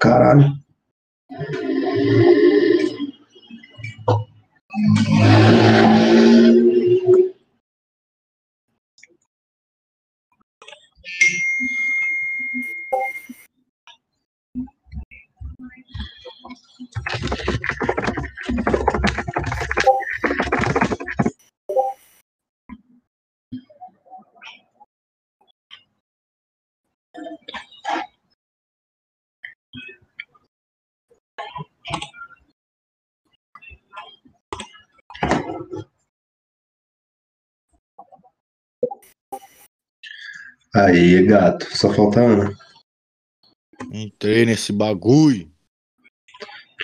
Caralho. 0.00 0.54
Aí, 40.76 41.24
gato. 41.24 41.66
Só 41.76 41.94
falta 41.94 42.18
a 42.18 42.24
Ana. 42.24 42.56
Entrei 43.92 44.44
nesse 44.44 44.72
bagulho. 44.72 45.48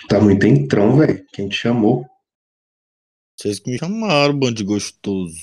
Tá 0.07 0.17
muito 0.17 0.45
entrão, 0.47 0.97
velho. 0.97 1.25
Quem 1.33 1.49
te 1.49 1.57
chamou? 1.57 2.09
Vocês 3.37 3.59
que 3.59 3.69
me 3.69 3.77
chamaram, 3.77 4.39
bando 4.39 4.55
de 4.55 4.63
gostoso. 4.63 5.35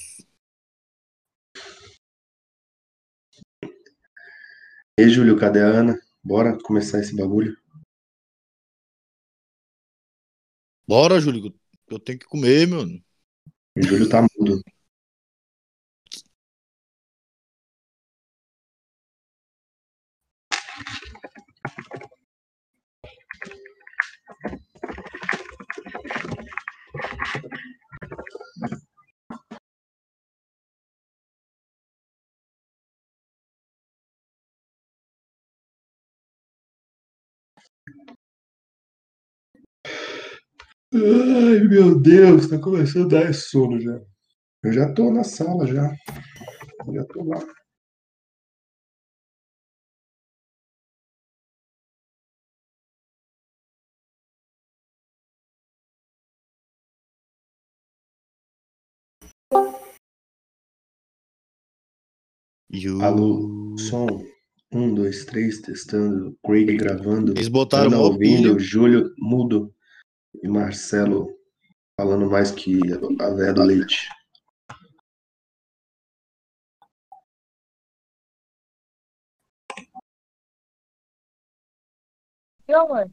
Ei, 4.98 5.10
Júlio, 5.10 5.38
cadê 5.38 5.60
a 5.60 5.66
Ana? 5.66 6.00
Bora 6.24 6.56
começar 6.62 7.00
esse 7.00 7.14
bagulho? 7.14 7.54
Bora, 10.88 11.20
Júlio. 11.20 11.54
Eu 11.86 11.98
tenho 11.98 12.18
que 12.18 12.26
comer, 12.26 12.66
mano. 12.66 12.98
O 13.76 13.82
Júlio 13.82 14.08
tá 14.08 14.22
mudo. 14.22 14.62
Ai, 40.90 41.60
meu 41.68 42.00
Deus, 42.00 42.48
tá 42.48 42.58
começando 42.58 43.14
a 43.14 43.20
dar 43.20 43.34
sono 43.34 43.78
já. 43.78 44.00
Eu 44.62 44.72
já 44.72 44.90
tô 44.94 45.12
na 45.12 45.22
sala 45.22 45.66
já. 45.66 45.94
Já 46.90 47.04
tô 47.04 47.24
lá. 47.24 47.38
You... 62.70 63.02
Alô, 63.02 63.76
som. 63.78 64.06
Um, 64.72 64.94
dois, 64.94 65.26
três, 65.26 65.60
testando. 65.60 66.34
Craig 66.42 66.76
gravando. 66.76 67.32
Eles 67.32 67.48
botaram 67.48 67.88
Ana 67.88 67.98
ouvindo. 68.00 68.58
Júlio 68.58 69.12
mudo. 69.18 69.74
E 70.42 70.48
Marcelo 70.48 71.36
falando 71.98 72.30
mais 72.30 72.50
que 72.50 72.78
a 73.20 73.30
véia 73.30 73.52
do 73.52 73.62
leite. 73.62 74.08
Viu, 82.68 82.80
amor? 82.80 83.10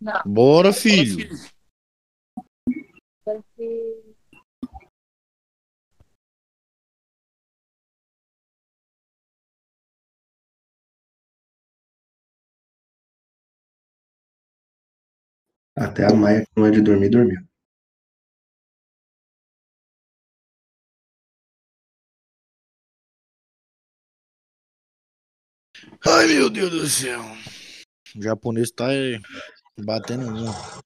Não, 0.00 0.22
Bora, 0.26 0.72
filho. 0.72 1.28
vai 3.24 3.42
ser. 3.56 4.03
Até 15.76 16.06
a 16.06 16.14
Maia, 16.14 16.44
que 16.44 16.52
não 16.56 16.66
é 16.66 16.70
de 16.70 16.80
dormir, 16.80 17.08
dormiu. 17.08 17.40
Ai, 26.06 26.28
meu 26.28 26.48
Deus 26.48 26.70
do 26.70 26.86
céu. 26.86 27.20
O 28.16 28.22
japonês 28.22 28.70
tá 28.70 28.92
é, 28.92 29.18
batendo 29.84 30.32
do 30.32 30.52
céu. 30.52 30.80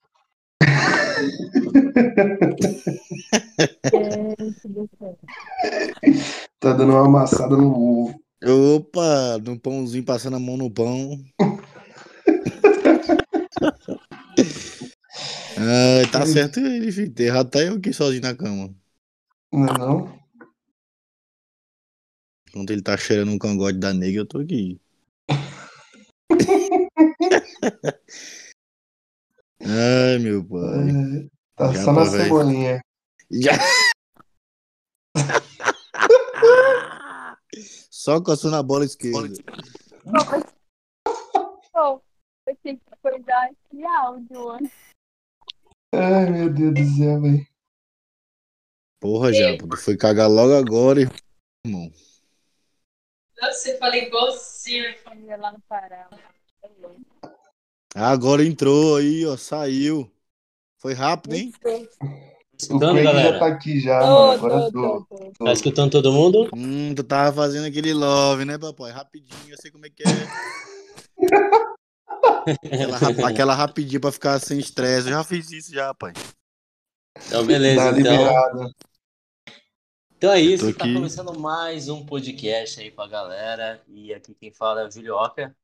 Tá 6.61 6.73
dando 6.73 6.93
uma 6.93 7.07
amassada 7.07 7.57
no 7.57 7.73
ovo. 7.73 8.21
Opa, 8.77 9.39
no 9.45 9.59
pãozinho, 9.59 10.05
passando 10.05 10.37
a 10.37 10.41
mão 10.41 10.57
no 10.57 10.71
pão. 10.71 11.19
Ai, 15.57 16.07
tá 16.11 16.25
certo 16.27 16.61
ele, 16.61 16.93
filho. 16.93 17.13
Errado 17.19 17.51
tá 17.51 17.61
eu 17.63 17.75
aqui 17.75 17.93
sozinho 17.93 18.23
na 18.23 18.35
cama. 18.37 18.75
Não 19.53 19.67
é 19.67 19.79
não? 19.79 20.19
Enquanto 22.49 22.71
ele 22.71 22.83
tá 22.83 22.97
cheirando 22.97 23.31
um 23.33 23.39
cangote 23.39 23.79
da 23.79 23.93
nega, 23.93 24.19
eu 24.19 24.27
tô 24.27 24.39
aqui. 24.39 24.81
Ai, 29.61 30.19
meu 30.19 30.45
pai. 30.45 30.89
É, 31.25 31.29
Tá 31.57 31.73
Já 31.73 31.83
só 31.85 31.93
na 31.93 32.05
velho. 32.05 32.23
cebolinha. 32.23 32.81
Já. 33.33 33.53
Só 37.91 38.21
coçando 38.23 38.55
a 38.55 38.63
bola 38.63 38.85
esquerda. 38.85 39.29
Não, 40.05 40.25
mas. 40.25 40.45
Oh, 41.75 42.01
eu 42.49 42.57
tenho 42.63 42.79
que 42.79 42.97
cuidar 43.03 43.51
esse 43.51 43.85
áudio. 43.85 44.71
Ai, 45.95 46.31
meu 46.31 46.53
Deus 46.53 46.75
do 46.75 46.85
céu, 46.97 47.21
velho. 47.21 47.47
Porra, 49.01 49.33
Japa, 49.33 49.69
tu 49.69 49.77
foi 49.77 49.97
cagar 49.97 50.29
logo 50.29 50.55
agora, 50.55 51.01
irmão. 51.01 51.93
Você 53.41 53.79
fala 53.79 53.97
igualzinho. 53.97 54.99
Família 54.99 55.37
lá 55.37 55.53
no 55.53 55.61
Pará. 55.61 56.09
Agora 57.95 58.45
entrou 58.45 58.97
aí, 58.97 59.25
ó, 59.25 59.37
saiu. 59.37 60.11
Foi 60.79 60.95
rápido, 60.95 61.35
hein? 61.35 61.53
O 61.63 62.39
Escutando, 62.61 62.93
Craig 62.95 63.05
já 63.05 63.13
galera? 63.13 63.39
tá 63.39 63.47
aqui 63.47 63.81
já, 63.81 64.01
Tô, 64.01 64.07
mano. 64.07 64.33
Agora 64.33 64.73
tô, 64.73 65.07
tô. 65.07 65.33
tô. 65.39 65.45
Tá 65.45 65.53
escutando 65.53 65.93
todo 65.93 66.13
mundo? 66.13 66.51
Hum, 66.53 66.93
tu 66.95 67.05
tava 67.05 67.33
fazendo 67.33 67.67
aquele 67.67 67.95
love, 67.95 68.45
né, 68.45 68.59
papai? 68.59 68.91
Rapidinho, 68.91 69.51
eu 69.51 69.57
sei 69.61 69.71
como 69.71 69.87
é 69.87 69.91
que 69.91 70.03
é. 70.03 70.07
Aquela, 72.51 72.99
aquela 73.29 73.55
rapidinha 73.55 74.01
pra 74.01 74.13
ficar 74.13 74.39
sem 74.41 74.59
estresse. 74.59 75.09
Eu 75.09 75.15
já 75.15 75.25
fiz 75.25 75.51
isso 75.51 75.73
já, 75.73 75.93
pai. 75.95 76.13
Então, 77.27 77.45
beleza. 77.47 77.81
Então, 77.99 78.13
liberado. 78.13 78.75
então 80.17 80.33
é 80.33 80.41
isso. 80.41 80.73
Tá 80.75 80.85
aqui. 80.85 80.95
começando 80.95 81.39
mais 81.39 81.89
um 81.89 82.05
podcast 82.05 82.81
aí 82.81 82.91
pra 82.91 83.07
galera. 83.07 83.83
E 83.89 84.13
aqui 84.15 84.35
quem 84.35 84.53
fala 84.53 84.83
é 84.83 84.87
o 84.87 84.91
Julioca. 84.91 85.55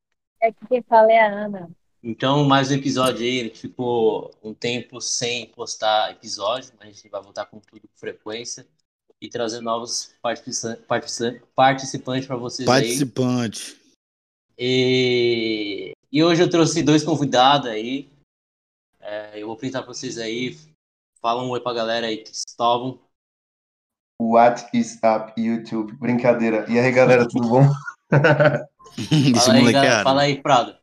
É 0.40 0.52
que 0.52 0.66
quem 0.66 0.82
fala 0.82 1.10
é 1.12 1.20
a 1.20 1.32
Ana. 1.46 1.70
Então, 2.02 2.44
mais 2.44 2.70
um 2.70 2.74
episódio 2.74 3.22
aí. 3.24 3.40
A 3.40 3.44
gente 3.44 3.60
ficou 3.60 4.30
um 4.42 4.52
tempo 4.52 5.00
sem 5.00 5.46
postar 5.46 6.10
episódio, 6.10 6.72
mas 6.78 6.88
a 6.88 6.92
gente 6.92 7.08
vai 7.08 7.22
voltar 7.22 7.46
com 7.46 7.58
tudo 7.60 7.80
com 7.82 7.96
frequência 7.96 8.66
e 9.20 9.28
trazer 9.28 9.60
novos 9.62 10.12
participa- 10.20 10.76
participa- 10.86 11.46
participantes 11.54 12.26
para 12.26 12.36
vocês 12.36 12.68
aí. 12.68 12.82
Participante. 12.82 13.80
E, 14.58 15.92
e 16.14 16.22
hoje 16.22 16.40
eu 16.40 16.48
trouxe 16.48 16.80
dois 16.80 17.02
convidados 17.02 17.68
aí. 17.68 18.08
É, 19.00 19.42
eu 19.42 19.48
vou 19.48 19.56
apresentar 19.56 19.82
para 19.82 19.92
vocês 19.92 20.16
aí. 20.16 20.56
Fala 21.20 21.42
um 21.42 21.50
oi 21.50 21.60
pra 21.60 21.72
galera 21.72 22.06
aí 22.06 22.18
que 22.18 22.30
estavam. 22.30 23.00
What 24.22 24.64
is 24.72 25.00
up, 25.02 25.32
YouTube? 25.36 25.92
Brincadeira. 25.94 26.70
E 26.70 26.78
aí, 26.78 26.92
galera, 26.92 27.26
tudo 27.26 27.48
bom? 27.48 27.62
Esse 28.96 29.34
Fala 29.40 29.54
aí, 29.54 29.58
moleque 29.58 29.72
galera. 29.72 30.02
Fala 30.04 30.22
aí, 30.22 30.40
Prado. 30.40 30.76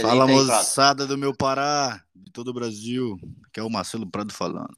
Fala, 0.00 0.24
aí, 0.24 0.32
Prado. 0.32 0.46
moçada 0.46 1.04
do 1.04 1.18
meu 1.18 1.34
Pará. 1.36 2.00
todo 2.32 2.46
o 2.46 2.54
Brasil, 2.54 3.18
que 3.52 3.58
é 3.58 3.62
o 3.64 3.68
Marcelo 3.68 4.08
Prado 4.08 4.32
falando. 4.32 4.72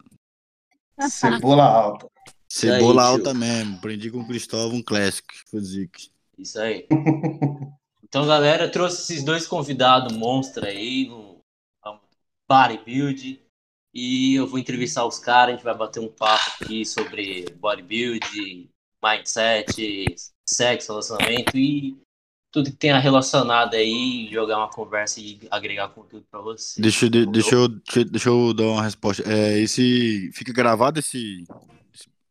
Cebola 1.11 1.64
alta. 1.64 2.08
Cebola 2.49 3.02
tio. 3.02 3.11
alta 3.12 3.34
mesmo. 3.34 3.76
Aprendi 3.76 4.11
com 4.11 4.20
o 4.20 4.26
Cristóvão, 4.26 4.78
um 4.78 4.82
Classic. 4.82 5.26
Fuzique. 5.50 6.08
Isso 6.38 6.58
aí. 6.58 6.88
Então, 8.08 8.25
galera, 8.26 8.64
eu 8.64 8.70
trouxe 8.70 9.03
esses 9.03 9.25
dois 9.25 9.47
convidados 9.49 10.17
monstros 10.17 10.64
aí 10.64 11.08
no 11.08 11.41
bodybuild. 12.49 13.43
E 13.93 14.35
eu 14.35 14.47
vou 14.47 14.58
entrevistar 14.58 15.05
os 15.06 15.19
caras, 15.19 15.55
a 15.55 15.56
gente 15.56 15.64
vai 15.64 15.75
bater 15.76 16.00
um 16.00 16.08
papo 16.08 16.44
aqui 16.62 16.85
sobre 16.85 17.47
bodybuild, 17.58 18.70
mindset, 19.03 20.14
sexo, 20.49 20.93
relacionamento 20.93 21.56
e 21.56 21.97
tudo 22.53 22.70
que 22.70 22.76
tenha 22.76 22.99
relacionado 22.99 23.75
aí, 23.75 24.29
jogar 24.31 24.59
uma 24.59 24.70
conversa 24.70 25.19
e 25.20 25.41
agregar 25.50 25.88
conteúdo 25.88 26.26
pra 26.31 26.41
você. 26.41 26.81
Deixa, 26.81 27.06
eu- 27.06 27.11
de- 27.11 27.26
deixa, 27.26 27.55
eu, 27.55 27.69
deixa, 27.69 28.05
deixa 28.05 28.29
eu 28.29 28.55
dar 28.55 28.64
uma 28.64 28.82
resposta. 28.82 29.23
É, 29.26 29.59
esse, 29.59 30.31
fica 30.32 30.52
gravado 30.52 31.00
esse, 31.00 31.44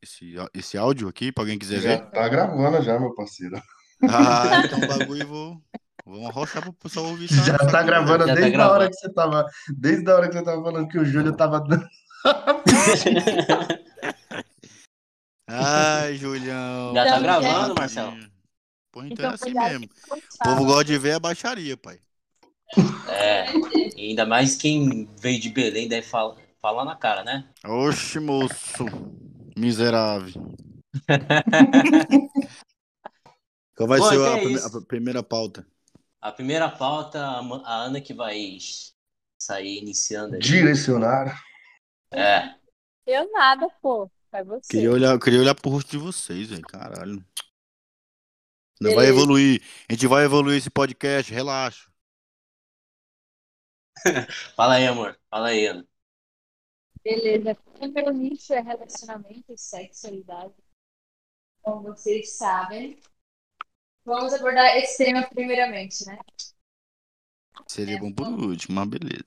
esse, 0.01 0.35
esse 0.53 0.77
áudio 0.77 1.07
aqui, 1.09 1.31
pra 1.31 1.43
alguém 1.43 1.59
quiser 1.59 1.81
Já 1.81 1.89
ver? 1.97 2.05
tá 2.11 2.29
gravando 2.29 2.81
já, 2.81 2.97
meu 2.99 3.13
parceiro. 3.13 3.61
Ah, 4.03 4.61
então 4.65 4.79
o 4.79 4.87
bagulho 4.87 5.21
eu 5.21 5.27
vou, 5.27 5.61
vou 6.05 6.27
arrochar 6.27 6.61
pro 6.61 6.73
pessoal 6.73 7.05
ouvir. 7.07 7.25
essa- 7.25 7.43
Já 7.43 7.55
essa 7.55 7.67
tá 7.71 7.83
gravando 7.83 8.27
Já 8.27 8.33
tá 8.33 8.39
desde 8.41 8.55
a 8.55 8.57
gravando. 8.57 8.75
hora 8.81 8.89
que 8.89 8.95
você 8.95 9.13
tava. 9.13 9.45
Desde 9.77 10.11
a 10.11 10.15
hora 10.15 10.27
que 10.27 10.33
você 10.33 10.43
tava 10.43 10.63
falando 10.63 10.87
que 10.87 10.97
o 10.99 11.05
Júlio 11.05 11.35
tava 11.35 11.59
dando. 11.61 11.85
Ai, 15.47 16.15
Julião. 16.15 16.93
Já 16.95 17.03
tá 17.05 17.09
Então, 17.11 17.21
gravando, 17.23 17.67
gente. 17.67 17.77
Marcelo? 17.79 18.17
Pô, 18.91 19.03
então, 19.03 19.13
Então, 19.13 19.31
é 19.31 19.33
assim 19.33 19.53
mesmo. 19.53 19.85
o 20.11 20.43
povo 20.43 20.65
gosta 20.65 20.85
de 20.85 20.97
ver 20.97 21.13
a 21.13 21.19
baixaria, 21.19 21.77
pai. 21.77 21.99
É, 23.09 23.45
e 23.95 24.09
ainda 24.09 24.25
mais 24.25 24.55
quem 24.55 25.07
veio 25.21 25.39
de 25.39 25.49
Belém 25.49 25.87
deve 25.87 26.07
falar, 26.07 26.35
falar 26.61 26.83
na 26.83 26.95
cara, 26.95 27.23
né? 27.23 27.45
Oxe, 27.63 28.19
moço. 28.19 28.85
Miserável. 29.57 30.33
Qual 33.75 33.87
vai 33.89 33.99
Bom, 33.99 34.09
ser 34.09 34.15
então 34.15 34.25
a, 34.33 34.37
é 34.37 34.41
prime- 34.41 34.53
isso. 34.55 34.77
a 34.77 34.81
primeira 34.81 35.23
pauta? 35.23 35.67
A 36.21 36.31
primeira 36.31 36.69
pauta, 36.69 37.19
a 37.19 37.75
Ana 37.75 38.01
que 38.01 38.13
vai 38.13 38.57
sair 39.37 39.77
iniciando 39.79 40.35
aí. 40.35 40.41
Direcionar. 40.41 41.39
É, 42.11 42.55
Eu 43.05 43.31
nada, 43.31 43.69
pô. 43.81 44.09
Vai 44.31 44.43
você. 44.43 44.67
Queria 44.71 44.91
olhar, 44.91 45.11
eu 45.11 45.19
queria 45.19 45.39
olhar 45.39 45.55
pro 45.55 45.69
rosto 45.69 45.91
de 45.91 45.97
vocês, 45.97 46.49
velho. 46.49 46.61
Caralho. 46.63 47.23
Não 48.81 48.95
vai 48.95 49.07
evoluir. 49.07 49.61
A 49.89 49.93
gente 49.93 50.07
vai 50.07 50.25
evoluir 50.25 50.57
esse 50.57 50.69
podcast, 50.69 51.31
relaxa. 51.33 51.89
fala 54.55 54.75
aí, 54.75 54.87
amor. 54.87 55.17
Fala 55.29 55.47
aí, 55.49 55.67
Ana. 55.67 55.87
Beleza. 57.03 57.57
O 57.79 57.87
meu 57.87 58.11
nicho 58.13 58.53
é 58.53 58.61
relacionamento 58.61 59.53
e 59.53 59.57
sexualidade. 59.57 60.53
Como 61.61 61.83
vocês 61.83 62.35
sabem. 62.37 62.99
Vamos 64.05 64.33
abordar 64.33 64.77
esse 64.77 65.03
tema 65.03 65.23
primeiramente, 65.23 66.05
né? 66.05 66.17
Seria 67.67 67.97
bom 67.99 68.11
por 68.11 68.27
último, 68.27 68.75
mas 68.75 68.87
beleza. 68.87 69.25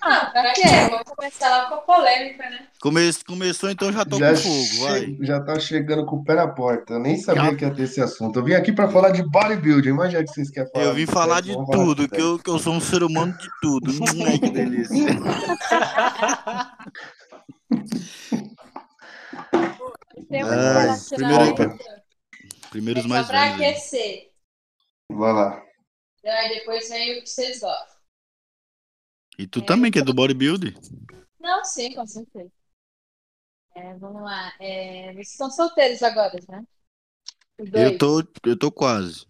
Ah, 0.00 0.26
pra 0.30 0.52
quê? 0.54 0.62
Vamos 0.90 1.04
começar 1.14 1.48
lá 1.48 1.66
com 1.68 1.74
a 1.74 1.78
polêmica, 1.78 2.48
né? 2.50 2.66
Come... 2.80 3.00
Começou, 3.26 3.70
então 3.70 3.92
já 3.92 4.04
tô 4.04 4.18
Já, 4.18 4.30
com 4.32 4.36
fogo, 4.38 4.80
vai. 4.88 5.16
já 5.20 5.40
tá 5.40 5.58
chegando 5.60 6.04
com 6.06 6.16
o 6.16 6.24
pé 6.24 6.34
na 6.34 6.48
porta. 6.48 6.94
Eu 6.94 6.98
nem 6.98 7.16
sabia 7.18 7.44
Já- 7.44 7.54
que 7.56 7.64
ia 7.64 7.74
ter 7.74 7.82
esse 7.82 8.00
assunto. 8.00 8.38
Eu 8.40 8.44
vim 8.44 8.54
aqui 8.54 8.72
pra 8.72 8.88
falar 8.88 9.10
de 9.10 9.22
bodybuilding, 9.22 9.92
mas 9.92 10.12
já 10.12 10.22
que 10.24 10.30
vocês 10.30 10.50
querem 10.50 10.70
falar. 10.72 10.84
Eu 10.86 10.94
vim 10.94 11.06
falar 11.06 11.40
de 11.40 11.52
falar 11.52 11.66
tudo, 11.66 12.02
de 12.02 12.08
que 12.08 12.20
eu, 12.20 12.38
que 12.38 12.50
eu 12.50 12.58
sou 12.58 12.72
um 12.74 12.80
ser 12.80 13.02
humano 13.04 13.36
de 13.38 13.48
tudo. 13.62 13.92
Hum, 13.92 14.26
Ai, 14.26 14.38
que 14.38 14.50
delícia. 14.50 14.96
De 20.28 20.36
Ai, 20.36 20.86
relacionamento 20.86 21.97
Primeiros 22.70 23.04
é 23.04 23.08
mais 23.08 23.26
só 23.26 23.32
pra 23.32 23.44
velhos. 23.44 23.60
aí. 23.60 23.70
aquecer. 23.70 24.32
Vai 25.10 25.32
lá. 25.32 25.62
Daí 26.22 26.48
depois 26.58 26.88
vem 26.88 27.18
o 27.18 27.22
que 27.22 27.28
vocês 27.28 27.60
gostam. 27.60 27.96
E 29.38 29.46
tu 29.46 29.62
também, 29.62 29.90
que 29.90 29.98
é 30.00 30.02
do 30.02 30.12
bodybuilding? 30.14 30.74
Não, 31.40 31.64
sim, 31.64 31.94
com 31.94 32.06
certeza. 32.06 32.50
É, 33.74 33.94
vamos 33.94 34.22
lá. 34.22 34.52
É, 34.58 35.12
vocês 35.12 35.30
estão 35.30 35.50
solteiros 35.50 36.02
agora, 36.02 36.36
né? 36.48 36.64
Dois. 37.58 37.92
Eu 37.92 37.98
tô, 37.98 38.22
eu 38.44 38.58
tô 38.58 38.72
quase. 38.72 39.26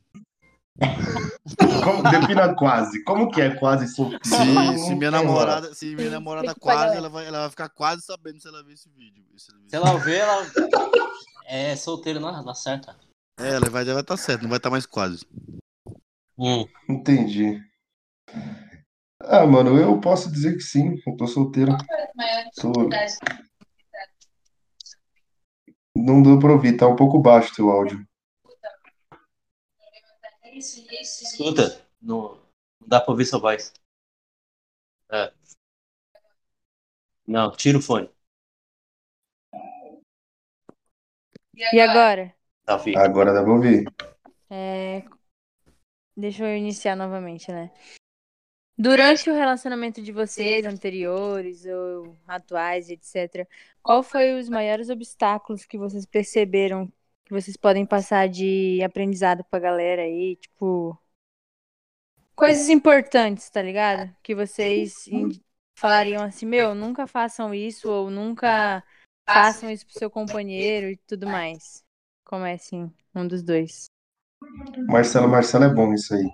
Como, 1.84 2.02
defina 2.02 2.54
quase. 2.54 3.02
Como 3.04 3.30
que 3.30 3.40
é 3.40 3.54
quase 3.56 3.88
solteiro? 3.88 4.24
Se, 4.24 4.30
Não- 4.44 4.78
se 4.78 4.90
não 4.90 4.96
minha 4.96 5.10
tem 5.10 5.10
namorada, 5.10 5.74
se 5.74 5.94
minha 5.94 6.10
namorada 6.10 6.54
quase, 6.54 6.96
ela 6.96 7.08
vai, 7.08 7.26
ela 7.26 7.40
vai 7.40 7.50
ficar 7.50 7.68
quase 7.68 8.02
sabendo 8.02 8.40
se 8.40 8.48
ela 8.48 8.62
ver 8.62 8.74
esse 8.74 8.88
vídeo. 8.90 9.24
Esse 9.34 9.52
vídeo. 9.52 9.68
Se 9.68 9.76
ela 9.76 9.98
vê, 9.98 10.16
ela 10.18 10.46
é 11.46 11.76
solteiro 11.76 12.20
na, 12.20 12.42
na 12.42 12.54
certa. 12.54 12.96
É, 13.38 13.50
ela 13.54 13.70
vai 13.70 13.82
estar 13.84 14.02
tá 14.02 14.16
certo, 14.16 14.42
não 14.42 14.48
vai 14.48 14.58
estar 14.58 14.68
mais 14.68 14.84
quase. 14.84 15.24
Hum. 16.36 16.66
Entendi. 16.88 17.62
Ah, 19.20 19.46
mano, 19.46 19.78
eu 19.78 20.00
posso 20.00 20.30
dizer 20.30 20.54
que 20.54 20.60
sim. 20.60 21.00
Eu 21.06 21.16
tô 21.16 21.26
solteiro. 21.26 21.72
Dificuldade. 22.54 23.14
Não 25.96 26.22
deu 26.22 26.38
pra 26.38 26.52
ouvir, 26.52 26.76
tá 26.76 26.86
um 26.86 26.96
pouco 26.96 27.20
baixo 27.20 27.52
o 27.52 27.54
teu 27.54 27.70
áudio. 27.70 28.06
Isso, 30.52 30.80
isso, 30.80 31.24
isso. 31.24 31.24
Escuta, 31.24 31.86
não, 32.02 32.40
não 32.80 32.88
dá 32.88 33.00
pra 33.00 33.12
ouvir 33.12 33.24
sua 33.26 33.38
voz. 33.38 33.72
É. 35.10 35.32
Não, 37.26 37.52
tira 37.52 37.78
o 37.78 37.82
fone. 37.82 38.10
E 41.54 41.80
agora? 41.80 42.34
Tá. 42.68 43.02
Agora 43.02 43.32
dá 43.32 43.42
pra 43.42 43.52
ouvir. 43.52 43.84
É, 44.50 45.02
Deixa 46.18 46.44
eu 46.44 46.56
iniciar 46.56 46.96
novamente, 46.96 47.52
né? 47.52 47.70
Durante 48.76 49.30
o 49.30 49.34
relacionamento 49.34 50.02
de 50.02 50.10
vocês, 50.10 50.66
anteriores 50.66 51.64
ou 51.64 52.16
atuais, 52.26 52.90
etc., 52.90 53.48
qual 53.80 54.02
foi 54.02 54.36
os 54.36 54.48
maiores 54.48 54.90
obstáculos 54.90 55.64
que 55.64 55.78
vocês 55.78 56.04
perceberam 56.04 56.92
que 57.24 57.32
vocês 57.32 57.56
podem 57.56 57.86
passar 57.86 58.28
de 58.28 58.82
aprendizado 58.82 59.44
pra 59.44 59.60
galera 59.60 60.02
aí? 60.02 60.34
Tipo, 60.34 60.98
coisas 62.34 62.68
importantes, 62.68 63.48
tá 63.48 63.62
ligado? 63.62 64.12
Que 64.24 64.34
vocês 64.34 65.08
falariam 65.76 66.24
assim, 66.24 66.46
meu, 66.46 66.74
nunca 66.74 67.06
façam 67.06 67.54
isso 67.54 67.88
ou 67.88 68.10
nunca 68.10 68.82
façam 69.24 69.70
isso 69.70 69.86
pro 69.86 69.98
seu 69.98 70.10
companheiro 70.10 70.90
e 70.90 70.96
tudo 70.96 71.28
mais. 71.28 71.86
Comecem 72.28 72.92
um 73.14 73.26
dos 73.26 73.42
dois. 73.42 73.86
Marcelo, 74.86 75.26
Marcelo 75.26 75.64
é 75.64 75.74
bom 75.74 75.94
isso 75.94 76.12
aí. 76.14 76.28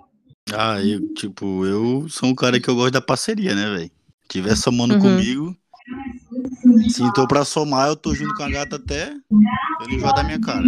Ah, 0.53 0.79
eu, 0.83 1.13
tipo, 1.13 1.65
eu 1.65 2.07
sou 2.09 2.27
um 2.27 2.35
cara 2.35 2.59
que 2.59 2.69
eu 2.69 2.75
gosto 2.75 2.91
da 2.91 3.01
parceria, 3.01 3.55
né, 3.55 3.77
velho? 3.77 3.91
Tiver 4.27 4.57
somando 4.57 4.95
Uhum. 4.95 4.99
comigo, 4.99 5.55
se 6.89 7.13
tô 7.13 7.25
pra 7.25 7.45
somar, 7.45 7.87
eu 7.87 7.95
tô 7.95 8.13
junto 8.13 8.33
com 8.35 8.43
a 8.43 8.49
gata 8.49 8.75
até 8.75 9.15
ele 9.81 9.95
enjoar 9.95 10.13
da 10.13 10.23
minha 10.23 10.39
cara. 10.39 10.67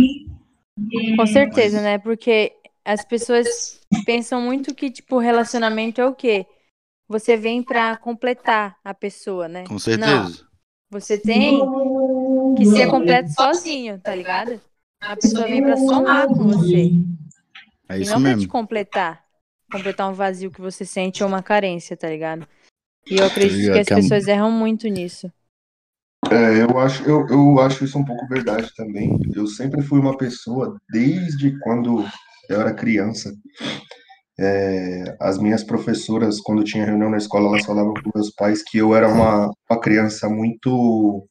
Com 1.18 1.28
certeza, 1.28 1.76
Mas- 1.78 1.84
né? 1.84 1.98
Porque 1.98 2.54
as 2.86 3.04
pessoas 3.04 3.82
pensam 4.06 4.42
muito 4.42 4.74
que, 4.74 4.90
tipo, 4.90 5.18
relacionamento 5.20 6.00
é 6.00 6.06
o 6.06 6.16
quê? 6.16 6.46
Você 7.10 7.36
vem 7.36 7.62
pra 7.62 7.98
completar 7.98 8.78
a 8.82 8.94
pessoa, 8.94 9.50
né? 9.50 9.66
Com 9.66 9.74
Não, 9.76 9.80
certeza. 9.80 10.48
você 10.90 11.18
tem 11.18 11.60
que 12.58 12.66
ser 12.66 12.88
completo 12.88 13.30
sozinho, 13.34 14.00
tá 14.00 14.16
ligado? 14.16 14.62
A 15.02 15.16
pessoa 15.16 15.48
vem 15.48 15.62
pra 15.62 15.78
somar 15.78 16.28
com 16.28 16.36
você. 16.36 16.92
É 17.90 17.98
E 17.98 18.02
isso 18.02 18.14
não 18.14 18.22
pra 18.22 18.32
te 18.32 18.38
mesmo. 18.38 18.52
completar. 18.52 19.24
Completar 19.72 20.10
um 20.10 20.14
vazio 20.14 20.52
que 20.52 20.62
você 20.62 20.86
sente 20.86 21.24
ou 21.24 21.30
uma 21.30 21.44
carência, 21.44 21.96
tá 21.98 22.10
ligado? 22.10 22.48
E 23.10 23.18
eu 23.18 23.26
acredito 23.26 23.58
ligado, 23.58 23.74
que 23.74 23.80
as 23.80 23.88
que 23.88 23.94
é- 23.94 23.96
pessoas 23.98 24.28
erram 24.28 24.52
muito 24.52 24.88
nisso. 24.88 25.32
É, 26.32 26.62
eu 26.64 26.78
acho, 26.80 27.04
eu, 27.04 27.26
eu 27.28 27.60
acho 27.60 27.86
isso 27.86 27.98
um 27.98 28.04
pouco 28.04 28.28
verdade 28.28 28.70
também. 28.76 29.18
Eu 29.34 29.48
sempre 29.48 29.82
fui 29.82 30.00
uma 30.00 30.18
pessoa, 30.18 30.78
desde 30.90 31.58
quando 31.60 32.04
eu 32.50 32.60
era 32.62 32.74
criança. 32.74 33.32
é, 34.40 35.16
as 35.20 35.38
minhas 35.40 35.64
professoras, 35.64 36.40
quando 36.42 36.64
tinha 36.64 36.86
reunião 36.86 37.10
na 37.10 37.18
escola, 37.18 37.48
elas 37.48 37.66
falavam 37.66 37.94
com 37.94 38.12
meus 38.14 38.30
pais 38.32 38.62
que 38.64 38.78
eu 38.78 38.96
era 38.96 39.08
uma, 39.08 39.52
uma 39.70 39.80
criança 39.80 40.30
muito 40.30 41.28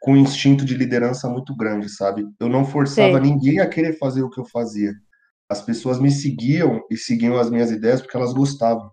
com 0.00 0.12
um 0.14 0.16
instinto 0.16 0.64
de 0.64 0.74
liderança 0.74 1.28
muito 1.28 1.54
grande, 1.54 1.88
sabe? 1.88 2.26
Eu 2.40 2.48
não 2.48 2.64
forçava 2.64 3.20
Sei. 3.20 3.30
ninguém 3.30 3.60
a 3.60 3.68
querer 3.68 3.98
fazer 3.98 4.22
o 4.22 4.30
que 4.30 4.40
eu 4.40 4.46
fazia. 4.46 4.92
As 5.48 5.60
pessoas 5.62 6.00
me 6.00 6.10
seguiam 6.10 6.80
e 6.90 6.96
seguiam 6.96 7.38
as 7.38 7.50
minhas 7.50 7.70
ideias 7.70 8.00
porque 8.00 8.16
elas 8.16 8.32
gostavam. 8.32 8.90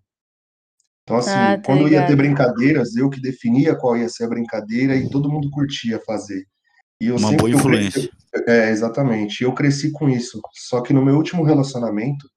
Então, 1.03 1.17
assim, 1.17 1.31
Ah, 1.31 1.55
tá 1.55 1.63
quando 1.63 1.83
ia 1.83 2.01
ter 2.05 2.11
ligado. 2.11 2.17
brincadeiras, 2.17 2.95
eu 2.97 3.09
que 3.09 3.21
definia 3.21 3.75
qual 3.75 3.95
ia 3.95 4.09
ser 4.09 4.25
a 4.25 4.29
brincadeira 4.29 4.95
e 4.95 5.09
todo 5.09 5.31
mundo 5.31 5.49
curtia 5.49 6.01
fazer. 6.05 6.45
E 6.99 7.07
eu 7.07 7.15
Uma 7.15 7.29
sempre 7.29 7.37
boa 7.37 7.49
eu 7.51 7.57
influência. 7.57 8.09
é, 8.47 8.69
exatamente. 8.69 9.41
E 9.41 9.45
eu 9.45 9.53
cresci 9.53 9.91
com 9.91 10.09
isso. 10.09 10.41
Só 10.53 10.81
que 10.81 10.91
no 10.91 11.05
meu 11.05 11.15
último 11.15 11.43
relacionamento, 11.43 12.27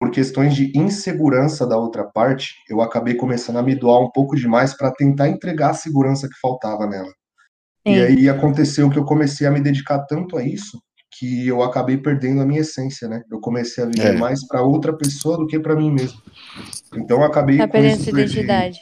por 0.00 0.10
questões 0.10 0.56
de 0.56 0.72
insegurança 0.76 1.66
da 1.66 1.76
outra 1.76 2.04
parte, 2.04 2.54
eu 2.68 2.80
acabei 2.80 3.14
começando 3.14 3.58
a 3.58 3.62
me 3.62 3.76
doar 3.76 4.00
um 4.00 4.10
pouco 4.10 4.34
demais 4.34 4.74
para 4.74 4.90
tentar 4.90 5.28
entregar 5.28 5.70
a 5.70 5.74
segurança 5.74 6.28
que 6.28 6.38
faltava 6.40 6.86
nela. 6.86 7.12
E 7.88 7.94
Sim. 7.94 8.00
aí 8.00 8.28
aconteceu 8.28 8.90
que 8.90 8.98
eu 8.98 9.04
comecei 9.04 9.46
a 9.46 9.50
me 9.50 9.60
dedicar 9.60 10.00
tanto 10.00 10.36
a 10.36 10.42
isso 10.44 10.80
que 11.10 11.46
eu 11.48 11.62
acabei 11.62 11.96
perdendo 11.96 12.42
a 12.42 12.46
minha 12.46 12.60
essência, 12.60 13.08
né? 13.08 13.22
Eu 13.30 13.40
comecei 13.40 13.82
a 13.82 13.86
viver 13.86 14.14
É. 14.14 14.18
mais 14.18 14.46
para 14.46 14.62
outra 14.62 14.96
pessoa 14.96 15.36
do 15.38 15.46
que 15.46 15.58
para 15.58 15.74
mim 15.74 15.90
mesmo. 15.90 16.18
Então 16.94 17.18
eu 17.20 17.24
acabei 17.24 17.56
Tá 17.56 17.66
com 17.66 17.72
perdendo 17.72 17.94
isso, 17.94 18.04
sua 18.04 18.12
perdi- 18.12 18.32
identidade. 18.40 18.78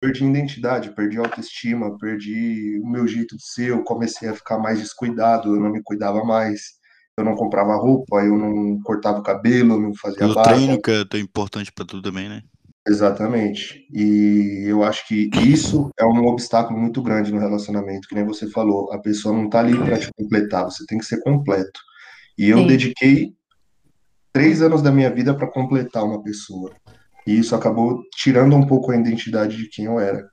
perdi 0.00 0.24
identidade, 0.24 0.94
perdi 0.94 1.18
autoestima, 1.18 1.96
perdi 1.98 2.80
o 2.82 2.88
meu 2.88 3.06
jeito 3.06 3.36
de 3.36 3.42
ser, 3.44 3.68
eu 3.70 3.84
comecei 3.84 4.28
a 4.28 4.34
ficar 4.34 4.58
mais 4.58 4.78
descuidado, 4.80 5.54
eu 5.54 5.60
não 5.60 5.70
me 5.70 5.82
cuidava 5.84 6.24
mais, 6.24 6.62
eu 7.18 7.24
não 7.24 7.34
comprava 7.34 7.76
roupa, 7.76 8.24
eu 8.24 8.36
não 8.36 8.80
cortava 8.82 9.18
o 9.18 9.22
cabelo, 9.22 9.74
eu 9.74 9.80
não 9.80 9.94
fazia 9.94 10.26
O 10.26 10.34
barba. 10.34 10.54
treino, 10.54 10.80
que 10.80 10.90
é 10.90 11.04
tão 11.04 11.20
importante 11.20 11.70
pra 11.72 11.84
tu 11.84 12.00
também, 12.00 12.28
né? 12.28 12.42
Exatamente. 12.88 13.86
E 13.92 14.64
eu 14.66 14.82
acho 14.82 15.06
que 15.06 15.28
isso 15.46 15.90
é 15.98 16.06
um 16.06 16.26
obstáculo 16.26 16.80
muito 16.80 17.02
grande 17.02 17.30
no 17.30 17.38
relacionamento, 17.38 18.08
que 18.08 18.14
nem 18.14 18.24
você 18.24 18.48
falou, 18.50 18.90
a 18.92 18.98
pessoa 18.98 19.36
não 19.36 19.48
tá 19.48 19.60
ali 19.60 19.76
para 19.76 19.98
te 19.98 20.10
completar, 20.16 20.64
você 20.64 20.86
tem 20.86 20.98
que 20.98 21.04
ser 21.04 21.20
completo. 21.22 21.78
E 22.36 22.48
eu 22.48 22.58
Sim. 22.58 22.66
dediquei 22.66 23.34
três 24.32 24.62
anos 24.62 24.80
da 24.80 24.90
minha 24.90 25.10
vida 25.10 25.34
para 25.34 25.50
completar 25.50 26.02
uma 26.02 26.22
pessoa. 26.22 26.72
E 27.26 27.38
isso 27.38 27.54
acabou 27.54 28.00
tirando 28.16 28.56
um 28.56 28.66
pouco 28.66 28.90
a 28.90 28.96
identidade 28.96 29.56
de 29.56 29.68
quem 29.68 29.84
eu 29.84 30.00
era. 30.00 30.26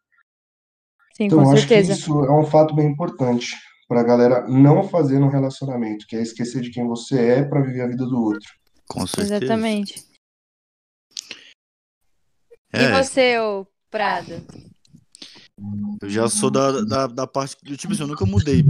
Sim, 1.18 1.26
Então, 1.26 1.40
com 1.40 1.46
eu 1.46 1.52
acho 1.52 1.68
que 1.68 1.74
certeza. 1.74 1.94
isso 1.94 2.24
é 2.24 2.32
um 2.32 2.46
fato 2.46 2.74
bem 2.74 2.88
importante 2.88 3.54
para 3.88 4.00
a 4.00 4.04
galera 4.04 4.48
não 4.48 4.88
fazer 4.88 5.20
no 5.20 5.28
relacionamento, 5.28 6.06
que 6.08 6.16
é 6.16 6.22
esquecer 6.22 6.62
de 6.62 6.72
quem 6.72 6.88
você 6.88 7.20
é 7.20 7.44
para 7.44 7.62
viver 7.62 7.82
a 7.82 7.88
vida 7.88 8.06
do 8.06 8.18
outro. 8.22 8.50
Com 8.88 9.06
certeza. 9.06 9.44
Exatamente. 9.44 10.05
E 12.74 12.78
É, 12.78 12.92
você, 12.92 13.40
ô 13.40 13.66
Prado? 13.90 14.46
eu 16.02 16.10
já 16.10 16.28
sou 16.28 16.52
da, 16.52 16.82
da, 16.82 17.08
da 17.08 17.28
parte. 17.28 17.56
do 17.64 17.78
Tipo 17.78 17.94
assim, 17.94 18.02
eu 18.02 18.08
nunca 18.08 18.26
mudei 18.26 18.64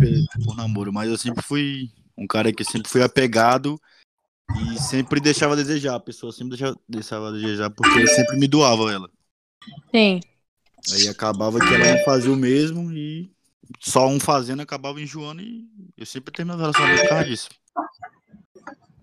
por 0.43 0.55
namoro, 0.55 0.93
mas 0.93 1.09
eu 1.09 1.17
sempre 1.17 1.43
fui 1.43 1.89
um 2.17 2.27
cara 2.27 2.53
que 2.53 2.63
sempre 2.63 2.89
fui 2.89 3.01
apegado 3.01 3.79
e 4.73 4.79
sempre 4.79 5.19
deixava 5.19 5.53
a 5.53 5.57
desejar. 5.57 5.95
A 5.95 5.99
pessoa 5.99 6.31
sempre 6.31 6.57
deixava, 6.57 6.79
deixava 6.87 7.29
a 7.29 7.31
desejar 7.31 7.69
porque 7.71 7.99
eu 7.99 8.07
sempre 8.07 8.37
me 8.37 8.47
doava 8.47 8.91
ela. 8.91 9.09
Sim, 9.91 10.21
Aí 10.93 11.07
acabava 11.07 11.59
que 11.59 11.73
ela 11.73 11.95
não 11.95 12.03
fazia 12.03 12.31
o 12.31 12.35
mesmo 12.35 12.91
e 12.91 13.31
só 13.79 14.07
um 14.07 14.19
fazendo 14.19 14.61
acabava 14.61 15.01
enjoando 15.01 15.41
e 15.41 15.67
eu 15.97 16.05
sempre 16.05 16.31
terminava 16.31 16.59
o 16.59 16.61
relacionamento 16.61 17.01
por 17.01 17.09
causa 17.09 17.25
disso. 17.25 17.49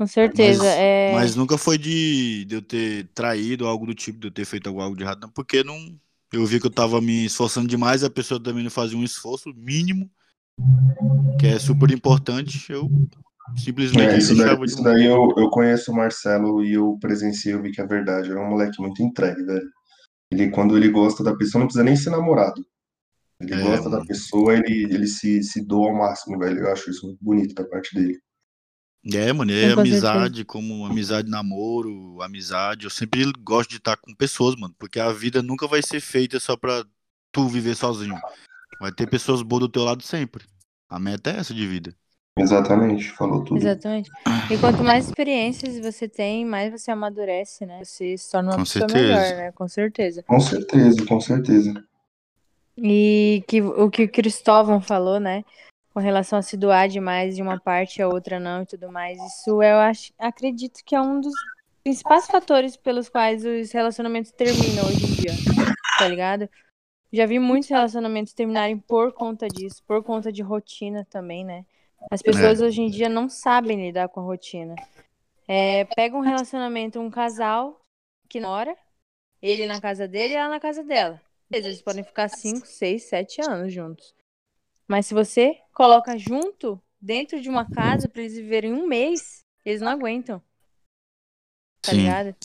Com 0.03 0.07
certeza. 0.07 0.65
Mas- 0.65 0.75
é... 0.79 1.11
Mas 1.13 1.37
nunca 1.37 1.57
foi 1.59 1.79
de, 1.79 2.45
de 2.45 2.55
eu 2.57 2.63
ter 2.63 3.09
traído 3.15 3.67
algo 3.67 3.87
do 3.87 3.95
tipo, 3.95 4.19
de 4.19 4.27
eu 4.29 4.31
ter 4.31 4.45
feito 4.45 4.69
algo 4.69 4.97
de 4.97 5.03
errado, 5.03 5.23
não, 5.23 5.31
porque 5.31 5.63
não. 5.65 5.77
Eu 6.33 6.47
vi 6.47 6.59
que 6.59 6.67
eu 6.67 6.71
tava 6.71 7.01
me 7.01 7.27
esforçando 7.27 7.69
demais, 7.69 8.03
a 8.03 8.09
pessoa 8.11 8.43
também 8.43 8.65
não 8.65 8.71
fazia 8.71 8.97
um 8.97 9.05
esforço 9.05 9.53
mínimo, 9.55 10.11
que 11.39 11.47
é 11.47 11.59
super 11.59 11.91
importante, 11.91 12.73
eu 12.73 12.91
simplesmente 13.57 14.15
É, 14.15 14.19
isso 14.19 14.35
daí, 14.35 14.65
isso 14.65 14.83
daí 14.83 15.05
eu, 15.05 15.35
eu 15.37 15.51
conheço 15.51 15.93
o 15.93 15.95
Marcelo 15.95 16.65
e 16.65 16.73
eu 16.73 16.97
presenciei, 17.01 17.55
eu 17.55 17.63
vi 17.63 17.71
que 17.71 17.81
é 17.83 17.87
verdade. 17.87 18.31
Ele 18.31 18.39
é 18.39 18.43
um 18.43 18.49
moleque 18.49 18.81
muito 18.81 19.03
entregue, 19.03 19.43
velho. 19.45 19.69
Ele, 20.33 20.51
quando 20.51 20.77
ele 20.77 20.89
gosta 20.89 21.23
da 21.23 21.37
pessoa, 21.37 21.61
não 21.61 21.67
precisa 21.67 21.85
nem 21.85 21.97
ser 21.97 22.09
namorado. 22.11 22.65
Ele 23.39 23.55
É, 23.55 23.63
gosta 23.63 23.91
da 23.91 23.97
mano. 23.97 24.07
pessoa, 24.09 24.55
ele, 24.55 24.85
ele 24.85 25.07
se, 25.07 25.43
se 25.43 25.67
doa 25.67 25.91
ao 25.91 25.99
máximo, 25.99 26.39
velho. 26.39 26.61
Eu 26.61 26.73
acho 26.73 26.89
isso 26.91 27.07
muito 27.07 27.19
bonito 27.23 27.55
da 27.55 27.65
parte 27.65 27.95
dele. 27.95 28.19
É, 29.05 29.33
mano, 29.33 29.51
é 29.51 29.75
com 29.75 29.81
amizade, 29.81 30.45
como 30.45 30.87
amizade, 30.87 31.29
namoro, 31.29 32.23
amizade. 32.23 32.85
Eu 32.85 32.91
sempre 32.91 33.25
gosto 33.41 33.71
de 33.71 33.77
estar 33.77 33.97
com 33.97 34.15
pessoas, 34.15 34.55
mano, 34.55 34.75
porque 34.79 35.01
a 35.01 35.13
vida 35.13 35.43
nunca 35.43 35.67
vai 35.67 35.83
ser 35.83 36.01
feita 36.01 36.39
só 36.39 36.57
pra 36.57 36.85
tu 37.33 37.49
viver 37.49 37.75
sozinho. 37.75 38.17
Vai 38.81 38.93
ter 38.93 39.09
pessoas 39.09 39.43
boas 39.43 39.61
do 39.61 39.69
teu 39.69 39.83
lado 39.83 40.03
sempre. 40.03 40.45
A 40.89 41.01
meta 41.01 41.31
é 41.31 41.39
essa 41.39 41.53
de 41.53 41.67
vida. 41.67 41.95
Exatamente, 42.39 43.11
falou 43.11 43.45
tudo. 43.45 43.59
Exatamente. 43.59 44.11
E 44.51 44.57
quanto 44.59 44.83
mais 44.83 45.07
experiências 45.07 45.79
você 45.79 46.09
tem, 46.09 46.45
mais 46.45 46.71
você 46.73 46.91
amadurece, 46.91 47.67
né? 47.67 47.85
Você 47.85 48.17
se 48.17 48.31
torna 48.31 48.51
uma 48.51 48.57
Com 48.59 48.63
pessoa 48.65 48.89
certeza. 48.89 49.09
melhor, 49.09 49.37
né? 49.37 49.53
Com 49.53 49.69
certeza. 49.69 50.23
Com 50.23 50.41
certeza, 50.41 51.07
com 51.07 51.21
certeza. 51.21 51.85
E 52.77 53.45
que, 53.47 53.61
o 53.61 53.91
que 53.91 54.05
o 54.05 54.11
Cristóvão 54.11 54.81
falou, 54.81 55.21
né? 55.21 55.45
Com 55.93 56.01
relação 56.01 56.39
a 56.39 56.43
se 56.43 56.57
doar 56.57 56.89
demais 56.89 57.37
de 57.37 57.43
uma 57.43 57.61
parte 57.61 58.01
a 58.01 58.09
outra 58.09 58.41
não 58.41 58.63
e 58.63 58.67
tudo 58.67 58.91
mais. 58.91 59.19
Isso 59.23 59.63
eu 59.63 59.79
acho, 59.79 60.13
acredito 60.19 60.83
que 60.85 60.95
é 60.95 61.01
um 61.01 61.21
dos 61.21 61.35
principais 61.83 62.27
fatores 62.27 62.77
pelos 62.77 63.09
quais 63.09 63.45
os 63.45 63.71
relacionamentos 63.73 64.31
terminam 64.33 64.87
hoje 64.87 65.05
em 65.05 65.13
dia. 65.15 65.33
Tá 65.99 66.09
ligado? 66.09 66.49
Já 67.13 67.27
vi 67.27 67.39
muitos 67.39 67.69
relacionamentos 67.69 68.33
terminarem 68.33 68.79
por 68.79 69.13
conta 69.13 69.47
disso, 69.47 69.83
por 69.87 70.03
conta 70.03 70.33
de 70.33 70.41
rotina 70.43 71.07
também, 71.11 71.45
né? 71.45 71.67
As 72.11 72.23
pessoas 72.23 72.61
hoje 72.61 72.81
em 72.81 72.91
dia 72.91 73.09
não 73.09 73.29
sabem 73.29 73.85
lidar 73.85 74.09
com 74.09 74.21
a 74.21 74.25
rotina. 74.25 74.75
É, 75.47 75.85
pega 75.85 76.17
um 76.17 76.21
relacionamento, 76.21 76.99
um 76.99 77.11
casal 77.11 77.81
que 78.29 78.41
mora, 78.41 78.75
ele 79.43 79.67
na 79.67 79.81
casa 79.81 80.09
dele 80.09 80.33
e 80.33 80.37
ela 80.37 80.49
na 80.49 80.61
casa 80.61 80.83
dela. 80.83 81.21
Eles 81.51 81.83
podem 81.83 82.03
ficar 82.03 82.29
5, 82.29 82.67
6, 82.67 83.03
7 83.03 83.43
anos 83.43 83.73
juntos. 83.73 84.15
Mas 84.93 85.07
se 85.07 85.15
você 85.15 85.57
coloca 85.73 86.19
junto, 86.19 86.79
dentro 87.01 87.41
de 87.41 87.49
uma 87.49 87.65
casa, 87.65 88.11
pra 88.11 88.21
eles 88.21 88.37
viverem 88.37 88.75
um 88.75 88.87
mês, 88.87 89.43
eles 89.65 89.81
não 89.81 89.91
aguentam, 89.91 90.39
tá 91.81 91.93
Sim. 91.93 92.03
ligado? 92.03 92.37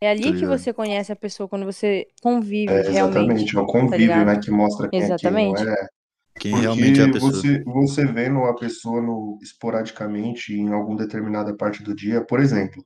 É 0.00 0.10
ali 0.10 0.22
Tô 0.22 0.38
que 0.38 0.46
você 0.46 0.72
conhece 0.72 1.10
a 1.10 1.16
pessoa, 1.16 1.48
quando 1.48 1.64
você 1.64 2.06
convive 2.22 2.72
É, 2.72 2.90
realmente. 2.90 2.90
exatamente, 2.90 3.56
é 3.56 3.60
o 3.60 3.66
convívio, 3.66 3.98
ligado? 3.98 4.26
né, 4.26 4.38
que 4.38 4.52
mostra 4.52 4.88
quem 4.88 5.02
Exatamente. 5.02 5.62
é 5.62 5.64
quem 5.64 5.64
não 5.64 5.72
é. 5.72 5.88
Quem 6.38 6.52
Porque 6.52 6.62
realmente 6.62 7.00
é 7.00 7.04
a 7.06 7.12
pessoa. 7.12 7.32
você, 7.32 7.64
você 7.64 8.06
vendo 8.06 8.38
a 8.44 8.54
pessoa 8.54 9.02
no, 9.02 9.36
esporadicamente 9.42 10.54
em 10.54 10.72
alguma 10.72 10.98
determinada 10.98 11.56
parte 11.56 11.82
do 11.82 11.92
dia, 11.92 12.24
por 12.24 12.38
exemplo, 12.38 12.84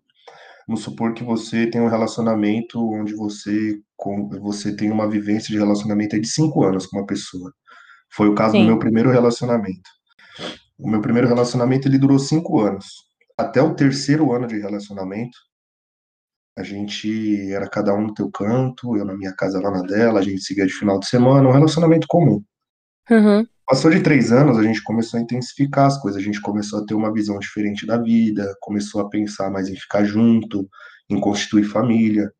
vamos 0.67 0.83
supor 0.83 1.13
que 1.13 1.23
você 1.23 1.67
tem 1.67 1.83
um 1.83 1.89
relacionamento 1.89 2.81
onde 2.91 3.15
você, 3.15 3.79
com, 3.99 4.31
você 4.41 4.75
tem 4.75 4.91
uma 4.91 5.07
vivência 5.11 5.53
de 5.53 5.59
relacionamento 5.59 6.19
de 6.19 6.27
cinco 6.27 6.65
anos 6.65 6.87
com 6.87 6.97
uma 6.97 7.07
pessoa. 7.07 7.53
Foi 8.13 8.29
o 8.29 8.35
caso 8.35 8.55
do 8.55 8.61
Sim. 8.61 8.67
meu 8.67 8.79
primeiro 8.79 9.11
relacionamento. 9.11 9.89
O 10.79 10.89
meu 10.89 11.01
primeiro 11.01 11.29
relacionamento 11.29 11.87
ele 11.89 11.99
durou 11.99 12.19
cinco 12.19 12.61
anos. 12.61 12.87
Até 13.39 13.63
o 13.63 13.75
terceiro 13.75 14.33
ano 14.33 14.47
de 14.47 14.59
relacionamento, 14.59 15.37
a 16.59 16.63
gente 16.63 17.53
era 17.53 17.69
cada 17.69 17.95
um 17.95 18.03
no 18.09 18.15
teu 18.15 18.31
canto, 18.31 18.97
eu 18.97 19.05
na 19.05 19.17
minha 19.17 19.33
casa, 19.35 19.61
lá 19.61 19.71
na 19.71 19.83
dela, 19.83 20.21
a 20.21 20.23
gente 20.23 20.43
seguia 20.43 20.67
de 20.67 20.73
final 20.73 20.99
de 20.99 21.07
semana, 21.07 21.49
um 21.49 21.53
relacionamento 21.53 22.07
comum. 22.09 22.43
Uhum. 23.11 23.47
Passou 23.67 23.91
de 23.91 24.01
três 24.03 24.33
anos, 24.33 24.59
a 24.59 24.63
gente 24.63 24.83
começou 24.83 25.19
a 25.19 25.23
intensificar 25.23 25.87
as 25.87 25.97
coisas, 26.01 26.21
a 26.21 26.25
gente 26.25 26.41
começou 26.41 26.81
a 26.81 26.87
ter 26.87 26.95
uma 26.95 27.13
visão 27.13 27.39
diferente 27.39 27.87
da 27.87 27.97
vida, 27.97 28.55
começou 28.61 29.01
a 29.01 29.09
pensar 29.09 29.51
mais 29.51 29.69
em 29.69 29.77
ficar 29.77 30.05
junto, 30.05 30.69
em 31.09 31.21
constituir 31.21 31.65
família. 31.65 32.31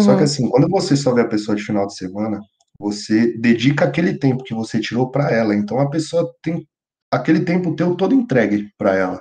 Só 0.00 0.12
que 0.12 0.18
Uhum. 0.18 0.24
assim, 0.24 0.50
quando 0.50 0.68
você 0.68 0.96
só 0.96 1.14
vê 1.14 1.22
a 1.22 1.28
pessoa 1.28 1.56
de 1.56 1.62
final 1.62 1.86
de 1.86 1.96
semana, 1.96 2.40
você 2.78 3.36
dedica 3.38 3.84
aquele 3.84 4.18
tempo 4.18 4.44
que 4.44 4.54
você 4.54 4.80
tirou 4.80 5.10
para 5.10 5.30
ela. 5.32 5.54
Então 5.54 5.78
a 5.80 5.90
pessoa 5.90 6.30
tem 6.42 6.66
aquele 7.10 7.40
tempo 7.44 7.76
teu 7.76 7.96
todo 7.96 8.14
entregue 8.14 8.68
para 8.78 8.94
ela. 8.94 9.20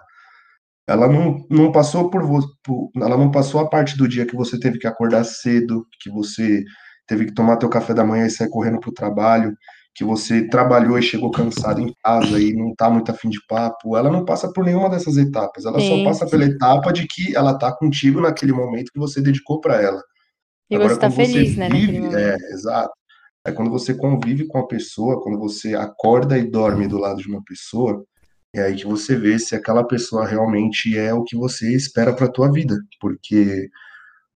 Ela 0.88 1.08
não, 1.08 1.46
não 1.50 1.72
passou 1.72 2.10
por, 2.10 2.24
vo- 2.24 2.48
por 2.64 2.92
ela 2.98 3.18
não 3.18 3.32
passou 3.32 3.60
a 3.62 3.70
parte 3.70 3.98
do 3.98 4.08
dia 4.08 4.26
que 4.26 4.36
você 4.36 4.60
teve 4.60 4.78
que 4.78 4.88
acordar 4.88 5.24
cedo, 5.24 5.86
que 6.02 6.10
você 6.12 6.64
teve 7.08 7.26
que 7.26 7.34
tomar 7.34 7.58
teu 7.58 7.70
café 7.70 7.94
da 7.94 8.04
manhã 8.06 8.26
e 8.28 8.30
sair 8.30 8.50
correndo 8.50 8.80
pro 8.80 8.92
trabalho, 8.94 9.56
que 9.96 10.04
você 10.04 10.48
trabalhou 10.48 10.98
e 11.00 11.04
chegou 11.04 11.32
cansado 11.32 11.80
em 11.82 11.92
casa 12.04 12.40
e 12.40 12.54
não 12.54 12.74
tá 12.76 12.90
muito 12.90 13.12
afim 13.12 13.30
de 13.30 13.40
papo. 13.48 13.98
Ela 13.98 14.12
não 14.12 14.26
passa 14.26 14.52
por 14.54 14.64
nenhuma 14.64 14.90
dessas 14.90 15.18
etapas. 15.18 15.66
Ela 15.66 15.80
só 15.80 15.96
Sim. 15.96 16.04
passa 16.04 16.28
pela 16.28 16.46
etapa 16.46 16.92
de 16.94 17.08
que 17.08 17.36
ela 17.36 17.58
tá 17.58 17.76
contigo 17.76 18.22
naquele 18.22 18.52
momento 18.54 18.92
que 18.92 19.00
você 19.00 19.22
dedicou 19.22 19.60
para 19.62 19.82
ela. 19.82 20.02
E 20.70 20.76
Agora, 20.76 20.94
você 20.94 21.00
tá 21.00 21.10
quando 21.10 21.16
você 21.16 21.28
feliz, 21.34 21.58
né, 21.58 21.70
vive, 21.70 21.98
é, 22.16 22.36
exato. 22.54 22.94
É 23.46 23.52
quando 23.52 23.70
você 23.70 23.94
convive 23.94 24.48
com 24.48 24.58
a 24.58 24.68
pessoa, 24.68 25.22
quando 25.22 25.38
você 25.38 25.76
acorda 25.76 26.38
e 26.38 26.50
dorme 26.50 26.88
do 26.88 26.98
lado 26.98 27.22
de 27.22 27.28
uma 27.28 27.44
pessoa, 27.44 28.04
é 28.54 28.64
aí 28.64 28.76
que 28.76 28.86
você 28.88 29.16
vê 29.16 29.38
se 29.38 29.56
aquela 29.56 29.84
pessoa 29.86 30.26
realmente 30.26 30.98
é 30.98 31.14
o 31.14 31.24
que 31.24 31.36
você 31.36 31.76
espera 31.76 32.14
pra 32.14 32.28
tua 32.28 32.52
vida. 32.52 32.76
Porque, 33.00 33.70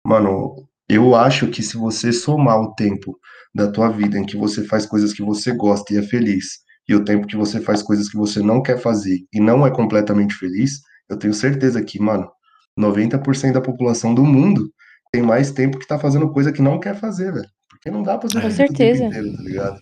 mano, 0.05 0.69
eu 0.89 1.15
acho 1.15 1.49
que 1.49 1.63
se 1.63 1.77
você 1.77 2.13
somar 2.13 2.61
o 2.61 2.75
tempo 2.75 3.19
da 3.55 3.71
tua 3.71 3.89
vida 3.91 4.19
em 4.19 4.27
que 4.27 4.37
você 4.37 4.65
faz 4.65 4.87
coisas 4.87 5.13
que 5.13 5.23
você 5.23 5.53
gosta 5.53 5.95
e 5.95 5.99
é 5.99 6.03
feliz, 6.03 6.61
e 6.89 6.95
o 6.95 7.05
tempo 7.05 7.27
que 7.27 7.37
você 7.37 7.61
faz 7.61 7.83
coisas 7.83 8.09
que 8.09 8.17
você 8.17 8.43
não 8.43 8.63
quer 8.63 8.79
fazer 8.79 9.21
e 9.33 9.41
não 9.41 9.67
é 9.67 9.71
completamente 9.71 10.35
feliz, 10.35 10.81
eu 11.09 11.19
tenho 11.19 11.35
certeza 11.35 11.83
que, 11.83 12.01
mano, 12.01 12.31
90% 12.79 13.53
da 13.55 13.61
população 13.61 14.15
do 14.15 14.25
mundo 14.25 14.71
tem 15.13 15.23
mais 15.23 15.51
tempo 15.51 15.79
que 15.79 15.87
tá 15.87 15.99
fazendo 15.99 16.31
coisa 16.33 16.53
que 16.53 16.63
não 16.63 16.81
quer 16.81 16.99
fazer, 16.99 17.33
velho. 17.33 17.58
Porque 17.79 17.91
não 17.91 18.03
dá 18.03 18.19
pra 18.19 18.29
fazer 18.29 18.43
tudo 18.43 18.53
o 18.53 18.57
certeza. 18.57 19.05
tempo 19.05 19.17
inteiro, 19.17 19.37
tá 19.37 19.43
ligado? 19.43 19.81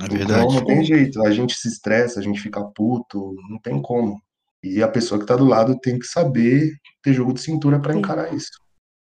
É 0.00 0.04
Então 0.04 0.16
verdade. 0.16 0.54
não 0.54 0.64
tem 0.64 0.84
jeito, 0.84 1.24
a 1.26 1.30
gente 1.30 1.54
se 1.54 1.68
estressa, 1.68 2.18
a 2.18 2.22
gente 2.22 2.40
fica 2.40 2.64
puto, 2.64 3.34
não 3.50 3.58
tem 3.58 3.80
como. 3.80 4.20
E 4.62 4.82
a 4.82 4.88
pessoa 4.88 5.20
que 5.20 5.26
tá 5.26 5.36
do 5.36 5.44
lado 5.44 5.78
tem 5.78 5.98
que 5.98 6.06
saber 6.06 6.72
ter 7.02 7.12
jogo 7.12 7.32
de 7.32 7.40
cintura 7.40 7.78
pra 7.78 7.92
Sim. 7.92 8.00
encarar 8.00 8.34
isso. 8.34 8.50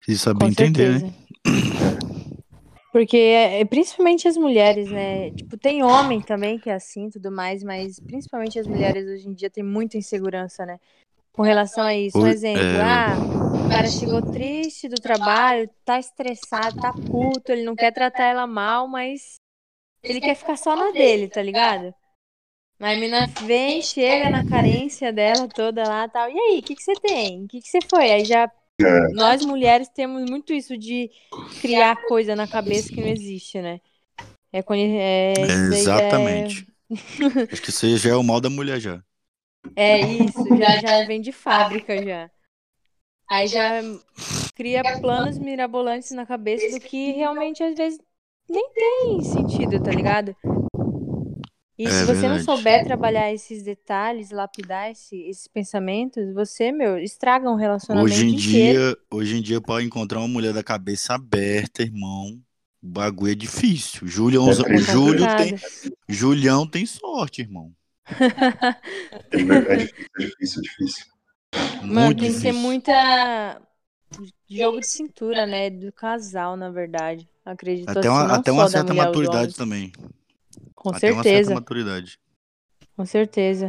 Se 0.04 0.18
saber 0.18 0.40
Com 0.40 0.50
entender, 0.50 1.02
né? 1.02 1.14
Porque 2.92 3.16
é, 3.16 3.60
é 3.60 3.64
principalmente 3.64 4.26
as 4.26 4.36
mulheres, 4.36 4.90
né? 4.90 5.30
Tipo, 5.32 5.58
tem 5.58 5.82
homem 5.82 6.20
também 6.20 6.58
que 6.58 6.70
é 6.70 6.74
assim 6.74 7.06
e 7.06 7.10
tudo 7.10 7.30
mais, 7.30 7.62
mas 7.62 8.00
principalmente 8.00 8.58
as 8.58 8.66
mulheres 8.66 9.06
hoje 9.06 9.28
em 9.28 9.34
dia 9.34 9.50
têm 9.50 9.62
muita 9.62 9.98
insegurança, 9.98 10.64
né? 10.64 10.78
Com 11.32 11.42
relação 11.42 11.84
a 11.84 11.94
isso. 11.94 12.18
Um 12.18 12.26
exemplo, 12.26 12.62
é, 12.64 12.80
ah, 12.80 13.16
o 13.64 13.68
cara 13.68 13.88
chegou 13.88 14.22
triste 14.22 14.88
do 14.88 15.00
trabalho, 15.00 15.68
tá 15.84 15.98
estressado, 15.98 16.76
tá 16.76 16.92
puto, 16.92 17.52
ele 17.52 17.64
não 17.64 17.74
quer 17.74 17.92
tratar 17.92 18.24
ela 18.24 18.46
mal, 18.46 18.86
mas 18.86 19.36
ele 20.02 20.20
quer 20.20 20.34
ficar 20.34 20.56
só 20.56 20.76
na 20.76 20.92
dele, 20.92 21.28
tá 21.28 21.42
ligado? 21.42 21.94
Mas 22.78 22.96
a 22.96 23.00
mina 23.00 23.26
vem, 23.46 23.80
chega 23.80 24.30
na 24.30 24.44
carência 24.44 25.12
dela 25.12 25.48
toda 25.48 25.82
lá 25.82 26.08
tal. 26.08 26.30
E 26.30 26.38
aí, 26.38 26.58
o 26.58 26.62
que, 26.62 26.74
que 26.74 26.82
você 26.82 26.94
tem? 26.94 27.44
O 27.44 27.48
que, 27.48 27.60
que 27.60 27.68
você 27.68 27.78
foi? 27.88 28.10
Aí 28.10 28.24
já. 28.24 28.50
É. 28.78 29.08
Nós 29.14 29.44
mulheres 29.44 29.88
temos 29.88 30.28
muito 30.28 30.52
isso 30.52 30.76
de 30.76 31.10
criar 31.62 31.96
coisa 32.06 32.36
na 32.36 32.46
cabeça 32.46 32.92
que 32.92 33.00
não 33.00 33.08
existe, 33.08 33.60
né? 33.62 33.80
É, 34.52 34.58
é, 34.58 35.46
já 35.46 35.76
Exatamente. 35.76 36.66
Acho 37.50 37.62
que 37.62 37.70
isso 37.70 37.96
já 37.96 38.10
é 38.10 38.14
o 38.14 38.22
mal 38.22 38.40
da 38.40 38.50
mulher 38.50 38.78
já. 38.78 39.02
É, 39.74 40.00
é 40.00 40.00
isso, 40.00 40.46
já, 40.56 40.76
já 40.76 41.06
vem 41.06 41.20
de 41.20 41.32
fábrica 41.32 42.02
já. 42.04 42.30
Aí 43.28 43.46
já 43.48 43.82
cria 44.54 44.82
planos 45.00 45.38
mirabolantes 45.38 46.10
na 46.12 46.24
cabeça 46.26 46.78
do 46.78 46.80
que 46.86 47.12
realmente 47.12 47.62
às 47.62 47.74
vezes 47.76 47.98
nem 48.48 48.68
tem 48.72 49.22
sentido, 49.24 49.80
tá 49.82 49.90
ligado? 49.90 50.34
E 51.78 51.84
É 51.84 51.90
se 51.90 52.04
você 52.06 52.26
não 52.26 52.38
verdade. 52.38 52.44
souber 52.44 52.84
trabalhar 52.84 53.32
esses 53.32 53.62
detalhes, 53.62 54.30
lapidar 54.30 54.90
esse- 54.90 55.20
esses 55.28 55.46
pensamentos, 55.46 56.32
você, 56.32 56.72
meu, 56.72 56.98
estraga 56.98 57.50
um 57.50 57.54
relacionamento 57.56 58.12
Hoje 58.12 58.24
em 58.26 58.34
inteiro. 58.34 58.78
dia, 58.78 58.96
hoje 59.10 59.36
em 59.36 59.42
dia, 59.42 59.60
pra 59.60 59.82
encontrar 59.82 60.20
uma 60.20 60.28
mulher 60.28 60.52
da 60.54 60.62
cabeça 60.62 61.14
aberta, 61.14 61.82
irmão, 61.82 62.40
o 62.82 62.86
bagulho 62.88 63.32
é 63.32 63.34
difícil. 63.34 64.06
Julião, 64.06 64.48
É 64.48 64.54
o. 64.54 64.78
Júlio 64.78 65.26
complicado. 65.26 65.36
tem, 65.36 65.54
Julião 66.08 66.66
tem 66.66 66.86
sorte, 66.86 67.42
irmão. 67.42 67.72
É 69.32 69.38
é 69.74 70.26
difícil, 70.26 70.60
é 70.60 70.62
difícil. 70.62 71.06
Mano, 71.82 72.06
Muito 72.06 72.20
tem 72.22 72.32
que 72.32 72.40
ter 72.40 72.52
muita 72.52 73.60
jogo 74.48 74.80
de 74.80 74.86
cintura, 74.86 75.46
né? 75.46 75.70
Do 75.70 75.92
casal, 75.92 76.56
na 76.56 76.70
verdade. 76.70 77.28
Acredito 77.44 77.88
Até 77.88 78.00
assim, 78.00 78.08
uma, 78.08 78.24
não 78.26 78.34
até 78.34 78.52
uma 78.52 78.68
certa 78.68 78.92
maturidade 78.94 79.38
homens. 79.38 79.54
também. 79.56 79.92
Com 80.74 80.90
até 80.90 81.12
uma 81.12 81.22
certa 81.22 81.28
certeza, 81.28 81.54
maturidade. 81.54 82.18
com 82.96 83.04
certeza. 83.06 83.66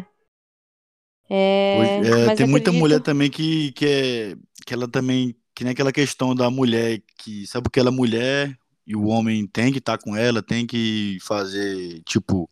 Hoje, 1.29 1.29
É, 1.29 1.98
é, 2.06 2.25
mas 2.25 2.38
tem 2.38 2.48
muita 2.48 2.70
acredito- 2.70 2.74
mulher 2.74 3.01
também 3.01 3.29
que, 3.29 3.72
que 3.74 3.86
é. 3.86 4.36
Que 4.65 4.74
ela 4.74 4.88
também. 4.88 5.36
Que 5.53 5.63
nem 5.63 5.72
aquela 5.74 5.91
questão 5.91 6.36
da 6.36 6.50
mulher 6.51 7.01
que 7.17 7.46
sabe 7.48 7.70
que 7.72 7.79
ela 7.79 7.89
é 7.89 7.91
mulher 7.91 8.58
e 8.86 8.96
o 8.96 9.08
homem 9.08 9.46
tem 9.48 9.72
que 9.72 9.79
estar 9.79 9.98
com 9.98 10.15
ela, 10.15 10.41
tem 10.41 10.65
que 10.65 11.17
fazer, 11.22 12.01
tipo. 12.03 12.50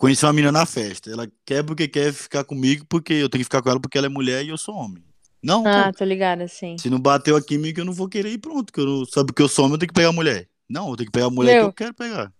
Conhecer 0.00 0.24
uma 0.24 0.32
menina 0.32 0.50
na 0.50 0.64
festa. 0.64 1.10
Ela 1.10 1.30
quer 1.44 1.62
porque 1.62 1.86
quer 1.86 2.10
ficar 2.10 2.42
comigo, 2.42 2.86
porque 2.88 3.12
eu 3.12 3.28
tenho 3.28 3.40
que 3.40 3.44
ficar 3.44 3.60
com 3.60 3.68
ela 3.68 3.78
porque 3.78 3.98
ela 3.98 4.06
é 4.06 4.10
mulher 4.10 4.42
e 4.42 4.48
eu 4.48 4.56
sou 4.56 4.74
homem. 4.74 5.04
Não, 5.42 5.62
Ah, 5.66 5.90
pô. 5.92 5.98
tô 5.98 6.04
ligada, 6.06 6.48
sim. 6.48 6.78
Se 6.78 6.88
não 6.88 6.98
bateu 6.98 7.36
a 7.36 7.42
química, 7.42 7.82
eu 7.82 7.84
não 7.84 7.92
vou 7.92 8.08
querer 8.08 8.30
ir 8.30 8.38
pronto. 8.38 8.72
Que 8.72 8.80
eu 8.80 8.86
não, 8.86 9.04
sabe 9.04 9.30
que 9.34 9.42
eu 9.42 9.46
sou 9.48 9.66
homem, 9.66 9.74
eu 9.74 9.78
tenho 9.78 9.88
que 9.88 9.94
pegar 9.94 10.08
a 10.08 10.12
mulher. 10.12 10.48
Não, 10.66 10.88
eu 10.88 10.96
tenho 10.96 11.06
que 11.08 11.12
pegar 11.12 11.26
a 11.26 11.30
mulher 11.30 11.52
Meu, 11.52 11.64
que 11.64 11.68
eu 11.68 11.72
quero 11.74 11.94
pegar. 11.94 12.32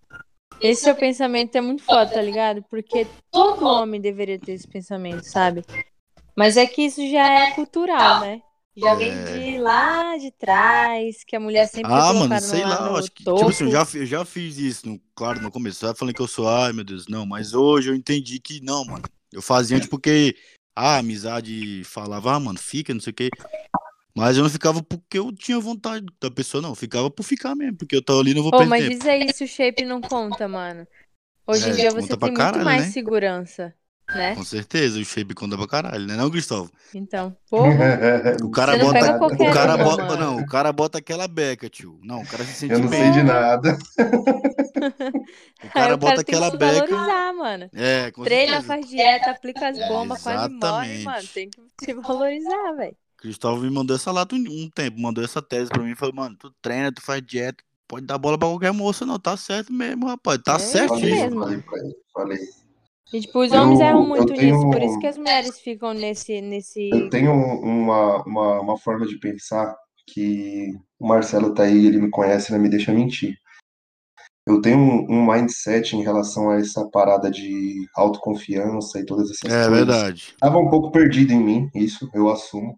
Esse 0.58 0.84
seu 0.84 0.94
pensamento 0.94 1.54
é 1.54 1.60
muito 1.60 1.82
foda, 1.82 2.10
tá 2.10 2.22
ligado? 2.22 2.64
Porque 2.70 3.06
todo 3.30 3.66
homem 3.66 4.00
deveria 4.00 4.38
ter 4.38 4.52
esse 4.52 4.66
pensamento, 4.66 5.24
sabe? 5.24 5.62
Mas 6.34 6.56
é 6.56 6.66
que 6.66 6.80
isso 6.80 7.06
já 7.10 7.26
é 7.30 7.50
cultural, 7.50 8.20
né? 8.20 8.40
Já 8.76 8.94
vem 8.94 9.22
de 9.22 9.58
lá 9.58 10.16
de 10.16 10.30
trás, 10.32 11.24
que 11.24 11.36
a 11.36 11.40
mulher 11.40 11.66
sempre 11.66 11.92
é 11.92 12.02
Ah, 12.02 12.12
mano, 12.12 12.40
sei 12.40 12.62
lá 12.64 12.98
acho 12.98 13.10
que. 13.12 13.24
topo. 13.24 13.36
Tipo 13.36 13.50
assim, 13.50 13.64
eu 13.64 13.70
já, 13.70 13.98
eu 13.98 14.06
já 14.06 14.24
fiz 14.24 14.58
isso, 14.58 14.88
no, 14.88 15.00
claro, 15.14 15.40
no 15.40 15.50
começo. 15.50 15.84
Eu 15.84 15.94
falando 15.94 16.14
que 16.14 16.22
eu 16.22 16.28
sou, 16.28 16.48
ai 16.48 16.72
meu 16.72 16.84
Deus, 16.84 17.06
não, 17.08 17.26
mas 17.26 17.52
hoje 17.54 17.90
eu 17.90 17.94
entendi 17.94 18.38
que 18.40 18.60
não, 18.62 18.84
mano. 18.84 19.04
Eu 19.32 19.42
fazia 19.42 19.76
antes 19.76 19.88
porque 19.88 20.36
ah, 20.74 20.96
a 20.96 20.98
amizade 20.98 21.82
falava, 21.84 22.34
ah, 22.34 22.40
mano, 22.40 22.58
fica, 22.58 22.92
não 22.94 23.00
sei 23.00 23.10
o 23.12 23.14
quê. 23.14 23.30
Mas 24.16 24.36
eu 24.36 24.42
não 24.44 24.50
ficava 24.50 24.82
porque 24.82 25.18
eu 25.18 25.32
tinha 25.32 25.58
vontade 25.60 26.06
da 26.20 26.30
pessoa, 26.30 26.62
não. 26.62 26.70
Eu 26.70 26.74
ficava 26.76 27.10
por 27.10 27.22
ficar 27.22 27.54
mesmo, 27.56 27.78
porque 27.78 27.96
eu 27.96 28.02
tô 28.02 28.20
ali 28.20 28.34
não 28.34 28.42
vou 28.42 28.52
Ô, 28.52 28.58
perder 28.58 28.70
mas 28.70 28.84
tempo. 28.84 28.98
diz 28.98 29.06
aí 29.06 29.32
se 29.32 29.44
o 29.44 29.48
shape 29.48 29.84
não 29.84 30.00
conta, 30.00 30.48
mano. 30.48 30.86
Hoje 31.46 31.70
em 31.70 31.72
É, 31.72 31.76
dia 31.76 31.92
conta 31.94 32.16
você 32.16 32.16
tem 32.16 32.32
caralho, 32.32 32.58
muito 32.58 32.64
mais 32.64 32.86
né? 32.86 32.92
segurança, 32.92 33.74
né? 34.14 34.34
Com 34.34 34.44
certeza, 34.44 34.98
o 34.98 35.04
shape 35.04 35.34
conta 35.34 35.56
pra 35.56 35.66
caralho, 35.66 36.06
né, 36.06 36.16
não, 36.16 36.30
Cristóvão? 36.30 36.70
Então, 36.94 37.36
porra, 37.48 37.98
O 38.42 38.50
cara 38.50 38.76
Você 38.78 38.78
não 38.78 39.18
bota. 39.18 39.34
o 39.34 39.52
cara 39.52 39.76
uma, 39.76 39.84
bota. 39.84 40.04
mano. 40.04 40.20
Não, 40.20 40.38
o 40.38 40.46
cara 40.46 40.72
bota 40.72 40.98
aquela 40.98 41.28
beca, 41.28 41.68
tio. 41.68 41.98
Não, 42.02 42.22
o 42.22 42.26
cara 42.26 42.44
se 42.44 42.52
sente 42.54 42.72
Eu 42.72 42.80
não 42.80 42.88
bem. 42.88 43.00
sei 43.02 43.10
de 43.12 43.22
nada. 43.22 43.78
O 45.62 45.66
aí 45.66 45.70
cara 45.70 45.94
o 45.94 45.98
bota 45.98 46.12
cara 46.16 46.24
tem 46.24 46.24
que 46.24 46.34
aquela 46.34 46.50
beca. 46.56 46.86
valorizar, 46.86 47.32
mano. 47.34 47.70
É, 47.72 48.10
com 48.10 48.24
Treina, 48.24 48.60
certeza. 48.62 48.66
faz 48.66 48.88
dieta, 48.88 49.30
aplica 49.30 49.68
as 49.68 49.78
bombas, 49.88 50.22
quase 50.22 50.48
morre, 50.54 51.02
mano. 51.04 51.28
Tem 51.32 51.50
que 51.50 51.60
se 51.84 51.94
valorizar, 51.94 52.72
velho. 52.76 52.96
Cristóvão 53.18 53.60
me 53.62 53.70
mandou 53.70 53.94
essa 53.96 54.10
lata 54.10 54.34
um, 54.34 54.38
um 54.38 54.70
tempo, 54.70 54.98
mandou 54.98 55.22
essa 55.22 55.42
tese 55.42 55.68
pra 55.68 55.82
mim, 55.82 55.94
falou, 55.94 56.14
mano, 56.14 56.36
tu 56.38 56.50
treina, 56.62 56.90
tu 56.90 57.02
faz 57.02 57.20
dieta, 57.22 57.62
pode 57.86 58.06
dar 58.06 58.16
bola 58.16 58.38
pra 58.38 58.48
qualquer 58.48 58.72
moça, 58.72 59.04
não, 59.04 59.18
tá 59.18 59.36
certo 59.36 59.70
mesmo, 59.72 60.06
rapaz, 60.06 60.40
tá 60.42 60.54
É 60.54 60.58
certíssimo. 60.58 61.40
Falei 61.42 61.54
ele, 61.54 61.94
falei. 62.14 62.38
E, 63.12 63.20
tipo, 63.20 63.40
os 63.40 63.52
Eu- 63.52 63.62
homens 63.62 63.80
erram 63.80 64.02
eu 64.02 64.06
muito 64.08 64.32
tenho- 64.34 64.54
nisso, 64.56 64.70
por 64.70 64.82
isso 64.82 64.98
que 64.98 65.06
as 65.06 65.16
mulheres 65.18 65.58
ficam 65.60 65.92
nesse. 65.92 66.40
nesse... 66.40 66.90
Eu 66.92 67.10
tenho 67.10 67.32
uma, 67.32 68.22
uma, 68.24 68.60
uma 68.60 68.78
forma 68.78 69.06
de 69.06 69.18
pensar 69.18 69.74
que 70.06 70.72
o 70.98 71.06
Marcelo 71.08 71.52
tá 71.54 71.64
aí, 71.64 71.86
ele 71.86 72.00
me 72.00 72.10
conhece, 72.10 72.52
não 72.52 72.58
me 72.58 72.68
deixa 72.68 72.92
mentir. 72.92 73.36
Eu 74.48 74.60
tenho 74.60 74.78
um, 74.78 75.06
um 75.10 75.26
mindset 75.32 75.94
em 75.96 76.02
relação 76.02 76.50
a 76.50 76.56
essa 76.56 76.88
parada 76.88 77.30
de 77.30 77.86
autoconfiança 77.96 78.98
e 78.98 79.04
todas 79.04 79.30
essas 79.30 79.44
É 79.50 79.66
coisas. 79.66 79.70
verdade. 79.86 80.34
Tava 80.40 80.58
um 80.58 80.68
pouco 80.68 80.90
perdido 80.90 81.32
em 81.32 81.38
mim, 81.42 81.68
isso 81.74 82.08
eu 82.14 82.28
assumo. 82.28 82.76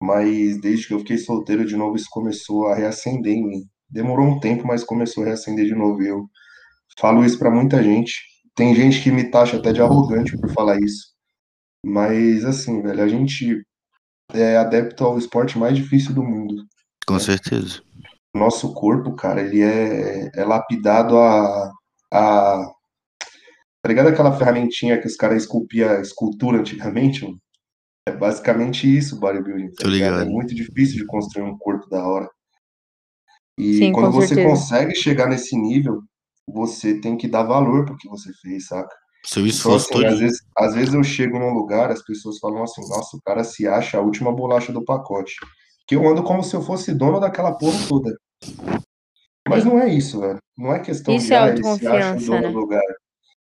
Mas 0.00 0.60
desde 0.60 0.88
que 0.88 0.94
eu 0.94 0.98
fiquei 0.98 1.16
solteiro 1.18 1.64
de 1.64 1.76
novo, 1.76 1.94
isso 1.94 2.08
começou 2.10 2.66
a 2.66 2.74
reacender 2.74 3.34
em 3.34 3.46
mim. 3.46 3.62
Demorou 3.88 4.26
um 4.26 4.40
tempo, 4.40 4.66
mas 4.66 4.82
começou 4.82 5.22
a 5.22 5.26
reacender 5.26 5.64
de 5.66 5.74
novo. 5.76 6.02
E 6.02 6.08
eu 6.08 6.24
falo 6.98 7.24
isso 7.24 7.38
pra 7.38 7.50
muita 7.52 7.80
gente. 7.82 8.12
Tem 8.54 8.74
gente 8.74 9.02
que 9.02 9.10
me 9.10 9.30
taxa 9.30 9.56
até 9.56 9.72
de 9.72 9.80
arrogante 9.80 10.36
por 10.36 10.52
falar 10.52 10.80
isso. 10.80 11.12
Mas 11.84 12.44
assim, 12.44 12.82
velho, 12.82 13.02
a 13.02 13.08
gente 13.08 13.64
é 14.32 14.56
adepto 14.56 15.04
ao 15.04 15.18
esporte 15.18 15.58
mais 15.58 15.76
difícil 15.76 16.14
do 16.14 16.22
mundo. 16.22 16.64
Com 17.06 17.18
certeza. 17.18 17.82
Nosso 18.34 18.72
corpo, 18.72 19.14
cara, 19.14 19.42
ele 19.42 19.60
é, 19.60 20.30
é 20.34 20.44
lapidado 20.44 21.18
a, 21.18 21.70
a. 22.12 22.70
Tá 23.82 23.88
ligado 23.88 24.08
aquela 24.08 24.36
ferramentinha 24.36 25.00
que 25.00 25.06
os 25.06 25.16
caras 25.16 25.42
esculpia 25.42 26.00
escultura 26.00 26.60
antigamente? 26.60 27.24
mano? 27.24 27.38
É 28.08 28.12
basicamente 28.12 28.86
isso, 28.86 29.18
bodybuilding, 29.18 29.72
tá 29.72 29.86
ligado? 29.86 30.22
É 30.22 30.24
muito 30.24 30.54
difícil 30.54 30.96
de 30.96 31.06
construir 31.06 31.44
um 31.44 31.56
corpo 31.56 31.88
da 31.88 32.04
hora. 32.04 32.28
E 33.58 33.78
Sim, 33.78 33.92
quando 33.92 34.10
você 34.10 34.28
certeza. 34.28 34.48
consegue 34.48 34.94
chegar 34.94 35.28
nesse 35.28 35.56
nível, 35.56 36.02
você 36.46 37.00
tem 37.00 37.16
que 37.16 37.28
dar 37.28 37.42
valor 37.44 37.84
pro 37.84 37.96
que 37.96 38.08
você 38.08 38.32
fez, 38.42 38.66
saca? 38.66 38.94
Seu 39.24 39.42
Então, 39.42 39.50
esforço 39.50 39.92
assim, 39.94 40.04
às 40.04 40.18
vezes, 40.18 40.38
às 40.58 40.74
vezes 40.74 40.94
eu 40.94 41.04
chego 41.04 41.38
num 41.38 41.52
lugar, 41.52 41.90
as 41.90 42.02
pessoas 42.04 42.38
falam 42.38 42.62
assim, 42.62 42.80
nossa, 42.88 43.16
o 43.16 43.22
cara 43.22 43.44
se 43.44 43.66
acha 43.68 43.98
a 43.98 44.00
última 44.00 44.32
bolacha 44.34 44.72
do 44.72 44.84
pacote. 44.84 45.34
Que 45.86 45.94
eu 45.94 46.08
ando 46.08 46.22
como 46.22 46.42
se 46.42 46.54
eu 46.54 46.62
fosse 46.62 46.92
dono 46.94 47.20
daquela 47.20 47.56
porra 47.56 47.78
toda. 47.88 48.16
Mas 49.48 49.64
não 49.64 49.78
é 49.78 49.92
isso, 49.92 50.20
velho. 50.20 50.38
Não 50.56 50.72
é 50.72 50.80
questão 50.80 51.16
Isso 51.16 51.26
de, 51.26 51.34
é 51.34 51.38
ah, 51.38 51.48
ele 51.48 51.62
se 51.64 51.86
acha 51.86 52.16
dono 52.16 52.42
né? 52.42 52.50
do 52.50 52.58
lugar. 52.58 52.82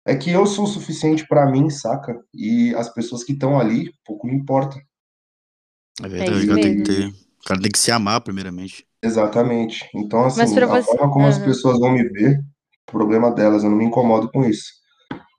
É 0.05 0.15
que 0.15 0.29
eu 0.29 0.45
sou 0.45 0.65
o 0.65 0.67
suficiente 0.67 1.25
pra 1.27 1.49
mim, 1.49 1.69
saca? 1.69 2.15
E 2.33 2.73
as 2.75 2.93
pessoas 2.93 3.23
que 3.23 3.33
estão 3.33 3.59
ali, 3.59 3.91
pouco 4.05 4.27
me 4.27 4.35
importa. 4.35 4.77
É 6.03 6.07
verdade, 6.07 6.31
isso 6.37 6.45
o 6.45 6.47
cara 6.47 6.61
tem 6.61 6.77
que 6.77 6.83
ter. 6.83 7.07
O 7.09 7.47
cara 7.47 7.61
tem 7.61 7.71
que 7.71 7.79
se 7.79 7.91
amar, 7.91 8.21
primeiramente. 8.21 8.85
Exatamente. 9.03 9.87
Então, 9.95 10.25
assim, 10.25 10.41
a 10.41 10.45
você- 10.67 10.83
forma 10.83 11.11
como 11.11 11.27
as 11.27 11.37
Aham. 11.37 11.45
pessoas 11.45 11.79
vão 11.79 11.91
me 11.91 12.03
ver, 12.09 12.39
problema 12.85 13.31
delas, 13.31 13.63
eu 13.63 13.69
não 13.69 13.77
me 13.77 13.85
incomodo 13.85 14.29
com 14.31 14.43
isso. 14.45 14.71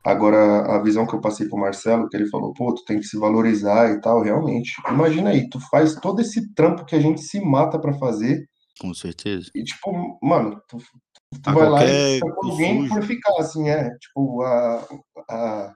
Agora, 0.04 0.76
a 0.76 0.82
visão 0.82 1.04
que 1.04 1.14
eu 1.14 1.20
passei 1.20 1.48
pro 1.48 1.58
Marcelo, 1.58 2.08
que 2.08 2.16
ele 2.16 2.28
falou, 2.28 2.52
pô, 2.54 2.72
tu 2.72 2.84
tem 2.84 3.00
que 3.00 3.06
se 3.06 3.18
valorizar 3.18 3.90
e 3.90 4.00
tal, 4.00 4.22
realmente. 4.22 4.72
Imagina 4.88 5.30
aí, 5.30 5.48
tu 5.48 5.58
faz 5.68 5.96
todo 5.96 6.20
esse 6.20 6.54
trampo 6.54 6.84
que 6.84 6.94
a 6.94 7.00
gente 7.00 7.20
se 7.22 7.40
mata 7.40 7.76
pra 7.76 7.92
fazer 7.94 8.46
Com 8.80 8.94
certeza. 8.94 9.50
e, 9.52 9.64
tipo, 9.64 10.16
mano, 10.22 10.60
tu, 10.68 10.78
tu 10.78 11.50
A 11.50 11.52
vai 11.52 11.68
lá 11.68 11.84
e 11.84 12.14
fica 12.20 12.32
com 12.34 12.46
alguém 12.50 12.88
por 12.88 13.02
ficar, 13.02 13.34
assim, 13.40 13.68
é. 13.68 13.90
Tipo, 13.98 14.42
a, 14.42 14.86
a, 15.28 15.72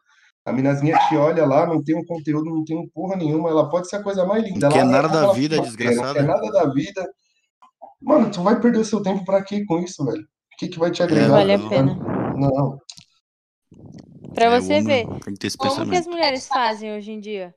a 0.46 0.52
minazinha 0.52 0.96
te 1.08 1.16
olha 1.16 1.44
lá, 1.44 1.66
não 1.66 1.82
tem 1.82 1.96
um 1.96 2.04
conteúdo, 2.06 2.48
não 2.50 2.62
tem 2.64 2.78
um 2.78 2.88
porra 2.94 3.16
nenhuma, 3.16 3.50
ela 3.50 3.68
pode 3.68 3.88
ser 3.88 3.96
a 3.96 4.02
coisa 4.02 4.24
mais 4.24 4.44
linda. 4.44 4.68
Não 4.68 4.72
quer 4.72 4.80
ela 4.82 4.90
nada 4.92 5.08
é 5.08 5.10
da 5.22 5.32
vida, 5.32 5.56
bater, 5.56 5.68
Não 5.70 5.76
desgraçada. 5.76 6.14
quer 6.14 6.26
nada 6.26 6.52
da 6.52 6.72
vida. 6.72 7.04
Mano, 8.00 8.30
tu 8.30 8.42
vai 8.44 8.60
perder 8.60 8.78
o 8.78 8.84
seu 8.84 9.02
tempo 9.02 9.24
pra 9.24 9.42
quê 9.42 9.64
com 9.64 9.80
isso, 9.80 10.04
velho? 10.04 10.24
O 10.60 10.62
que 10.62 10.68
que 10.68 10.78
vai 10.78 10.90
te 10.90 11.00
É, 11.00 11.04
agregar? 11.06 11.28
Vale 11.30 11.54
a 11.54 11.58
não. 11.58 11.68
pena. 11.70 11.94
Não. 12.36 12.78
Pra 14.34 14.44
É, 14.44 14.48
o 14.58 14.60
você 14.60 14.82
ver, 14.82 15.06
que 15.38 15.56
como 15.56 15.88
que 15.88 15.96
as 15.96 16.06
mulheres 16.06 16.46
fazem 16.46 16.94
hoje 16.94 17.12
em 17.12 17.18
dia? 17.18 17.54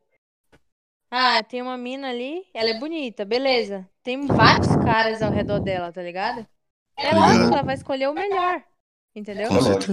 Ah, 1.12 1.44
tem 1.44 1.62
uma 1.62 1.78
mina 1.78 2.10
ali, 2.10 2.46
ela 2.54 2.70
é 2.70 2.80
bonita, 2.80 3.26
beleza. 3.26 3.86
Tem 4.02 4.26
vários 4.26 4.74
caras 4.78 5.22
ao 5.22 5.32
redor 5.32 5.60
dela, 5.60 5.92
tá 5.92 6.02
ligado? 6.02 6.48
É 6.98 7.10
Tá 7.10 7.20
lógico 7.20 7.48
que 7.50 7.54
ela 7.54 7.64
vai 7.64 7.76
escolher 7.76 8.08
o 8.08 8.14
melhor. 8.14 8.64
Entendeu? 9.14 9.50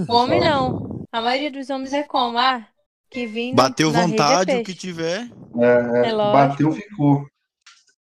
O 0.07 0.15
homem 0.15 0.39
não. 0.39 1.05
A 1.11 1.21
maioria 1.21 1.51
dos 1.51 1.69
homens 1.69 1.91
é 1.91 2.03
como? 2.03 2.37
Ah, 2.37 2.65
que 3.09 3.25
vim 3.25 3.53
Bateu 3.53 3.91
na 3.91 3.99
rede 3.99 4.13
é 4.13 4.17
vontade, 4.17 4.51
o 4.51 4.55
peixe. 4.55 4.71
que 4.71 4.73
tiver. 4.73 5.29
É, 5.59 6.05
é, 6.05 6.07
É 6.07 6.11
lógico. 6.13 6.47
bateu, 6.47 6.71
ficou. 6.71 7.25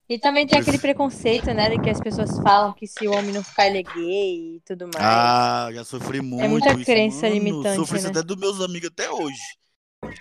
E 0.08 0.20
também 0.20 0.46
tem 0.46 0.60
aquele 0.60 0.78
preconceito, 0.78 1.48
né? 1.54 1.70
De 1.70 1.80
que 1.82 1.90
as 1.90 2.00
pessoas 2.00 2.38
falam 2.40 2.74
que 2.74 2.86
se 2.86 3.08
o 3.08 3.12
homem 3.12 3.32
não 3.34 3.44
ficar, 3.44 3.68
ele 3.68 3.80
é 3.80 3.84
gay 3.84 4.56
e 4.58 4.62
tudo 4.66 4.86
mais. 4.94 4.96
Ah, 5.00 5.70
já 5.74 5.84
sofri 5.84 6.22
muito. 6.22 6.48
muita 6.48 6.74
isso, 6.74 6.86
crença 6.86 7.24
mano. 7.28 7.34
limitante, 7.34 7.76
Sofri 7.78 7.98
isso 7.98 8.06
né? 8.06 8.12
até 8.12 8.24
dos 8.24 8.38
meus 8.38 8.62
amigos 8.62 8.90
até 8.90 9.10
hoje. 9.10 9.38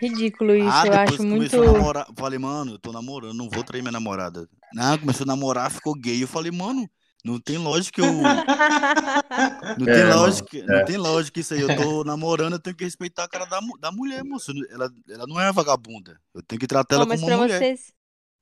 Ridículo 0.01 0.55
isso, 0.57 0.68
ah, 0.70 0.87
eu 0.87 0.94
acho 0.94 1.23
muito. 1.23 1.61
a 1.61 1.73
namorar. 1.73 2.07
Falei, 2.16 2.38
mano, 2.38 2.73
eu 2.73 2.79
tô 2.79 2.92
namorando, 2.92 3.35
não 3.35 3.51
vou 3.51 3.62
trair 3.62 3.83
minha 3.83 3.92
namorada. 3.92 4.49
Não, 4.73 4.99
começou 4.99 5.25
a 5.25 5.27
namorar, 5.27 5.70
ficou 5.70 5.94
gay. 5.94 6.23
Eu 6.23 6.29
falei, 6.29 6.51
mano, 6.51 6.88
não 7.25 7.38
tem 7.38 7.59
lógica 7.59 8.01
eu. 8.01 8.07
Não 9.79 9.87
tem 9.87 9.94
É, 9.94 10.14
lógica, 10.14 10.62
não 10.66 10.85
tem 10.85 10.97
lógica 10.97 11.40
isso 11.40 11.55
aí. 11.55 11.61
Eu 11.61 11.75
tô 11.77 12.05
namorando, 12.05 12.53
eu 12.55 12.59
tenho 12.59 12.77
que 12.77 12.85
respeitar 12.85 13.25
a 13.25 13.29
cara 13.29 13.44
da, 13.47 13.61
da 13.81 13.90
mulher, 13.90 14.23
moço. 14.25 14.53
Ela, 14.70 14.90
ela 15.09 15.27
não 15.27 15.40
é 15.40 15.51
vagabunda. 15.53 16.20
Eu 16.35 16.42
tenho 16.42 16.61
que 16.61 16.66
tratar 16.66 16.97
ela 16.97 17.05
Não, 17.05 17.09
mas 17.09 17.20
como 17.20 17.31
pra 17.31 17.37
uma 17.37 17.44
mulher. 17.44 17.59
vocês. 17.59 17.93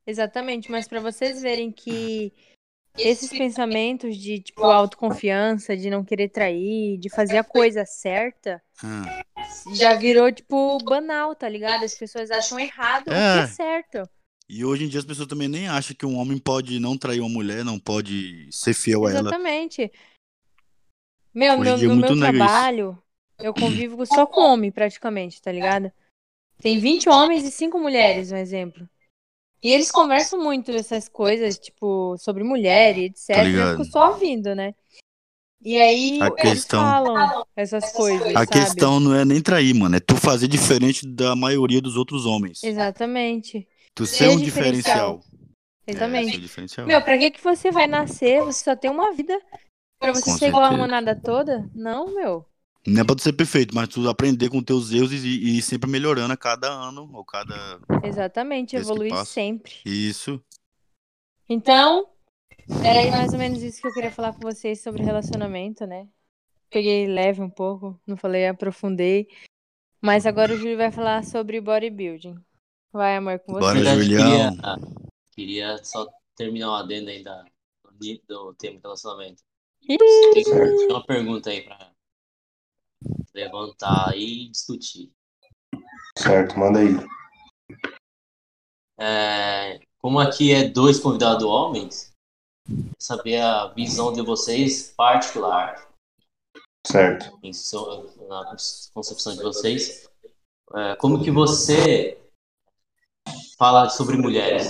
Exatamente, 0.06 0.70
mas 0.70 0.88
pra 0.88 1.00
vocês 1.00 1.40
verem 1.42 1.70
que 1.70 2.32
esses 2.98 3.30
pensamentos 3.30 4.16
de, 4.16 4.40
tipo, 4.40 4.64
autoconfiança, 4.64 5.76
de 5.76 5.88
não 5.88 6.04
querer 6.04 6.28
trair, 6.28 6.98
de 6.98 7.08
fazer 7.08 7.38
a 7.38 7.44
coisa 7.44 7.84
certa, 7.86 8.62
Ah, 8.82 9.24
já 9.74 9.94
virou, 9.94 10.30
tipo, 10.32 10.78
banal, 10.84 11.34
tá 11.34 11.48
ligado? 11.48 11.84
As 11.84 11.94
pessoas 11.94 12.30
acham 12.30 12.58
errado 12.58 13.02
o 13.02 13.10
que 13.10 13.14
É. 13.14 13.44
é 13.44 13.46
certo. 13.46 14.08
E 14.48 14.64
hoje 14.64 14.84
em 14.84 14.88
dia 14.88 14.98
as 14.98 15.06
pessoas 15.06 15.28
também 15.28 15.48
nem 15.48 15.68
acham 15.68 15.96
que 15.96 16.04
um 16.04 16.18
homem 16.18 16.36
pode 16.36 16.78
não 16.78 16.98
trair 16.98 17.20
uma 17.20 17.28
mulher, 17.28 17.64
não 17.64 17.78
pode 17.78 18.48
ser 18.52 18.74
fiel 18.74 19.06
a 19.06 19.10
ela. 19.10 19.20
Exatamente. 19.20 19.90
Meu, 21.32 21.58
meu, 21.58 21.78
dia 21.78 21.88
no 21.88 21.94
muito 21.94 22.14
meu 22.14 22.16
nega 22.16 22.36
isso. 22.36 22.38
trabalho, 22.38 23.02
eu 23.38 23.54
convivo 23.54 24.04
só 24.04 24.26
com 24.26 24.42
homem, 24.42 24.70
praticamente, 24.70 25.40
tá 25.40 25.50
ligado? 25.50 25.90
Tem 26.58 26.78
20 26.78 27.08
homens 27.08 27.44
e 27.44 27.50
5 27.50 27.78
mulheres, 27.78 28.30
um 28.30 28.36
exemplo. 28.36 28.86
E 29.62 29.70
eles 29.70 29.90
conversam 29.90 30.42
muito 30.42 30.70
essas 30.72 31.08
coisas, 31.08 31.58
tipo, 31.58 32.16
sobre 32.18 32.42
mulher 32.42 32.98
e 32.98 33.04
etc. 33.04 33.28
Tá 33.36 33.44
eu 33.44 33.70
fico 33.72 33.84
só 33.84 34.08
ouvindo, 34.10 34.54
né? 34.54 34.74
E 35.64 35.80
aí 35.80 36.18
A 36.20 36.26
eles 36.26 36.40
questão- 36.64 36.80
falam 36.80 37.46
essas 37.54 37.92
coisas, 37.92 38.26
A 38.34 38.40
sabe? 38.40 38.48
questão 38.48 38.98
não 38.98 39.14
é 39.14 39.24
nem 39.24 39.40
trair, 39.40 39.72
mano. 39.74 39.94
É 39.94 40.00
tu 40.00 40.16
fazer 40.16 40.48
diferente 40.48 41.06
da 41.06 41.36
maioria 41.36 41.80
dos 41.80 41.96
outros 41.96 42.26
homens. 42.26 42.64
Exatamente. 42.64 43.68
Tu 43.94 44.04
ser 44.04 44.28
um 44.30 44.40
diferencial. 44.40 45.18
diferencial. 45.20 45.24
Exatamente. 45.86 46.36
É, 46.36 46.40
diferencial. 46.40 46.86
Meu, 46.86 47.00
pra 47.02 47.16
que 47.16 47.30
que 47.30 47.42
você 47.42 47.70
vai 47.70 47.86
nascer? 47.86 48.42
Você 48.42 48.64
só 48.64 48.74
tem 48.74 48.90
uma 48.90 49.12
vida 49.12 49.40
pra 50.00 50.12
você 50.12 50.22
Com 50.32 50.38
ser 50.38 50.48
igual 50.48 50.64
a 50.64 50.68
certeza. 50.70 50.80
manada 50.88 51.14
toda? 51.14 51.70
Não, 51.72 52.12
meu. 52.12 52.44
Não 52.86 53.02
é 53.02 53.04
pra 53.04 53.14
tu 53.14 53.22
ser 53.22 53.32
perfeito, 53.32 53.74
mas 53.74 53.88
tu 53.88 54.08
aprender 54.08 54.48
com 54.48 54.62
teus 54.62 54.92
erros 54.92 55.12
e, 55.12 55.16
e 55.16 55.58
ir 55.58 55.62
sempre 55.62 55.88
melhorando 55.88 56.32
a 56.32 56.36
cada 56.36 56.68
ano 56.68 57.08
ou 57.12 57.24
cada. 57.24 57.80
Exatamente, 58.02 58.74
evoluir 58.74 59.24
sempre. 59.24 59.72
Isso. 59.84 60.42
Então, 61.48 62.08
era 62.84 63.00
aí 63.00 63.10
mais 63.10 63.32
ou 63.32 63.38
menos 63.38 63.62
isso 63.62 63.80
que 63.80 63.86
eu 63.86 63.92
queria 63.92 64.10
falar 64.10 64.32
com 64.32 64.40
vocês 64.40 64.82
sobre 64.82 65.02
relacionamento, 65.02 65.86
né? 65.86 66.08
Peguei 66.70 67.06
leve 67.06 67.40
um 67.40 67.50
pouco, 67.50 68.00
não 68.06 68.16
falei, 68.16 68.48
aprofundei. 68.48 69.28
Mas 70.00 70.26
agora 70.26 70.52
o 70.52 70.56
Júlio 70.56 70.76
vai 70.76 70.90
falar 70.90 71.24
sobre 71.24 71.60
bodybuilding. 71.60 72.34
Vai, 72.92 73.16
amor, 73.16 73.38
com 73.40 73.52
você. 73.52 73.60
Bora, 73.60 73.94
Julião. 73.94 74.24
Queria, 74.26 74.76
queria 75.30 75.84
só 75.84 76.08
terminar 76.34 76.70
o 76.70 76.74
adendo 76.74 77.10
aí 77.10 77.22
da, 77.22 77.44
do, 77.84 78.22
do 78.26 78.54
tema 78.54 78.76
de 78.76 78.82
relacionamento. 78.82 79.42
Tem 79.86 80.86
uma 80.90 81.04
pergunta 81.04 81.50
aí 81.50 81.62
pra 81.62 81.91
levantar 83.34 84.16
e 84.16 84.48
discutir. 84.48 85.10
Certo, 86.18 86.58
manda 86.58 86.80
aí. 86.80 86.94
É, 88.98 89.80
como 89.98 90.18
aqui 90.20 90.52
é 90.52 90.68
dois 90.68 91.00
convidados 91.00 91.44
homens, 91.44 92.12
saber 92.98 93.40
a 93.40 93.68
visão 93.68 94.12
de 94.12 94.22
vocês 94.22 94.92
particular, 94.96 95.88
Certo. 96.86 97.38
em 97.42 97.52
so- 97.52 98.12
na 98.28 98.54
concepção 98.92 99.34
de 99.34 99.42
vocês, 99.42 100.08
é, 100.74 100.94
como 100.96 101.22
que 101.24 101.30
você 101.30 102.18
fala 103.58 103.88
sobre 103.88 104.16
mulheres? 104.16 104.68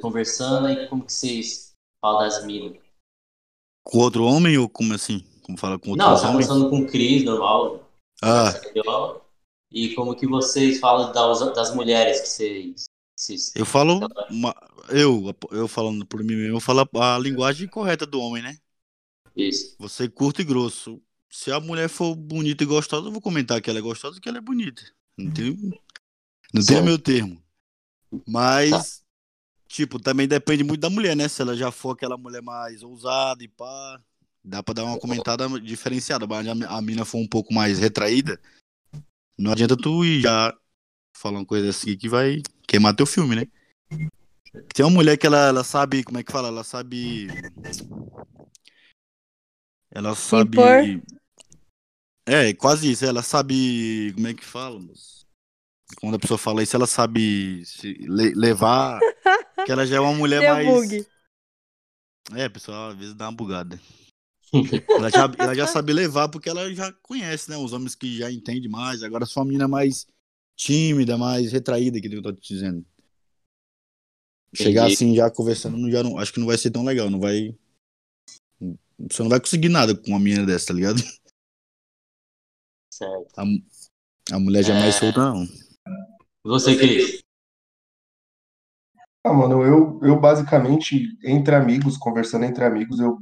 Conversando 0.00 0.68
e 0.68 0.88
como 0.88 1.04
que 1.04 1.12
vocês 1.12 1.72
falam 2.00 2.22
das 2.22 2.44
minas? 2.44 2.80
Com 3.84 3.98
outro 3.98 4.24
homem 4.24 4.58
ou 4.58 4.68
como 4.68 4.94
assim? 4.94 5.24
Como 5.52 5.58
fala 5.58 5.78
com 5.78 5.90
outro 5.90 6.04
Não, 6.06 6.16
você 6.16 6.22
tá 6.22 6.30
homem? 6.30 6.46
conversando 6.46 6.70
com 6.70 6.78
o 6.80 6.86
Cris, 6.86 7.24
normal, 7.24 7.86
Ah? 8.22 8.52
E 9.70 9.94
como 9.94 10.14
que 10.14 10.26
vocês 10.26 10.80
falam 10.80 11.12
das, 11.12 11.40
das 11.54 11.74
mulheres 11.74 12.20
que 12.20 12.28
vocês... 12.28 12.84
vocês- 13.16 13.52
eu 13.54 13.64
falo. 13.66 14.00
uma- 14.30 14.54
eu, 14.88 15.34
eu 15.50 15.68
falando 15.68 16.06
por 16.06 16.22
mim 16.22 16.34
mesmo, 16.36 16.56
eu 16.56 16.60
falo 16.60 16.88
a 16.94 17.18
linguagem 17.18 17.68
correta 17.68 18.06
do 18.06 18.20
homem, 18.20 18.42
né? 18.42 18.56
Isso. 19.36 19.74
Você 19.78 20.08
curto 20.08 20.40
e 20.40 20.44
grosso. 20.44 21.00
Se 21.30 21.50
a 21.50 21.58
mulher 21.60 21.88
for 21.88 22.14
bonita 22.14 22.62
e 22.62 22.66
gostosa, 22.66 23.08
eu 23.08 23.12
vou 23.12 23.20
comentar 23.20 23.60
que 23.60 23.68
ela 23.70 23.78
é 23.78 23.82
gostosa 23.82 24.18
e 24.18 24.20
que 24.20 24.28
ela 24.28 24.38
é 24.38 24.42
bonita. 24.42 24.82
Não 25.16 25.32
tem, 25.32 25.56
não 26.52 26.64
tem 26.64 26.82
meu 26.82 26.98
termo. 26.98 27.42
Mas, 28.26 28.70
Tá. 28.70 28.84
tipo, 29.68 29.98
também 29.98 30.28
depende 30.28 30.62
muito 30.62 30.80
da 30.80 30.90
mulher, 30.90 31.16
né? 31.16 31.28
Se 31.28 31.40
ela 31.40 31.56
já 31.56 31.70
for 31.70 31.92
aquela 31.92 32.18
mulher 32.18 32.42
mais 32.42 32.82
ousada 32.82 33.42
e 33.42 33.48
pá, 33.48 33.98
dá 34.44 34.62
pra 34.62 34.74
dar 34.74 34.84
uma 34.84 34.98
comentada 34.98 35.48
diferenciada. 35.60 36.26
Mas 36.26 36.46
a, 36.46 36.82
mina 36.82 37.04
for 37.04 37.18
um 37.18 37.28
pouco 37.28 37.52
mais 37.52 37.78
retraída, 37.78 38.40
não 39.38 39.52
adianta 39.52 39.76
tu 39.76 40.04
ir 40.04 40.20
já 40.22 40.56
falar 41.16 41.38
uma 41.38 41.46
coisa 41.46 41.70
assim 41.70 41.96
que 41.96 42.08
vai 42.08 42.42
queimar 42.66 42.94
teu 42.94 43.06
filme, 43.06 43.36
né? 43.36 43.46
Tem 44.74 44.84
uma 44.84 44.92
mulher 44.92 45.16
que 45.16 45.26
ela, 45.26 45.48
ela 45.48 45.64
sabe, 45.64 46.04
como 46.04 46.18
é 46.18 46.22
que 46.22 46.32
fala? 46.32 46.48
Ela 46.48 46.64
sabe. 46.64 47.28
Ela 49.90 50.14
sabe. 50.14 51.02
É, 52.26 52.52
quase 52.54 52.90
isso. 52.90 53.04
Ela 53.04 53.22
sabe. 53.22 54.12
Como 54.14 54.28
é 54.28 54.34
que 54.34 54.44
fala? 54.44 54.80
Quando 55.96 56.16
a 56.16 56.18
pessoa 56.18 56.38
fala 56.38 56.62
isso, 56.62 56.76
ela 56.76 56.86
sabe 56.86 57.62
le- 57.82 58.34
levar. 58.34 59.00
que 59.64 59.72
ela 59.72 59.86
já 59.86 59.96
é 59.96 60.00
uma 60.00 60.14
mulher 60.14 60.40
Deu 60.40 60.54
mais. 60.54 60.66
bug. 60.66 61.06
É, 62.34 62.48
pessoal, 62.48 62.90
às 62.90 62.96
vezes 62.96 63.14
dá 63.14 63.26
uma 63.26 63.36
bugada. 63.36 63.78
ela, 64.96 65.10
já, 65.10 65.34
ela 65.38 65.54
já 65.54 65.66
sabe 65.66 65.92
levar 65.92 66.28
porque 66.28 66.48
ela 66.48 66.72
já 66.74 66.92
conhece, 67.02 67.50
né? 67.50 67.56
Os 67.56 67.72
homens 67.72 67.94
que 67.94 68.18
já 68.18 68.30
entendem 68.30 68.68
mais. 68.68 69.02
Agora, 69.02 69.24
se 69.24 69.36
uma 69.38 69.44
menina 69.46 69.66
mais 69.66 70.06
tímida, 70.56 71.16
mais 71.16 71.52
retraída, 71.52 72.00
que 72.00 72.14
eu 72.14 72.22
tô 72.22 72.32
te 72.32 72.54
dizendo. 72.54 72.84
Chegar 74.54 74.82
Entendi. 74.82 74.94
assim 74.94 75.14
já 75.14 75.30
conversando, 75.30 75.90
já 75.90 76.02
não, 76.02 76.18
acho 76.18 76.32
que 76.32 76.40
não 76.40 76.46
vai 76.46 76.58
ser 76.58 76.70
tão 76.70 76.84
legal. 76.84 77.08
Não 77.08 77.18
vai. 77.18 77.56
Você 79.10 79.22
não 79.22 79.30
vai 79.30 79.40
conseguir 79.40 79.70
nada 79.70 79.96
com 79.96 80.10
uma 80.10 80.20
menina 80.20 80.44
dessa, 80.44 80.68
tá 80.68 80.74
ligado? 80.74 81.00
Certo. 82.92 83.32
A, 83.38 84.36
a 84.36 84.38
mulher 84.38 84.62
já 84.62 84.74
é 84.74 84.78
mais 84.78 84.94
É. 84.96 84.98
solta, 84.98 85.20
não. 85.32 85.46
Você, 86.44 86.76
Cris? 86.76 87.22
Ah, 89.24 89.32
mano, 89.32 89.62
eu, 89.62 90.00
eu 90.02 90.20
basicamente, 90.20 91.16
entre 91.24 91.54
amigos, 91.54 91.96
conversando 91.96 92.44
entre 92.44 92.64
amigos, 92.64 93.00
eu 93.00 93.18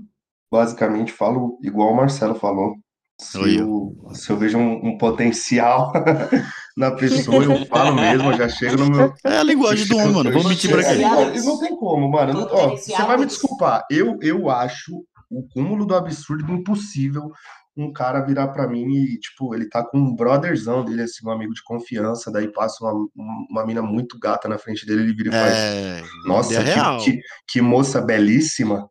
basicamente 0.51 1.13
falo 1.13 1.59
igual 1.63 1.93
o 1.93 1.97
Marcelo 1.97 2.35
falou. 2.35 2.75
Se 3.21 3.39
eu, 3.57 3.95
se 4.15 4.31
eu 4.31 4.37
vejo 4.39 4.57
um, 4.57 4.89
um 4.89 4.97
potencial 4.99 5.93
na 6.75 6.91
pessoa, 6.93 7.45
eu 7.45 7.67
falo 7.67 7.95
mesmo, 7.95 8.31
eu 8.33 8.37
já 8.39 8.49
chego 8.49 8.79
no 8.79 8.91
meu. 8.91 9.13
É 9.25 9.37
a 9.37 9.43
linguagem 9.43 9.87
do 9.87 9.97
homem, 9.99 10.13
mano. 10.15 10.33
Vou 10.33 10.49
mentir 10.49 10.71
pra 10.71 10.81
É, 10.81 10.97
quê? 10.97 11.41
não, 11.43 11.59
tem 11.59 11.77
como, 11.77 12.11
mano. 12.11 12.33
Não- 12.33 12.49
ó, 12.51 12.71
você 12.71 12.91
vai 12.93 13.01
me 13.03 13.07
Potencial. 13.07 13.27
desculpar. 13.27 13.85
Eu, 13.91 14.19
eu 14.23 14.49
acho 14.49 15.05
o 15.31 15.47
cúmulo 15.53 15.85
do 15.85 15.95
absurdo 15.95 16.51
impossível 16.51 17.31
um 17.77 17.93
cara 17.93 18.21
virar 18.21 18.49
pra 18.49 18.67
mim 18.67 18.85
e, 18.91 19.19
tipo, 19.19 19.55
ele 19.55 19.69
tá 19.69 19.83
com 19.85 19.99
um 19.99 20.15
brotherzão 20.17 20.85
dele, 20.85 21.03
assim, 21.03 21.27
um 21.27 21.31
amigo 21.31 21.53
de 21.55 21.63
confiança, 21.63 22.31
daí 22.31 22.49
passa 22.51 22.83
uma, 22.85 23.07
uma 23.51 23.67
mina 23.67 23.81
muito 23.83 24.19
gata 24.19 24.49
na 24.49 24.59
frente 24.59 24.85
dele, 24.87 25.03
ele 25.03 25.15
vira 25.15 25.29
e 25.29 25.33
faz. 25.33 25.55
É. 25.55 26.03
Nossa, 26.27 26.55
é 26.55 26.65
que, 26.65 27.05
que, 27.13 27.21
que 27.49 27.61
moça 27.61 28.01
belíssima. 28.01 28.89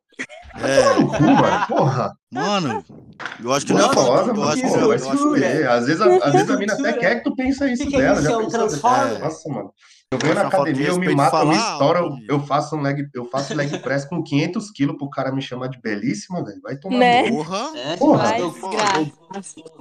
É, 0.62 1.00
No 1.00 1.08
cu, 1.08 1.24
mano. 1.24 1.68
Porra. 1.68 2.14
mano, 2.32 2.84
eu 3.44 3.54
acho 3.54 3.66
que 3.66 3.74
Não, 3.74 3.80
não 3.80 3.92
é 3.92 3.94
foda, 3.94 4.36
falta. 4.36 4.40
Eu 4.40 4.44
acho 4.50 4.62
que 4.62 4.68
eu, 4.80 4.92
acho 4.92 5.12
que 5.12 5.18
fuder. 5.18 5.70
Às 5.72 5.86
vezes, 5.88 6.02
a, 6.02 6.16
às 6.26 6.34
vezes 6.34 6.50
a 6.50 6.58
mina 6.58 6.74
até 6.74 6.94
quer 6.94 7.16
que 7.16 7.24
tu 7.24 7.36
pense 7.36 7.72
isso 7.72 7.88
Que 7.88 7.96
é 7.96 8.00
dela. 8.00 8.22
Já 8.22 8.32
É 8.32 8.38
pensou? 8.38 8.90
É, 8.96 9.20
Nossa, 9.20 9.50
mano. 9.50 9.74
Eu 10.12 10.18
venho 10.18 10.34
na 10.34 10.42
academia, 10.42 10.88
eu 10.88 10.98
me 10.98 11.14
mato, 11.14 11.36
eu 11.38 11.46
me 11.46 11.54
falar 11.56 11.72
estouro, 11.74 12.00
eu, 12.28 12.38
eu 12.40 12.46
faço 12.48 12.76
um 12.76 12.82
leg, 12.82 13.08
eu 13.14 13.26
faço 13.26 13.54
leg 13.54 13.78
press 13.78 14.06
com 14.06 14.24
500 14.24 14.72
quilos 14.72 14.98
pro 14.98 15.08
cara 15.08 15.32
me 15.32 15.40
chamar 15.40 15.68
de 15.68 15.80
belíssima, 15.80 16.44
velho. 16.44 16.60
Vai 16.64 16.78
tomar 16.78 16.98
Né? 16.98 17.30
Porra. 17.30 17.78
É, 17.78 17.96
Porra. 17.96 18.34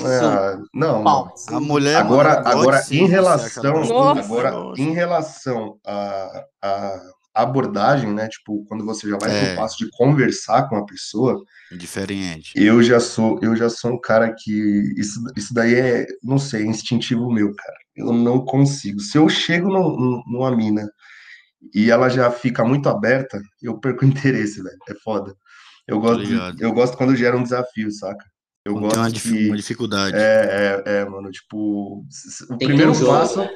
Ah, 0.04 0.58
não, 0.74 1.02
mano. 1.02 1.32
A 1.48 1.60
mulher. 1.60 1.96
Agora, 1.96 2.34
mano, 2.42 2.48
agora 2.48 2.84
em 2.90 3.06
relação, 3.06 3.82
agora 3.82 4.72
em 4.76 4.92
relação 4.92 5.78
à 5.86 6.44
à 6.62 7.00
abordagem, 7.42 8.12
né? 8.12 8.28
Tipo, 8.28 8.64
quando 8.66 8.84
você 8.84 9.08
já 9.08 9.16
vai 9.18 9.30
É. 9.30 9.46
pro 9.46 9.56
passo 9.62 9.78
de 9.78 9.90
conversar 9.90 10.68
com 10.68 10.76
a 10.76 10.84
pessoa, 10.84 11.42
Diferente. 11.72 12.52
eu 12.56 12.82
já 12.82 12.98
sou, 13.00 13.38
eu 13.42 13.54
já 13.56 13.68
sou 13.68 13.92
um 13.92 14.00
cara 14.00 14.34
que 14.36 14.92
isso, 14.96 15.20
isso 15.36 15.52
daí 15.54 15.74
é, 15.74 16.06
não 16.22 16.38
sei, 16.38 16.62
é 16.62 16.66
instintivo 16.66 17.30
meu, 17.32 17.54
cara. 17.54 17.76
Eu 17.96 18.12
não 18.12 18.44
consigo. 18.44 19.00
Se 19.00 19.18
eu 19.18 19.28
chego 19.28 19.68
no- 19.68 19.96
no- 19.98 20.22
numa 20.26 20.54
mina 20.56 20.88
e 21.74 21.90
ela 21.90 22.08
já 22.08 22.30
fica 22.30 22.64
muito 22.64 22.88
aberta, 22.88 23.40
eu 23.62 23.78
perco 23.78 24.04
o 24.06 24.08
interesse, 24.08 24.62
velho. 24.62 24.76
É 24.88 24.94
foda. 25.02 25.34
Eu 25.86 26.00
gosto, 26.00 26.24
de- 26.24 26.62
eu 26.62 26.72
gosto 26.72 26.96
quando 26.96 27.16
gera 27.16 27.36
um 27.36 27.42
desafio, 27.42 27.90
saca? 27.90 28.24
Eu 28.64 28.74
Quando 28.74 28.88
tem 28.90 28.98
uma, 28.98 29.04
gosto 29.04 29.14
dif- 29.14 29.32
que 29.32 29.46
uma 29.48 29.56
dificuldade. 29.56 30.16
é, 30.16 30.82
é, 30.86 30.92
é, 31.00 31.04
mano, 31.06 31.30
tipo, 31.30 32.04
o 32.50 32.56
Tem 32.58 32.68
primeiro 32.68 32.92
jogo, 32.92 33.12
passo, 33.12 33.38
né? 33.38 33.50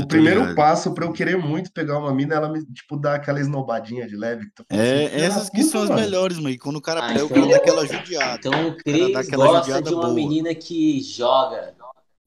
O 0.00 0.02
tô 0.02 0.08
primeiro 0.08 0.40
ligado. 0.40 0.54
passo 0.56 0.92
pra 0.94 1.04
eu 1.06 1.12
querer 1.12 1.36
muito 1.36 1.72
pegar 1.72 1.98
uma 1.98 2.12
mina, 2.14 2.34
ela 2.34 2.48
me, 2.48 2.64
tipo, 2.72 2.96
dá 2.96 3.14
aquela 3.14 3.40
esnobadinha 3.40 4.06
de 4.06 4.16
leve. 4.16 4.46
Que 4.54 4.62
assim, 4.70 4.80
É, 4.82 5.08
"Filha 5.08 5.18
da 5.20 5.24
essas 5.26 5.50
que 5.50 5.58
puta, 5.58 5.70
são 5.70 5.82
as 5.82 5.88
mano." 5.90 6.00
melhores, 6.00 6.36
mano. 6.36 6.50
E 6.50 6.58
quando 6.58 6.76
o 6.76 6.82
cara 6.82 7.00
Ah, 7.04 7.08
pega, 7.08 7.22
o 7.22 7.26
então- 7.26 7.36
cara 7.36 7.48
dá 7.50 7.56
aquela 7.56 7.86
judiada. 7.86 8.36
Então 8.38 8.68
o 8.68 8.76
Cris 8.76 9.16
aquela 9.16 9.46
gosta 9.46 9.82
de 9.82 9.94
uma 9.94 10.02
boa. 10.02 10.14
menina 10.14 10.54
que 10.54 11.00
joga. 11.02 11.74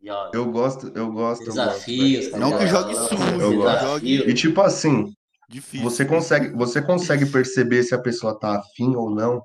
joga. 0.04 0.32
Eu 0.34 0.46
gosto, 0.52 0.88
eu 0.96 1.12
gosto, 1.12 1.42
eu 1.44 1.46
gosto. 1.46 1.46
Desafios, 1.46 2.30
tá 2.30 2.38
Não 2.40 2.58
que 2.58 2.66
jogue 2.68 2.96
sujo, 2.96 3.42
eu. 3.42 4.00
E 4.30 4.34
tipo 4.34 4.60
assim, 4.62 5.14
Difícil. 5.48 5.88
você 5.90 6.04
consegue, 6.06 6.50
você 6.56 6.82
consegue 6.82 7.26
perceber 7.28 7.84
se 7.84 7.94
a 7.94 8.00
pessoa 8.00 8.38
tá 8.40 8.58
afim 8.58 8.96
ou 8.96 9.10
não 9.12 9.44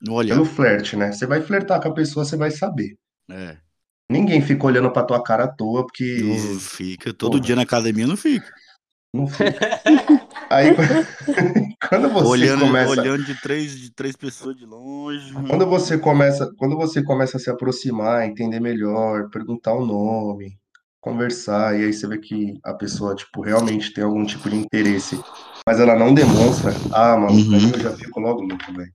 No 0.00 0.14
olhar. 0.14 0.34
pelo 0.34 0.44
flerte, 0.44 0.94
né? 0.96 1.10
Você 1.12 1.26
vai 1.26 1.40
flertar 1.40 1.80
com 1.80 1.88
a 1.88 1.94
pessoa, 1.94 2.24
você 2.24 2.36
vai 2.36 2.50
saber. 2.50 2.96
É. 3.30 3.56
Ninguém 4.12 4.40
fica 4.42 4.66
olhando 4.66 4.90
pra 4.92 5.02
tua 5.02 5.22
cara 5.22 5.44
à 5.44 5.48
toa, 5.48 5.84
porque 5.86 6.20
Não 6.22 6.60
fica. 6.60 7.12
Todo 7.12 7.32
Porra. 7.32 7.42
dia 7.42 7.56
na 7.56 7.62
academia 7.62 8.06
não 8.06 8.16
fica. 8.16 8.52
não 9.14 9.26
fica. 9.26 9.80
Aí 10.50 10.74
quando 11.88 12.10
você 12.10 12.28
olhando, 12.28 12.60
começa 12.66 12.90
olhando 12.90 13.24
de 13.24 13.34
três, 13.40 13.78
de 13.78 13.90
três 13.94 14.14
pessoas 14.14 14.54
de 14.54 14.66
longe. 14.66 15.32
Quando 15.48 15.66
você 15.66 15.96
começa, 15.96 16.52
quando 16.58 16.76
você 16.76 17.02
começa 17.02 17.38
a 17.38 17.40
se 17.40 17.48
aproximar, 17.48 18.26
entender 18.26 18.60
melhor, 18.60 19.30
perguntar 19.30 19.72
o 19.72 19.84
nome, 19.86 20.58
conversar, 21.00 21.78
e 21.80 21.84
aí 21.84 21.92
você 21.92 22.06
vê 22.06 22.18
que 22.18 22.58
a 22.64 22.74
pessoa, 22.74 23.14
tipo, 23.14 23.40
realmente 23.40 23.92
tem 23.94 24.04
algum 24.04 24.24
tipo 24.26 24.48
de 24.50 24.56
interesse, 24.56 25.18
mas 25.66 25.80
ela 25.80 25.96
não 25.98 26.12
demonstra, 26.12 26.72
ah, 26.92 27.16
mano, 27.16 27.32
pra 27.48 27.56
Uhum. 27.58 27.64
mim 27.66 27.72
eu 27.74 27.80
já 27.80 27.92
fico 27.96 28.20
logo 28.20 28.42
louco, 28.42 28.72
velho. 28.76 28.92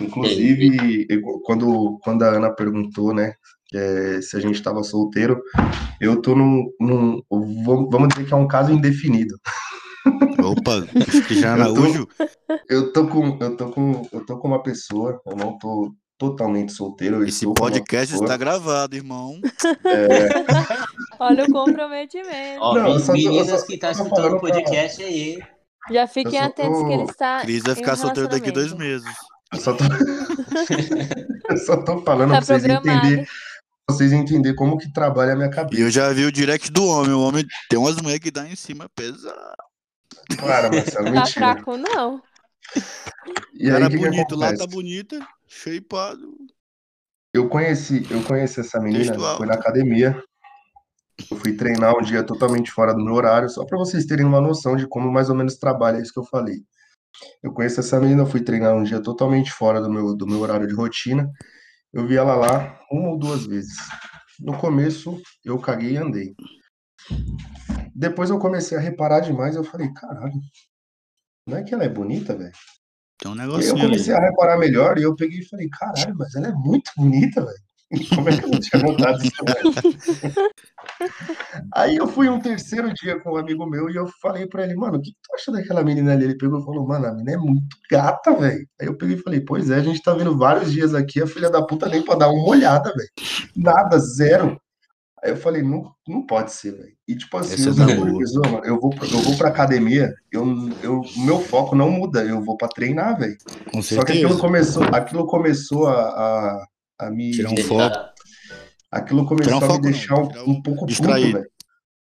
Inclusive, 0.00 1.06
eu- 1.10 1.40
quando, 1.44 1.98
quando 2.02 2.22
a 2.22 2.28
Ana 2.28 2.50
perguntou, 2.54 3.12
né, 3.14 3.34
é, 3.76 4.20
se 4.20 4.36
a 4.36 4.40
gente 4.40 4.62
tava 4.62 4.82
solteiro, 4.82 5.40
eu 6.00 6.20
tô 6.20 6.34
num, 6.34 6.64
num- 6.80 7.22
vamos 7.90 8.08
dizer 8.08 8.26
que 8.26 8.32
é 8.34 8.36
um 8.36 8.46
caso 8.48 8.72
indefinido. 8.72 9.34
Opa, 10.44 10.82
Cristiano 11.26 11.64
Eu 11.64 11.74
tô-. 11.74 12.08
Eu 12.68 12.92
tô 12.92 13.06
com, 13.08 13.38
eu 13.40 13.56
tô 13.56 13.68
com, 13.70 14.08
eu 14.12 14.26
tô 14.26 14.36
com 14.38 14.48
uma 14.48 14.62
pessoa, 14.62 15.20
eu 15.26 15.36
não 15.36 15.58
tô 15.58 15.92
totalmente 16.18 16.72
solteiro, 16.72 17.16
eu 17.16 17.24
Esse 17.26 17.44
podcast 17.54 18.14
está 18.14 18.36
gravado, 18.36 18.94
irmão. 18.94 19.38
Olha 21.18 21.44
o 21.44 21.52
comprometimento. 21.52 22.60
Ó, 22.60 22.74
Não, 22.74 22.98
só 22.98 23.12
meninas 23.12 23.60
só- 23.60 23.66
que 23.66 23.78
tá 23.78 23.90
eu 23.90 23.96
tô 23.96 24.02
escutando 24.02 24.26
o 24.36 24.40
pra- 24.40 24.50
podcast 24.52 25.02
aí. 25.02 25.38
Já 25.90 26.06
fiquem 26.06 26.38
só 26.40 26.46
atentos 26.46 26.82
que 26.82 26.92
ele 26.92 27.02
está. 27.04 27.40
Cris 27.42 27.62
vai 27.62 27.74
ficar 27.74 27.96
solteiro 27.96 28.28
daqui 28.28 28.50
dois 28.50 28.72
meses. 28.72 29.06
Eu 29.52 29.60
só 29.60 29.72
tô, 29.74 29.84
eu 31.50 31.56
só 31.58 31.76
tô 31.84 31.98
falando 32.02 32.30
Tá 32.30 32.36
pra 32.38 32.44
vocês 32.46 32.64
entenderem, 32.64 33.26
vocês 33.90 34.12
entenderem 34.12 34.56
como 34.56 34.78
que 34.78 34.90
trabalha 34.92 35.32
a 35.32 35.36
minha 35.36 35.48
E 35.48 35.52
cabeça. 35.52 35.82
eu 35.82 35.90
já 35.90 36.12
vi 36.12 36.24
o 36.24 36.32
direct 36.32 36.70
do 36.70 36.84
homem. 36.86 37.12
O 37.12 37.20
homem 37.20 37.44
tem 37.68 37.78
umas 37.78 37.96
mulheres 37.96 38.22
que 38.22 38.30
dá 38.30 38.46
em 38.48 38.56
cima 38.56 38.88
pesado. 38.94 39.36
Para, 40.38 40.70
Marcelo, 40.70 41.04
Tá 41.06 41.10
mentira. 41.10 41.30
fraco, 41.32 41.76
não. 41.76 42.22
E 43.54 43.66
aí, 43.66 43.72
Cara 43.72 43.90
que 43.90 43.96
que 43.98 44.04
bonito, 44.04 44.34
lá 44.36 44.46
acontece? 44.48 44.66
tá 44.66 44.74
bonita, 44.74 45.28
shapeado. 45.46 46.34
Eu 47.32 47.48
conheci, 47.48 48.06
eu 48.10 48.22
conheci 48.22 48.60
essa 48.60 48.80
menina, 48.80 49.14
foi 49.36 49.46
na 49.46 49.54
academia. 49.54 50.20
Eu 51.30 51.36
fui 51.36 51.52
treinar 51.56 51.96
um 51.96 52.02
dia 52.02 52.22
totalmente 52.24 52.70
fora 52.72 52.92
do 52.94 53.04
meu 53.04 53.14
horário, 53.14 53.48
só 53.48 53.64
para 53.64 53.76
vocês 53.78 54.06
terem 54.06 54.24
uma 54.24 54.40
noção 54.40 54.76
de 54.76 54.86
como 54.86 55.12
mais 55.12 55.28
ou 55.28 55.36
menos 55.36 55.56
trabalha 55.56 56.00
isso 56.00 56.12
que 56.12 56.18
eu 56.18 56.24
falei. 56.24 56.62
Eu 57.42 57.52
conheço 57.52 57.78
essa 57.80 58.00
menina, 58.00 58.22
eu 58.22 58.26
fui 58.26 58.40
treinar 58.40 58.74
um 58.74 58.82
dia 58.82 59.00
totalmente 59.00 59.52
fora 59.52 59.80
do 59.80 59.90
meu, 59.90 60.16
do 60.16 60.26
meu 60.26 60.40
horário 60.40 60.66
de 60.66 60.74
rotina. 60.74 61.30
Eu 61.94 62.08
vi 62.08 62.16
ela 62.16 62.34
lá 62.34 62.80
uma 62.90 63.10
ou 63.10 63.18
duas 63.18 63.46
vezes. 63.46 63.76
No 64.40 64.58
começo, 64.58 65.22
eu 65.44 65.56
caguei 65.60 65.92
e 65.92 65.96
andei. 65.96 66.34
Depois 67.94 68.30
eu 68.30 68.38
comecei 68.40 68.76
a 68.76 68.80
reparar 68.80 69.20
demais, 69.20 69.54
eu 69.54 69.62
falei, 69.62 69.92
caralho, 69.92 70.34
não 71.46 71.56
é 71.56 71.62
que 71.62 71.72
ela 71.72 71.84
é 71.84 71.88
bonita, 71.88 72.36
velho? 72.36 72.52
Tem 73.16 73.30
um 73.30 73.34
aí 73.34 73.40
eu 73.40 73.46
negocinho 73.46 73.74
ali. 73.74 73.82
comecei 73.82 74.12
a 74.12 74.18
reparar 74.18 74.58
melhor 74.58 74.98
e 74.98 75.02
eu 75.02 75.14
peguei 75.14 75.38
e 75.38 75.48
falei, 75.48 75.68
caralho, 75.68 76.16
mas 76.16 76.34
ela 76.34 76.48
é 76.48 76.52
muito 76.52 76.90
bonita, 76.96 77.44
velho. 77.44 77.62
Como 78.14 78.28
é 78.28 78.36
que 78.36 78.44
eu 78.44 78.48
não 78.50 78.60
tinha 78.60 78.82
notado 78.82 79.18
isso? 79.22 79.32
Aí 81.74 81.96
eu 81.96 82.06
fui 82.06 82.28
um 82.28 82.40
terceiro 82.40 82.92
dia 82.94 83.20
com 83.20 83.32
um 83.32 83.36
amigo 83.36 83.66
meu 83.66 83.88
e 83.90 83.96
eu 83.96 84.08
falei 84.20 84.46
pra 84.46 84.64
ele, 84.64 84.74
mano, 84.74 84.98
o 84.98 85.02
que 85.02 85.12
tu 85.12 85.34
acha 85.34 85.52
daquela 85.52 85.82
menina 85.84 86.12
ali? 86.12 86.24
Ele 86.24 86.36
pegou 86.36 86.60
e 86.60 86.64
falou, 86.64 86.86
mano, 86.86 87.06
a 87.06 87.12
menina 87.12 87.32
é 87.32 87.36
muito 87.36 87.76
gata, 87.90 88.34
velho. 88.36 88.66
Aí 88.80 88.86
eu 88.86 88.96
peguei 88.96 89.16
e 89.16 89.22
falei, 89.22 89.40
pois 89.40 89.70
é, 89.70 89.76
a 89.76 89.82
gente 89.82 90.02
tá 90.02 90.12
vendo 90.14 90.36
vários 90.36 90.72
dias 90.72 90.94
aqui, 90.94 91.20
a 91.22 91.26
filha 91.26 91.50
da 91.50 91.62
puta 91.64 91.88
nem 91.88 92.02
pra 92.02 92.14
dar 92.16 92.28
uma 92.30 92.48
olhada, 92.48 92.92
velho. 92.94 93.10
Nada, 93.56 93.98
zero. 93.98 94.60
Aí 95.22 95.30
eu 95.30 95.36
falei, 95.36 95.62
não, 95.62 95.90
não 96.06 96.26
pode 96.26 96.52
ser, 96.52 96.72
velho. 96.72 96.92
E 97.08 97.16
tipo 97.16 97.36
assim, 97.38 97.54
é 97.54 97.68
os 98.22 98.36
ô, 98.36 98.40
mano, 98.42 98.64
eu 98.64 98.78
vou, 98.80 98.90
pra- 98.90 99.06
eu 99.08 99.18
vou 99.20 99.36
pra 99.38 99.48
academia, 99.48 100.12
eu, 100.30 100.44
eu, 100.82 101.00
o 101.00 101.20
meu 101.24 101.40
foco 101.40 101.74
não 101.74 101.90
muda, 101.90 102.22
eu 102.24 102.42
vou 102.42 102.56
pra 102.56 102.68
treinar, 102.68 103.18
velho. 103.18 103.36
Só 103.82 104.04
que 104.04 104.12
aquilo 104.12 104.38
começou, 104.38 104.82
aquilo 104.92 105.26
começou 105.26 105.86
a, 105.86 105.94
a, 106.02 106.66
a 107.06 107.10
me. 107.10 107.30
Tirar 107.30 107.50
um 107.50 107.56
foco. 107.58 107.96
Aquilo 108.90 109.26
começou 109.26 109.54
um 109.54 109.56
a 109.56 109.60
me 109.60 109.68
não, 109.68 109.80
deixar 109.80 110.14
um, 110.14 110.28
um 110.46 110.62
pouco 110.62 110.80
puto, 110.80 110.86
distraído. 110.86 111.32
velho. 111.38 111.50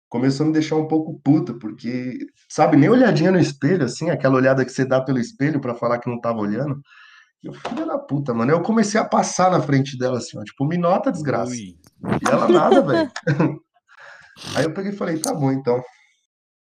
Começou 0.09 0.45
a 0.45 0.47
me 0.47 0.53
deixar 0.53 0.77
um 0.77 0.87
pouco 0.87 1.21
puto, 1.23 1.59
porque, 1.59 2.19
sabe, 2.49 2.77
nem 2.77 2.89
olhadinha 2.89 3.31
no 3.31 3.39
espelho, 3.39 3.85
assim, 3.85 4.09
aquela 4.09 4.37
olhada 4.37 4.65
que 4.65 4.71
você 4.71 4.85
dá 4.85 5.03
pelo 5.03 5.19
espelho 5.19 5.61
pra 5.61 5.75
falar 5.75 5.99
que 5.99 6.09
não 6.09 6.21
tava 6.21 6.39
olhando. 6.39 6.81
Eu, 7.43 7.53
filha 7.53 7.85
da 7.85 7.99
puta, 7.99 8.33
mano. 8.33 8.51
Eu 8.51 8.63
comecei 8.63 9.01
a 9.01 9.05
passar 9.05 9.51
na 9.51 9.61
frente 9.61 9.99
dela, 9.99 10.19
assim, 10.19 10.39
ó, 10.39 10.43
tipo, 10.43 10.65
me 10.67 10.79
nota, 10.79 11.13
desgraça. 11.13 11.53
Ui. 11.53 11.59
E 11.59 12.29
ela 12.29 12.49
nada, 12.49 12.83
velho. 12.83 13.11
Aí 14.55 14.65
eu 14.65 14.73
peguei 14.73 14.93
e 14.93 14.97
falei, 14.97 15.19
tá 15.19 15.35
bom, 15.35 15.51
então. 15.51 15.83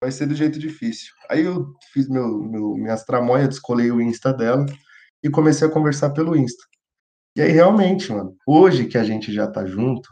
Vai 0.02 0.10
ser 0.10 0.26
do 0.26 0.34
jeito 0.34 0.58
difícil. 0.58 1.12
Aí 1.30 1.44
eu 1.44 1.74
fiz 1.92 2.08
meu, 2.08 2.40
meu, 2.42 2.74
minhas 2.74 3.04
tramóias, 3.04 3.48
descolei 3.48 3.90
o 3.90 4.00
Insta 4.00 4.32
dela 4.32 4.64
e 5.22 5.28
comecei 5.28 5.68
a 5.68 5.70
conversar 5.70 6.10
pelo 6.10 6.36
Insta. 6.36 6.64
E 7.36 7.42
aí, 7.42 7.50
realmente, 7.52 8.10
mano, 8.12 8.34
hoje 8.46 8.86
que 8.86 8.98
a 8.98 9.04
gente 9.04 9.32
já 9.32 9.46
tá 9.46 9.64
junto, 9.64 10.08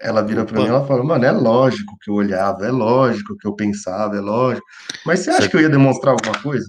ela 0.00 0.22
vira 0.22 0.44
pra 0.44 0.54
Opa. 0.54 0.62
mim 0.62 0.66
e 0.66 0.70
ela 0.70 0.86
fala, 0.86 1.04
mano, 1.04 1.24
é 1.24 1.30
lógico 1.30 1.96
que 2.00 2.10
eu 2.10 2.14
olhava, 2.14 2.66
é 2.66 2.70
lógico 2.70 3.36
que 3.36 3.46
eu 3.46 3.54
pensava, 3.54 4.16
é 4.16 4.20
lógico. 4.20 4.66
Mas 5.04 5.20
você 5.20 5.30
acha 5.30 5.42
Você- 5.42 5.48
que 5.48 5.56
eu 5.56 5.60
ia 5.60 5.68
demonstrar 5.68 6.14
alguma 6.14 6.40
coisa? 6.42 6.66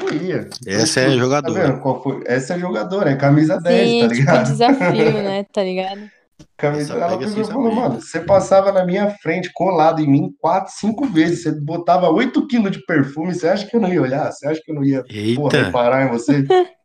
Não 0.00 0.08
ia. 0.10 0.48
Essa 0.66 1.00
é 1.00 1.04
Tá 1.10 1.16
jogadora. 1.16 1.80
foi? 2.02 2.22
Essa 2.26 2.54
é 2.54 2.58
jogadora, 2.58 3.10
é 3.10 3.16
camisa 3.16 3.58
10, 3.60 3.88
Sim, 3.90 3.98
tá 4.00 4.08
tipo 4.08 4.20
ligado? 4.20 4.42
desafio, 4.44 5.22
né? 5.22 5.44
Tá 5.52 5.62
ligado? 5.62 6.10
Camisa, 6.56 6.94
ela 6.94 7.16
pegou 7.18 7.40
e 7.40 7.44
falou, 7.46 7.74
mano, 7.74 8.00
você 8.02 8.20
passava 8.20 8.70
na 8.70 8.84
minha 8.84 9.10
frente, 9.22 9.50
colado 9.54 10.02
em 10.02 10.06
mim, 10.10 10.30
quatro, 10.38 10.70
cinco 10.74 11.06
vezes. 11.06 11.42
Você 11.42 11.52
botava 11.58 12.10
8 12.10 12.46
quilos 12.46 12.70
de 12.72 12.84
perfume, 12.84 13.32
você 13.34 13.48
acha 13.48 13.66
que 13.66 13.74
eu 13.76 13.80
não 13.80 13.88
ia 13.92 14.02
olhar? 14.02 14.30
Você 14.30 14.46
acha 14.46 14.60
que 14.62 14.70
eu 14.70 14.74
não 14.74 14.84
ia, 14.84 15.02
porra, 15.36 15.56
Eita. 15.56 15.64
reparar 15.64 16.06
em 16.06 16.10
você? 16.10 16.44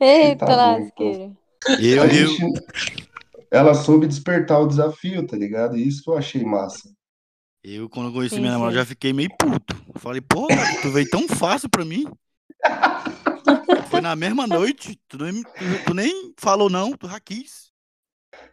Eita, 0.00 0.46
Tá 0.46 0.52
bom, 0.56 0.80
lasqueira. 0.80 1.30
Eu, 1.78 2.02
A 2.02 2.06
eu, 2.06 2.28
gente, 2.28 2.64
ela 3.50 3.74
soube 3.74 4.06
despertar 4.06 4.60
o 4.60 4.66
desafio, 4.66 5.26
tá 5.26 5.36
ligado? 5.36 5.76
E 5.76 5.86
isso 5.86 6.02
que 6.02 6.10
eu 6.10 6.16
achei 6.16 6.44
massa. 6.44 6.90
eu, 7.62 7.88
quando 7.88 8.08
eu 8.08 8.12
conheci 8.12 8.34
Sim, 8.34 8.40
minha 8.40 8.52
namorada, 8.52 8.76
já 8.76 8.84
fiquei 8.84 9.12
meio 9.12 9.30
puto. 9.38 9.76
Falei, 9.96 10.20
pô, 10.20 10.48
tu 10.80 10.90
veio 10.90 11.08
tão 11.08 11.28
fácil 11.28 11.68
pra 11.68 11.84
mim. 11.84 12.04
Foi 13.90 14.00
na 14.00 14.16
mesma 14.16 14.46
noite. 14.46 14.98
Tu 15.06 15.18
nem, 15.18 15.42
tu, 15.42 15.84
tu 15.86 15.94
nem 15.94 16.32
falou 16.38 16.70
não, 16.70 16.92
tu 16.92 17.08
já 17.08 17.20
quis. 17.20 17.70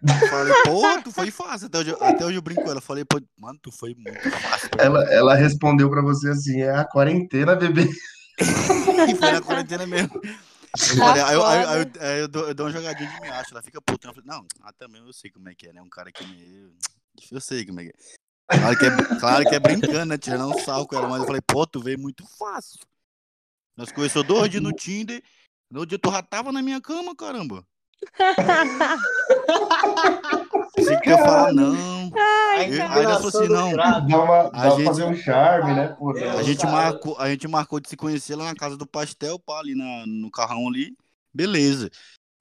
Eu 0.01 0.29
Falei, 0.29 0.53
pô, 0.63 1.01
tu 1.03 1.11
foi 1.11 1.31
fácil. 1.31 1.67
Até 1.67 1.79
hoje, 1.79 1.95
até 1.99 2.25
hoje 2.25 2.37
eu 2.37 2.41
brinco 2.41 2.63
com 2.63 2.71
ela. 2.71 2.81
Falei, 2.81 3.05
pô, 3.05 3.21
mano, 3.37 3.57
tu 3.61 3.71
foi 3.71 3.93
muito 3.95 4.31
fácil. 4.31 4.69
Ela, 4.77 5.03
ela 5.13 5.35
respondeu 5.35 5.89
pra 5.89 6.01
você 6.01 6.29
assim, 6.29 6.61
é 6.61 6.71
a 6.71 6.85
quarentena, 6.85 7.55
bebê. 7.55 7.87
E 9.09 9.15
foi 9.15 9.31
na 9.31 9.41
quarentena 9.41 9.85
mesmo. 9.85 10.19
Eu 10.77 10.97
Tá 10.97 11.05
falei, 11.05 11.23
aí, 11.23 11.33
eu, 11.33 11.45
aí, 11.45 11.61
eu- 11.63 11.91
aí 12.01 12.19
eu- 12.19 12.27
dou, 12.27 12.47
eu 12.47 12.53
dou 12.53 12.65
uma 12.67 12.71
jogadinha 12.71 13.09
de 13.09 13.21
me 13.21 13.29
acho. 13.29 13.51
Ela 13.53 13.61
fica 13.63 13.81
puta. 13.81 14.07
Falei, 14.09 14.23
não, 14.25 14.45
ah, 14.61 14.71
também 14.73 15.01
eu 15.05 15.11
sei 15.13 15.31
como 15.31 15.49
é 15.49 15.55
que 15.55 15.67
é, 15.67 15.73
né? 15.73 15.81
Um 15.81 15.89
cara 15.89 16.11
que 16.11 16.25
me. 16.25 16.71
Eu 17.31 17.41
sei 17.41 17.65
como 17.65 17.79
é 17.81 17.85
que 17.85 17.89
é. 17.89 17.93
Claro 18.57 18.77
que 18.77 18.85
é, 18.85 19.19
claro 19.19 19.45
que 19.45 19.55
é 19.55 19.59
brincando, 19.59 20.05
né? 20.05 20.17
Tirando 20.17 20.49
um 20.49 20.59
sal 20.59 20.87
com 20.87 20.95
ela, 20.95 21.07
mas 21.07 21.19
eu 21.21 21.25
falei, 21.27 21.41
pô, 21.41 21.65
tu 21.67 21.79
veio 21.81 21.99
muito 21.99 22.25
fácil. 22.37 22.79
Nós 23.77 23.91
conhecemos 23.91 24.27
dois 24.27 24.49
dias 24.49 24.61
no 24.63 24.73
Tinder. 24.73 25.23
No 25.69 25.85
dia 25.85 25.99
tu 25.99 26.11
já 26.11 26.21
tava 26.23 26.51
na 26.51 26.61
minha 26.61 26.81
cama, 26.81 27.15
caramba. 27.15 27.63
Pensei 30.75 30.97
que 30.99 31.09
ia 31.09 31.17
falar, 31.17 31.53
não. 31.53 32.11
Ai, 32.49 32.79
aí 32.81 33.03
nós 33.03 33.25
assim, 33.25 33.47
não. 33.47 33.75
Dá 33.75 33.99
uma, 33.99 34.43
dá 34.43 34.47
A 34.47 34.75
pra 34.75 34.85
fazer 34.85 35.01
gente- 35.03 35.03
um 35.03 35.15
charme, 35.15 35.73
né? 35.73 35.87
Pô, 35.89 36.17
É, 36.17 36.29
A 36.29 36.43
gente, 36.43 36.65
marcou, 36.65 37.17
a 37.19 37.29
gente 37.29 37.47
marcou 37.47 37.79
de 37.79 37.89
se 37.89 37.95
conhecer 37.97 38.35
lá 38.35 38.45
na 38.45 38.55
casa 38.55 38.75
do 38.77 38.85
pastel, 38.87 39.37
pá, 39.39 39.59
ali 39.59 39.75
na, 39.75 40.05
no 40.07 40.29
carrão 40.31 40.67
ali. 40.67 40.95
Beleza. 41.33 41.89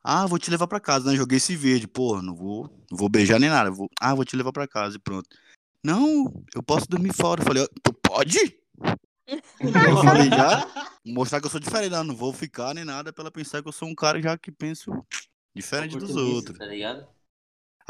Ah, 0.03 0.27
vou 0.27 0.39
te 0.39 0.51
levar 0.51 0.67
pra 0.67 0.81
casa, 0.81 1.11
né? 1.11 1.17
Joguei 1.17 1.37
esse 1.37 1.55
verde. 1.57 1.87
Porra, 1.87 2.23
não 2.23 2.35
vou, 2.35 2.65
não 2.91 2.97
vou 2.97 3.09
beijar 3.09 3.39
nem 3.39 3.51
nada. 3.51 3.71
Vou, 3.71 3.89
ah, 4.01 4.15
vou 4.15 4.25
te 4.25 4.37
levar 4.37 4.53
pra 4.53 4.67
casa 4.67 4.97
e 4.97 5.01
pronto. 5.01 5.29
Não, 5.85 6.33
eu 6.55 6.63
posso 6.63 6.89
dormir 6.89 7.13
fora. 7.15 7.41
Eu 7.43 7.47
falei, 7.47 7.63
ó, 7.63 7.69
tu 7.83 7.93
pode? 7.93 8.39
Eu 9.61 9.97
falei, 10.03 10.29
já? 10.31 10.67
Mostrar 11.05 11.41
que 11.41 11.47
eu 11.47 11.51
sou 11.51 11.61
diferente. 11.61 11.91
Não, 11.91 12.05
não 12.05 12.17
vou 12.17 12.33
ficar 12.33 12.75
nem 12.75 12.85
nada 12.85 13.13
pra 13.13 13.23
ela 13.25 13.31
pensar 13.31 13.61
que 13.63 13.69
eu 13.69 13.73
sou 13.73 13.89
um 13.89 13.95
cara 13.95 14.21
já 14.23 14.39
que 14.39 14.51
penso 14.51 14.91
diferente 15.55 15.99
dos 15.99 16.17
outros. 16.17 16.57
Tá 16.59 16.65
ligado? 16.67 17.07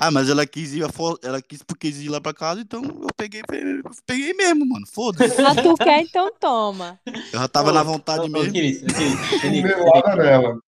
Ah, 0.01 0.13
mas 0.13 0.29
ela 0.31 0.47
quis 0.47 0.73
ir, 0.75 0.85
ela 1.25 1.43
quis 1.43 1.61
porque 1.65 1.89
quis 1.91 2.01
ir 2.01 2.09
lá 2.09 2.21
pra 2.21 2.33
casa, 2.33 2.61
então 2.61 2.81
eu 2.85 3.09
peguei, 3.17 3.43
pe- 3.43 3.83
peguei 4.07 4.33
mesmo, 4.33 4.65
mano. 4.65 4.87
Foda-se. 4.87 5.43
Ah, 5.43 5.55
tu 5.61 5.75
quer, 5.75 6.03
então 6.03 6.31
toma. 6.39 7.01
Eu 7.05 7.41
já 7.41 7.49
tava 7.49 7.71
Ô, 7.71 7.73
na 7.73 7.83
vontade 7.83 8.25
ô, 8.27 8.29
mesmo. 8.29 8.53
Cris, 8.53 8.83
ô, 8.85 8.87
Cris, 8.87 9.13
Felipe, 9.41 9.67
Melada 9.69 10.15
nela. 10.15 10.59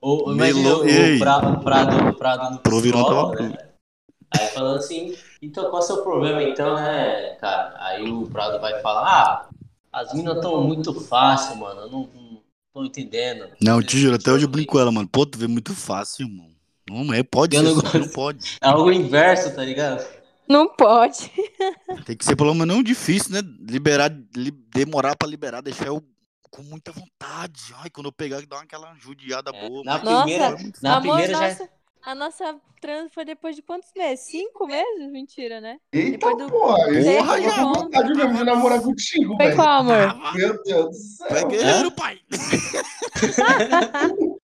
Ou, 0.00 0.32
imagina 0.32 0.62
Melo- 0.62 0.78
o, 0.86 1.16
o 1.16 1.18
Prado, 1.18 1.62
Prado, 1.62 2.14
Prado 2.14 2.50
no 2.54 2.58
Pro 2.60 2.80
virou 2.80 3.04
psicólogo, 3.04 3.42
né? 3.42 3.68
Aí 4.30 4.46
falando 4.48 4.78
assim, 4.78 5.14
então 5.42 5.64
qual 5.68 5.82
é 5.82 5.84
o 5.84 5.86
seu 5.86 6.02
problema 6.02 6.42
então, 6.42 6.74
né, 6.74 7.34
cara? 7.34 7.74
Aí 7.84 8.10
o 8.10 8.26
Prado 8.30 8.58
vai 8.60 8.80
falar, 8.80 9.04
ah, 9.04 9.48
as 9.92 10.14
minas 10.14 10.36
estão 10.36 10.62
muito 10.64 10.94
fácil, 11.02 11.56
mano, 11.56 11.82
eu 11.82 11.90
não, 11.90 12.00
não 12.14 12.42
tô 12.72 12.84
entendendo. 12.84 13.46
Não, 13.60 13.82
te 13.82 13.98
juro, 13.98 14.16
até 14.16 14.32
hoje 14.32 14.46
eu 14.46 14.48
brinco 14.48 14.72
com 14.72 14.80
ela, 14.80 14.90
mano. 14.90 15.06
Pô, 15.06 15.26
tu 15.26 15.36
vê 15.38 15.46
muito 15.46 15.74
fácil, 15.74 16.26
irmão. 16.26 16.48
Não 16.90 17.14
é, 17.14 17.22
pode 17.22 17.56
Eu 17.56 17.62
ser, 17.62 17.68
não 17.94 18.00
não 18.00 18.08
pode. 18.08 18.58
É 18.60 18.66
algo 18.68 18.90
inverso, 18.90 19.54
tá 19.54 19.62
ligado? 19.64 20.04
Não 20.48 20.68
pode. 20.68 21.30
Tem 22.04 22.16
que 22.16 22.24
ser 22.24 22.34
pelo 22.34 22.52
menos 22.54 22.74
não 22.74 22.82
difícil, 22.82 23.30
né? 23.32 23.40
Liberar, 23.60 24.10
li- 24.34 24.50
demorar 24.74 25.14
pra 25.16 25.28
liberar, 25.28 25.60
deixar 25.62 25.86
eu 25.86 26.02
com 26.50 26.62
muita 26.62 26.90
vontade. 26.90 27.72
Ai, 27.78 27.90
quando 27.90 28.06
eu 28.06 28.12
pegar, 28.12 28.44
dá 28.44 28.58
aquela 28.60 28.92
judiada 28.96 29.52
É, 29.54 29.68
boa. 29.68 29.84
na 29.84 29.98
primeira, 30.00 30.50
Foi 30.50 30.58
muito 30.62 30.82
na 30.82 30.96
Amor, 30.96 31.14
primeira 31.16 31.32
já. 31.38 31.48
nossa, 31.48 31.68
a 32.02 32.14
nossa 32.16 32.56
trans 32.80 33.12
foi 33.14 33.24
depois 33.24 33.54
de 33.54 33.62
quantos 33.62 33.90
meses? 33.96 34.24
Cinco 34.26 34.66
meses? 34.66 35.12
Mentira, 35.12 35.60
né? 35.60 35.76
Eita, 35.92 36.10
Depois 36.12 36.38
do- 36.38 36.48
porra. 36.50 36.88
Eu 36.90 37.16
Porra, 37.18 37.40
já. 37.42 37.62
vontade 37.64 38.14
mesmo 38.14 38.36
de 38.38 38.44
namorar 38.44 38.80
contigo, 38.82 39.36
Foi 39.36 39.46
velho. 39.46 39.56
qual, 39.56 39.80
amor? 39.82 39.94
Ah, 40.20 40.32
Meu 40.34 40.60
Deus 40.64 40.86
do 40.88 40.94
céu. 40.94 41.36
é 41.36 41.44
guerreiro, 41.44 41.92
pai. 41.92 42.18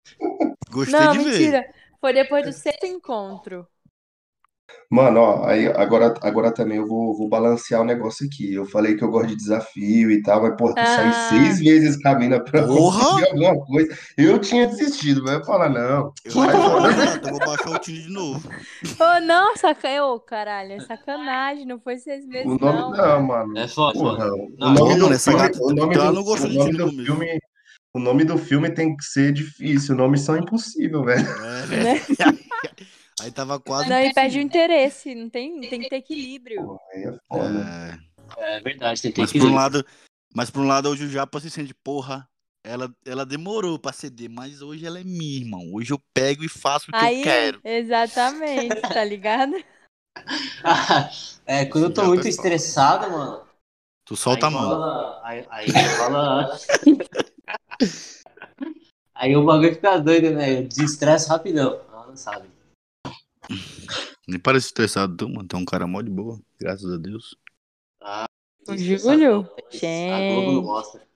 Gostei 0.71 1.01
Não, 1.01 1.13
de 1.13 1.19
ver. 1.25 1.75
Foi 2.01 2.13
depois 2.13 2.45
do 2.45 2.53
sexto 2.53 2.87
encontro. 2.87 3.67
Mano, 4.91 5.21
ó, 5.21 5.47
aí 5.47 5.67
agora, 5.69 6.15
agora 6.23 6.53
também 6.53 6.79
eu 6.79 6.87
vou, 6.87 7.17
vou 7.17 7.29
balancear 7.29 7.81
o 7.81 7.85
negócio 7.85 8.27
aqui. 8.27 8.53
Eu 8.55 8.65
falei 8.65 8.97
que 8.97 9.03
eu 9.03 9.11
gosto 9.11 9.29
de 9.29 9.37
desafio 9.37 10.11
e 10.11 10.23
tal, 10.23 10.43
mas, 10.43 10.57
pô, 10.57 10.69
tu 10.75 10.75
sai 10.81 11.07
Ah. 11.09 11.29
seis 11.29 11.59
vezes 11.61 12.01
com 12.01 12.09
a 12.09 12.15
mina 12.17 12.41
pra 12.43 12.65
Porra! 12.67 13.05
conseguir 13.05 13.29
alguma 13.47 13.65
coisa. 13.67 13.99
Eu 14.17 14.39
tinha 14.41 14.67
desistido, 14.67 15.23
mas 15.25 15.35
eu 15.35 15.45
falar, 15.45 15.69
não. 15.71 16.13
Eu 16.25 16.33
vou, 16.33 16.45
falar, 16.51 17.17
eu 17.23 17.31
vou 17.31 17.39
baixar 17.39 17.71
o 17.71 17.79
time 17.81 17.99
de 18.03 18.09
novo. 18.13 18.49
Ô, 19.01 19.21
não, 19.21 19.57
sacanagem. 19.57 20.01
Ô, 20.01 20.21
caralho, 20.21 20.73
é 20.73 20.81
sacanagem. 20.81 21.65
Não 21.67 21.81
foi 21.81 21.99
seis 21.99 22.25
meses, 22.27 22.47
O 22.47 22.57
nome 22.59 22.79
não. 22.79 22.91
não, 22.93 23.23
mano. 23.23 23.59
É 23.59 23.67
foda, 23.69 23.99
Porra, 23.99 24.27
o 24.27 24.51
Não, 24.59 24.75
nome 24.75 24.97
não, 24.97 25.09
do 25.09 25.15
essa 25.15 25.31
filme, 25.33 25.47
gata- 25.49 25.59
o 25.65 25.73
nome 25.73 25.95
ela 25.97 26.13
não 26.13 26.23
gostou 26.25 26.49
o 26.49 26.51
de 26.53 26.59
nome 26.59 26.71
time 26.71 26.79
do 26.85 26.91
comigo. 26.91 27.05
filme, 27.07 27.41
o 27.97 27.99
nome 27.99 28.25
do 28.25 28.37
filme 28.37 28.71
tem 28.71 28.95
que 28.95 29.03
ser 29.05 29.33
difícil. 29.33 29.95
Os 29.95 29.99
nomes 29.99 30.21
são 30.21 30.37
impossíveis, 30.37 31.03
velho. 31.05 31.27
É. 31.29 31.67
Né? 31.67 32.01
Aí 33.23 33.31
tava 33.31 33.59
quase. 33.59 33.89
Não, 33.89 33.99
e 33.99 34.13
perde 34.13 34.39
o 34.39 34.43
interesse. 34.43 35.15
Não 35.15 35.31
tem, 35.31 35.59
tem 35.63 35.81
que 35.81 35.89
ter 35.89 35.97
equilíbrio. 35.97 36.79
Aí 36.93 37.05
é 37.05 37.19
foda. 37.27 37.99
É. 38.39 38.57
É 38.57 38.61
verdade, 38.61 39.01
tem, 39.01 39.13
tem 39.13 39.25
Mas 39.25 39.33
que 39.33 39.39
por 39.39 39.49
um 39.49 39.55
lado, 39.55 39.87
mas 40.35 40.51
por 40.51 40.61
um 40.61 40.67
lado 40.67 40.91
hoje 40.91 41.07
o 41.07 41.09
Japa 41.09 41.41
se 41.41 41.49
sente, 41.49 41.73
porra, 41.73 42.29
ela, 42.63 42.93
ela 43.07 43.25
demorou 43.25 43.79
pra 43.79 43.93
ceder, 43.93 44.29
mas 44.29 44.61
hoje 44.61 44.85
ela 44.85 45.01
é 45.01 45.05
minha, 45.05 45.39
irmão. 45.39 45.71
Hoje 45.73 45.93
eu 45.93 46.01
pego 46.13 46.45
e 46.45 46.49
faço 46.49 46.91
o 46.91 46.93
que 46.93 46.99
Aí, 46.99 47.19
eu 47.21 47.25
quero. 47.25 47.61
exatamente, 47.65 48.83
tá 48.83 49.03
ligado? 49.05 49.55
é, 51.47 51.65
quando 51.65 51.85
eu 51.85 51.95
tô 51.95 52.05
muito 52.05 52.23
foi 52.23 52.31
estressado, 52.31 53.11
mano. 53.11 53.47
Tu 54.05 54.15
solta 54.17 54.47
a 54.47 54.49
aí 54.49 54.55
mão. 54.55 54.69
rola- 54.69 55.21
Aí, 55.25 55.47
aí 55.51 55.67
rola. 55.99 56.59
aí 59.15 59.37
o 59.37 59.45
bagulho 59.45 59.75
fica 59.75 59.99
doido, 59.99 60.31
né? 60.31 60.59
Eu 60.61 60.69
desestresso 60.69 61.29
rapidão. 61.29 61.81
Ela 61.93 62.07
não 62.07 62.17
sabe. 62.17 62.49
Nem 64.29 64.39
parece 64.41 64.67
estressado, 64.67 65.17
tu, 65.17 65.29
mano. 65.29 65.47
Tu 65.49 65.57
é 65.57 65.59
um 65.59 65.65
cara 65.65 65.87
mó 65.87 66.03
de 66.03 66.11
boa, 66.11 66.41
graças 66.59 66.93
a 66.93 66.97
Deus. 66.97 67.37
O 68.69 68.73
Desestressado, 68.73 69.13
Júlio? 69.19 69.51
mas 69.73 69.83
A 69.85 70.19
Globo 70.35 70.53
não 70.53 70.63
mostra. 70.63 71.07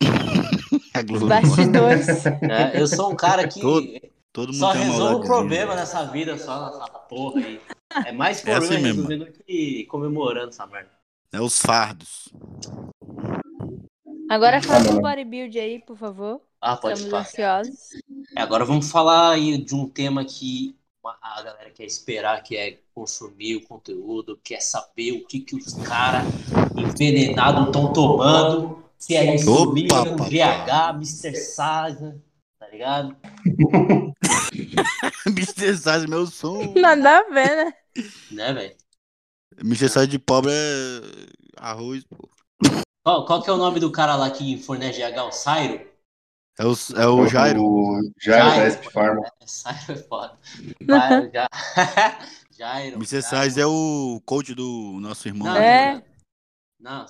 A 0.94 1.02
Globo 1.02 1.26
bastidores. 1.26 2.06
É, 2.50 2.80
eu 2.80 2.86
sou 2.86 3.12
um 3.12 3.16
cara 3.16 3.46
que 3.48 3.60
Todo- 3.60 3.86
Todo 4.32 4.48
mundo 4.52 4.58
só 4.58 4.72
tem 4.72 4.82
resolve 4.82 5.02
maldade. 5.12 5.26
problema 5.26 5.74
nessa 5.74 6.04
vida, 6.04 6.36
só 6.38 6.66
nessa 6.66 6.86
porra 7.08 7.40
aí. 7.40 7.60
É 8.04 8.12
mais 8.12 8.44
É 8.46 8.52
assim 8.52 8.66
problema 8.66 8.82
mesmo. 8.82 9.08
resolvendo 9.08 9.32
que 9.46 9.86
comemorando 9.86 10.50
essa 10.50 10.66
merda. 10.66 10.90
É 11.32 11.40
os 11.40 11.58
fardos. 11.58 12.28
Agora 14.28 14.62
fala 14.62 14.84
não, 14.84 14.94
do 14.94 15.00
bodybuild 15.00 15.58
aí, 15.58 15.78
por 15.78 15.96
favor. 15.96 16.40
Ah, 16.60 16.76
pode 16.76 16.94
Estamos 16.94 17.10
falar. 17.10 17.22
ansiosos. 17.22 17.90
É, 18.36 18.40
Agora 18.40 18.64
vamos 18.64 18.90
falar 18.90 19.30
aí 19.32 19.56
de 19.58 19.74
um 19.74 19.88
tema 19.88 20.24
que 20.24 20.76
a 21.22 21.42
galera 21.42 21.70
quer 21.70 21.84
esperar, 21.84 22.42
que 22.42 22.56
é 22.56 22.80
consumir 22.94 23.56
o 23.56 23.62
conteúdo, 23.66 24.40
quer 24.42 24.60
saber 24.60 25.12
o 25.12 25.26
que, 25.26 25.40
que 25.40 25.54
os 25.54 25.74
caras 25.74 26.24
envenenados 26.76 27.66
estão 27.66 27.92
tomando, 27.92 28.82
se 28.98 29.14
é 29.14 29.34
insulina. 29.34 30.16
GH, 30.16 30.96
Mr. 30.96 31.36
Saza, 31.36 32.20
tá 32.58 32.68
ligado? 32.68 33.16
Mr. 35.26 35.76
Size, 35.76 36.08
meu 36.08 36.26
som. 36.26 36.72
Nada 36.74 37.18
a 37.18 37.22
ver, 37.30 37.56
né? 37.56 37.74
Né, 38.32 38.52
velho? 38.52 38.74
Mr. 39.62 39.88
Size 39.88 40.06
de 40.08 40.18
pobre 40.18 40.52
é 40.52 41.00
arroz, 41.58 42.04
pô. 42.04 42.28
Qual, 43.06 43.24
qual 43.24 43.40
que 43.40 43.48
é 43.48 43.52
o 43.52 43.56
nome 43.56 43.78
do 43.78 43.92
cara 43.92 44.16
lá 44.16 44.28
que 44.28 44.58
fornece 44.58 44.98
GH? 44.98 45.22
O 45.28 45.30
Sairo? 45.30 45.74
É 46.58 46.64
o, 46.64 46.72
é 46.96 47.06
o 47.06 47.28
Jairo. 47.28 47.62
O 47.62 48.00
Jairo 48.18 48.44
da 48.48 48.56
Jairo. 48.56 48.66
Esp 48.66 48.90
Pharma. 48.90 49.22
É, 49.24 49.30
Sairo 49.46 49.92
é 49.92 49.96
foda. 49.96 50.38
Vai, 50.84 51.30
já... 51.30 51.48
Jairo. 52.50 52.96
Mr. 52.96 53.22
Size 53.22 53.60
é 53.60 53.66
o 53.66 54.20
coach 54.26 54.56
do 54.56 54.98
nosso 55.00 55.28
irmão. 55.28 55.46
Não, 55.46 55.56
É. 55.56 56.02
Não. 56.80 57.06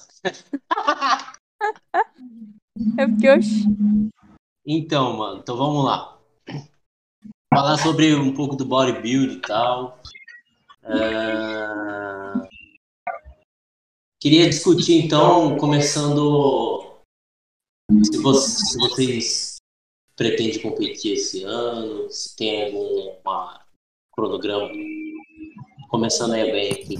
É 2.99 3.07
porque 3.07 3.27
eu. 3.27 3.41
Então, 4.67 5.17
mano, 5.17 5.39
então 5.39 5.57
vamos 5.57 5.83
lá. 5.83 6.19
Falar 7.55 7.79
sobre 7.79 8.15
um 8.15 8.35
pouco 8.35 8.55
do 8.55 8.67
bodybuild 8.67 9.37
e 9.37 9.41
tal. 9.41 9.99
É, 10.85 12.47
Queria 14.20 14.48
discutir, 14.48 15.05
então, 15.05 15.57
começando 15.59 16.96
se, 18.02 18.18
vo- 18.18 18.35
se 18.35 18.79
vocês 18.79 19.57
pretendem 20.16 20.61
competir 20.62 21.14
esse 21.14 21.42
ano, 21.44 22.11
se 22.11 22.35
tem 22.37 22.64
algum 22.66 23.12
uma- 23.24 23.61
cronograma. 24.12 24.70
Começando 25.90 26.33
aí 26.33 26.50
bem 26.50 26.72
aqui. 26.72 26.96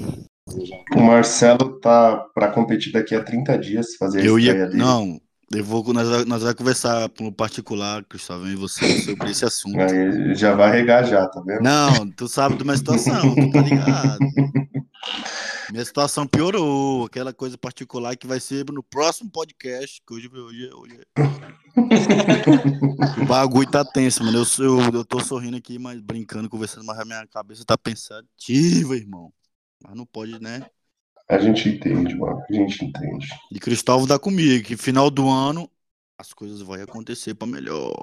O 0.95 1.01
Marcelo 1.01 1.81
tá 1.81 2.19
pra 2.35 2.53
competir 2.53 2.93
daqui 2.93 3.15
a 3.15 3.25
30 3.25 3.59
dias, 3.59 3.97
fazer 3.99 4.21
a 4.21 4.25
Eu 4.25 4.39
ia. 4.39 4.55
dele. 4.55 4.77
Não, 4.77 5.19
eu 5.53 5.65
vou. 5.65 5.83
Nós, 5.93 6.07
nós 6.27 6.43
vamos 6.43 6.55
conversar 6.55 7.11
no 7.19 7.33
particular, 7.33 8.05
Cristóvão, 8.05 8.47
e 8.49 8.55
você 8.55 9.01
sobre 9.01 9.31
esse 9.31 9.45
assunto. 9.45 9.81
Aí 9.81 10.35
já 10.37 10.55
vai 10.55 10.71
regar 10.71 11.05
já, 11.05 11.27
tá 11.27 11.41
vendo? 11.41 11.63
Não, 11.63 12.09
tu 12.11 12.29
sabe 12.29 12.57
da 12.57 12.65
minha 12.65 12.77
situação, 12.77 13.35
tu 13.35 13.51
tá 13.51 13.63
ligado? 13.63 14.19
Minha 15.77 15.85
situação 15.85 16.27
piorou, 16.27 17.05
aquela 17.05 17.35
coisa 17.35 17.59
particular 17.59 18.17
que 18.17 18.27
vai 18.27 18.41
ser 18.41 18.65
no 18.73 18.83
próximo 18.83 19.31
podcast, 19.31 20.01
que 20.07 20.15
hoje, 20.15 20.27
hoje, 20.27 20.71
hoje 20.73 21.01
o 23.23 23.27
bagulho 23.27 23.71
tá 23.71 23.85
tenso, 23.85 24.25
mano. 24.25 24.39
Eu, 24.39 24.65
eu, 24.65 24.81
eu 24.95 25.05
tô 25.05 25.21
sorrindo 25.21 25.55
aqui, 25.55 25.79
mas 25.79 26.01
brincando, 26.01 26.49
conversando, 26.49 26.87
mas 26.87 26.99
a 26.99 27.05
minha 27.05 27.27
cabeça 27.27 27.63
tá 27.63 27.77
pensativa, 27.77 28.97
irmão. 28.97 29.31
Mas 29.85 29.95
não 29.95 30.07
pode, 30.07 30.41
né? 30.41 30.67
A 31.29 31.39
gente 31.39 31.69
entende, 31.69 32.15
mano. 32.15 32.43
A 32.49 32.53
gente 32.55 32.83
entende. 32.83 33.29
E 33.53 33.61
Cristóvão 33.61 34.07
tá 34.07 34.19
comigo, 34.19 34.65
que 34.65 34.79
final 34.79 35.11
do 35.11 35.29
ano 35.29 35.71
as 36.17 36.33
coisas 36.33 36.63
vão 36.63 36.83
acontecer 36.83 37.35
pra 37.35 37.47
melhor. 37.47 38.03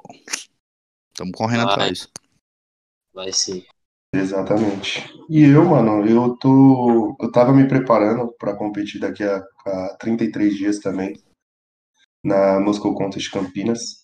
Estamos 1.12 1.32
correndo 1.34 1.64
Vai. 1.64 1.72
atrás. 1.72 2.08
Vai 3.12 3.32
sim. 3.32 3.66
Exatamente. 4.14 5.12
E 5.28 5.42
eu, 5.42 5.64
mano, 5.64 6.06
eu 6.06 6.36
tô. 6.36 7.16
Eu 7.20 7.32
tava 7.32 7.52
me 7.52 7.66
preparando 7.66 8.32
pra 8.38 8.54
competir 8.54 9.00
daqui 9.00 9.22
a, 9.24 9.42
a 9.66 9.96
33 9.98 10.54
dias 10.54 10.78
também, 10.78 11.14
na 12.22 12.60
Moscow 12.60 12.94
Contest 12.94 13.30
Campinas. 13.30 14.02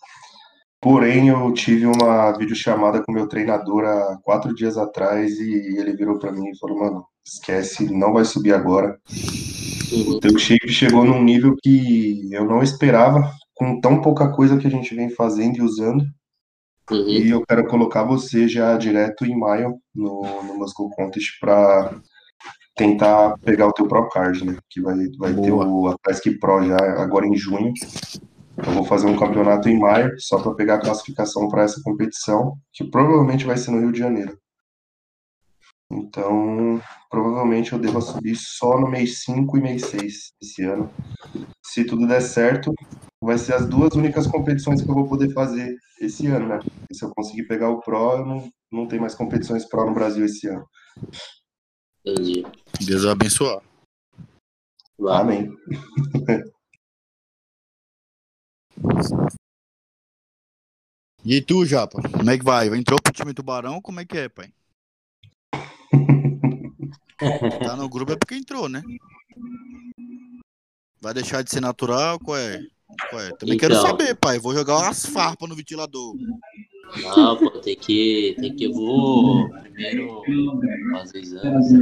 Porém, 0.81 1.29
eu 1.29 1.53
tive 1.53 1.85
uma 1.85 2.33
videochamada 2.33 3.03
com 3.03 3.13
meu 3.13 3.29
treinador 3.29 3.85
há 3.85 4.19
quatro 4.23 4.55
dias 4.55 4.79
atrás 4.79 5.39
e 5.39 5.79
ele 5.79 5.95
virou 5.95 6.19
pra 6.19 6.33
mim 6.33 6.49
e 6.49 6.59
falou: 6.59 6.79
Mano, 6.79 7.07
esquece, 7.27 7.93
não 7.93 8.15
vai 8.15 8.25
subir 8.25 8.55
agora. 8.55 8.99
Uhum. 9.93 10.13
O 10.13 10.21
teu 10.21 10.39
shape 10.39 10.69
chegou 10.69 11.05
num 11.05 11.23
nível 11.23 11.55
que 11.63 12.33
eu 12.33 12.45
não 12.47 12.63
esperava, 12.63 13.31
com 13.55 13.81
tão 13.81 14.01
pouca 14.01 14.33
coisa 14.33 14.57
que 14.57 14.67
a 14.67 14.71
gente 14.71 14.95
vem 14.95 15.11
fazendo 15.11 15.59
e 15.59 15.63
usando. 15.63 16.05
Uhum. 16.91 17.09
E 17.09 17.31
eu 17.31 17.45
quero 17.47 17.67
colocar 17.67 18.03
você 18.03 18.49
já 18.49 18.77
direto 18.77 19.25
em 19.25 19.39
maio 19.39 19.79
no, 19.95 20.23
no 20.43 20.59
Moscow 20.59 20.91
Contest 20.91 21.39
para 21.41 22.01
tentar 22.77 23.37
pegar 23.39 23.69
o 23.69 23.73
teu 23.73 23.87
Pro 23.87 24.09
Card, 24.09 24.45
né? 24.45 24.57
Que 24.69 24.81
vai, 24.81 24.97
vai 25.19 25.35
ter 25.35 25.53
o 25.53 25.87
Atlético 25.89 26.41
Pro 26.41 26.65
já 26.65 26.77
agora 27.01 27.27
em 27.27 27.37
junho. 27.37 27.73
Eu 28.57 28.73
vou 28.73 28.85
fazer 28.85 29.07
um 29.07 29.17
campeonato 29.17 29.69
em 29.69 29.79
maio 29.79 30.13
só 30.19 30.39
para 30.43 30.55
pegar 30.55 30.75
a 30.75 30.81
classificação 30.81 31.49
para 31.49 31.63
essa 31.63 31.81
competição, 31.83 32.57
que 32.73 32.85
provavelmente 32.85 33.47
vai 33.47 33.57
ser 33.57 33.71
no 33.71 33.81
Rio 33.81 33.93
de 33.93 33.99
Janeiro. 33.99 34.37
Então, 35.91 36.81
provavelmente 37.11 37.73
eu 37.73 37.79
devo 37.79 38.01
subir 38.01 38.37
só 38.37 38.79
no 38.79 38.89
mês 38.89 39.23
5 39.25 39.59
e 39.59 39.61
mês 39.61 39.87
6 39.87 40.33
esse 40.41 40.63
ano. 40.63 40.89
Se 41.65 41.85
tudo 41.85 42.07
der 42.07 42.21
certo, 42.21 42.73
vai 43.21 43.37
ser 43.37 43.55
as 43.55 43.69
duas 43.69 43.95
únicas 43.95 44.27
competições 44.27 44.81
que 44.81 44.89
eu 44.89 44.95
vou 44.95 45.09
poder 45.09 45.33
fazer 45.33 45.77
esse 46.01 46.29
ano, 46.29 46.47
né? 46.47 46.61
E 46.89 46.95
se 46.95 47.05
eu 47.05 47.13
conseguir 47.15 47.45
pegar 47.49 47.71
o 47.71 47.81
Pro, 47.81 48.19
eu 48.19 48.25
não, 48.25 48.53
não 48.71 48.87
tem 48.87 49.01
mais 49.01 49.15
competições 49.17 49.69
Pro 49.69 49.85
no 49.85 49.95
Brasil 49.95 50.25
esse 50.25 50.47
ano. 50.47 50.65
Entendi. 52.07 52.47
Deus 52.87 53.05
abençoar. 53.05 53.61
Amém. 55.09 55.51
E 61.23 61.43
tu, 61.43 61.67
Japa? 61.67 62.01
Como 62.01 62.31
é 62.31 62.39
que 62.39 62.45
vai? 62.45 62.69
Entrou 62.69 62.99
pro 63.01 63.13
time 63.13 63.35
Tubarão? 63.35 63.81
Como 63.83 64.01
é 64.01 64.07
que 64.07 64.17
é, 64.17 64.29
pai? 64.29 64.51
Tá 67.63 67.77
no 67.77 67.89
grupo 67.89 68.13
é 68.13 68.17
porque 68.17 68.35
entrou, 68.35 68.69
né? 68.69 68.83
Vai 71.01 71.15
deixar 71.15 71.43
de 71.43 71.51
ser 71.51 71.61
natural? 71.61 72.19
Qual 72.19 72.37
é? 72.37 72.61
Qual 73.09 73.23
é? 73.23 73.31
Também 73.37 73.57
quero 73.59 73.75
Então. 73.75 73.87
saber, 73.87 74.15
pai. 74.17 74.39
Vou 74.39 74.55
jogar 74.55 74.79
umas 74.79 75.07
farpas 75.07 75.49
no 75.49 75.57
ventilador. 75.57 76.15
Não, 77.03 77.37
pô, 77.39 77.51
tem 77.61 77.77
que. 77.77 78.35
Tem 78.39 78.55
que. 78.55 78.65
Eu 78.65 78.73
vou 78.73 79.49
primeiro 79.49 80.21
fazer 80.93 81.21
exames. 81.21 81.73
né? 81.73 81.79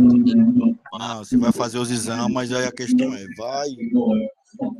Não, 0.98 1.18
você 1.24 1.36
vai 1.36 1.50
fazer 1.52 1.78
os 1.78 1.90
exames, 1.90 2.32
mas 2.32 2.52
aí 2.52 2.66
a 2.66 2.72
questão 2.72 3.12
é, 3.14 3.24
vai 3.36 3.68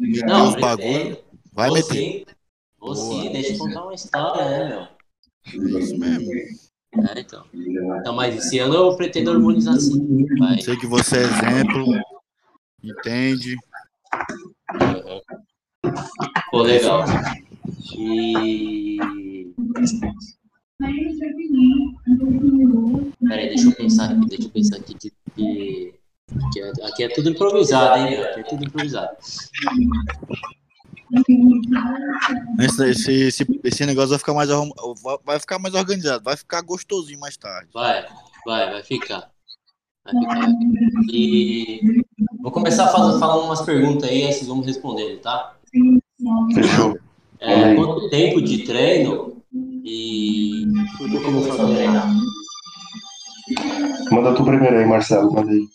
meter 0.01 0.27
Não, 0.27 0.49
os 0.51 0.57
bagulho, 0.61 1.19
vai 1.53 1.71
meter. 1.71 1.95
sim. 1.95 2.25
Boa. 2.79 3.31
deixa 3.31 3.55
eu 3.55 3.59
contar 3.59 3.83
uma 3.85 3.95
história, 3.95 4.45
né, 4.51 4.69
meu? 4.69 4.81
É 5.77 5.81
isso 5.81 5.99
mesmo. 5.99 6.31
É, 6.93 7.21
então. 7.21 7.45
Então, 7.53 8.15
mas 8.15 8.35
esse 8.37 8.59
ano 8.59 8.75
eu 8.75 8.97
pretendo 8.97 9.31
harmonizar 9.31 9.79
sim. 9.79 10.27
Vai. 10.39 10.61
Sei 10.61 10.77
que 10.77 10.87
você 10.87 11.19
é 11.19 11.23
exemplo, 11.23 11.85
entende. 12.83 13.57
Pô, 16.51 16.63
legal. 16.63 17.05
E. 17.97 18.99
Peraí, 23.21 23.49
deixa 23.49 23.69
eu 23.69 23.75
pensar 23.75 24.11
aqui, 24.11 24.27
deixa 24.29 24.45
eu 24.45 24.51
pensar 24.51 24.77
aqui 24.77 24.95
que. 24.95 25.13
que... 25.37 26.61
é- 26.61 26.87
aqui 26.87 27.03
é 27.05 27.09
tudo 27.09 27.31
improvisado, 27.31 27.99
hein? 27.99 28.17
Aqui 28.23 28.41
é 28.41 28.43
tudo 28.45 28.65
improvisado. 28.65 29.17
Esse, 32.61 32.91
esse, 32.91 33.13
esse, 33.13 33.61
esse 33.65 33.87
negócio 33.87 34.11
vai 34.11 34.19
ficar 34.19 34.35
mais 34.35 34.51
arrum- 34.51 34.73
vai- 35.25 35.41
ficar 35.41 35.59
mais 35.59 35.75
organizado, 35.75 36.23
vai 36.25 36.37
ficar 36.37 36.61
gostosinho 36.63 37.19
mais 37.21 37.37
tarde. 37.37 37.69
Vai, 37.73 38.07
vai, 38.45 38.71
vai 38.73 38.83
ficar. 38.83 39.31
Vai 40.05 40.15
ficar. 40.21 40.49
E 41.13 42.03
vou 42.41 42.51
começar 42.53 42.89
falando, 42.89 43.19
falando 43.19 43.45
umas 43.45 43.63
perguntas 43.63 44.09
aí, 44.09 44.25
aí 44.25 44.33
vocês 44.33 44.47
vão 44.47 44.61
respondendo, 44.61 45.19
tá? 45.21 45.57
Fechou. 46.55 46.99
É, 47.41 47.75
quanto 47.75 48.11
tempo 48.11 48.43
de 48.43 48.65
treino 48.65 49.43
e 49.85 50.65
por 50.99 51.09
que 51.09 51.21
começou 51.21 51.53
a 51.53 51.75
treinar? 51.75 52.09
Manda 54.11 54.35
tu 54.35 54.45
primeiro 54.45 54.77
aí, 54.79 54.85
Marcelo. 54.87 55.33
Manda 55.33 55.51
aí. 55.51 55.67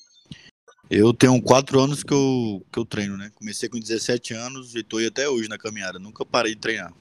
Eu 0.95 1.11
tenho 1.11 1.41
quatro 1.41 1.79
anos 1.79 2.03
que 2.03 2.13
eu, 2.13 2.63
que 2.71 2.77
eu 2.77 2.85
treino, 2.85 3.17
né? 3.17 3.31
Comecei 3.33 3.67
com 3.67 3.79
17 3.79 4.35
anos 4.35 4.75
e 4.75 4.83
tô 4.83 4.97
aí 4.97 5.07
até 5.07 5.27
hoje 5.27 5.49
na 5.49 5.57
caminhada. 5.57 5.97
Nunca 5.97 6.23
parei 6.23 6.53
de 6.53 6.61
treinar. 6.61 6.93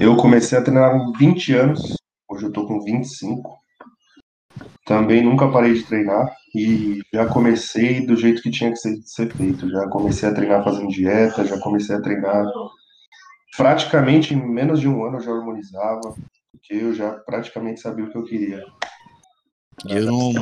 Eu 0.00 0.16
comecei 0.16 0.58
a 0.58 0.62
treinar 0.62 0.90
com 0.90 1.12
20 1.12 1.52
anos, 1.52 1.94
hoje 2.28 2.46
eu 2.46 2.52
tô 2.52 2.66
com 2.66 2.82
25. 2.82 3.56
Também 4.84 5.22
nunca 5.22 5.48
parei 5.48 5.74
de 5.74 5.84
treinar 5.84 6.28
e 6.52 7.00
já 7.14 7.24
comecei 7.26 8.04
do 8.04 8.16
jeito 8.16 8.42
que 8.42 8.50
tinha 8.50 8.70
que 8.70 8.78
ser, 8.78 9.00
ser 9.04 9.32
feito. 9.32 9.70
Já 9.70 9.86
comecei 9.88 10.28
a 10.28 10.34
treinar 10.34 10.64
fazendo 10.64 10.88
dieta, 10.88 11.46
já 11.46 11.56
comecei 11.60 11.94
a 11.94 12.02
treinar 12.02 12.44
praticamente 13.56 14.34
em 14.34 14.44
menos 14.44 14.80
de 14.80 14.88
um 14.88 15.04
ano 15.04 15.18
eu 15.18 15.22
já 15.22 15.30
harmonizava, 15.30 16.16
porque 16.50 16.74
eu 16.74 16.92
já 16.92 17.12
praticamente 17.12 17.80
sabia 17.80 18.06
o 18.06 18.10
que 18.10 18.18
eu 18.18 18.24
queria. 18.24 18.66
Eu 19.88 20.06
não. 20.06 20.32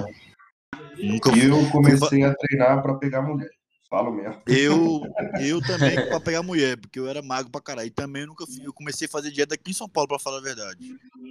Nunca 1.02 1.30
E 1.36 1.44
eu 1.46 1.70
comecei 1.70 2.22
a 2.24 2.34
treinar 2.34 2.82
para 2.82 2.94
pegar 2.94 3.22
mulher. 3.22 3.48
Falo 3.88 4.12
mesmo. 4.12 4.40
Eu, 4.46 5.00
eu 5.40 5.60
também 5.60 5.96
pra 6.06 6.20
pegar 6.20 6.42
mulher, 6.44 6.76
porque 6.76 6.98
eu 7.00 7.08
era 7.08 7.20
magro 7.22 7.50
pra 7.50 7.60
caralho. 7.60 7.88
E 7.88 7.90
também 7.90 8.22
eu 8.22 8.28
nunca 8.28 8.46
fiz. 8.46 8.60
Eu 8.64 8.72
comecei 8.72 9.06
a 9.08 9.10
fazer 9.10 9.32
dieta 9.32 9.54
aqui 9.54 9.72
em 9.72 9.74
São 9.74 9.88
Paulo, 9.88 10.06
pra 10.08 10.18
falar 10.18 10.38
a 10.38 10.42
verdade. 10.42 10.78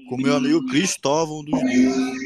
Com 0.10 0.18
meu 0.18 0.36
amigo 0.36 0.66
Cristóvão 0.68 1.44
dos 1.44 1.60
deuses. 1.62 2.20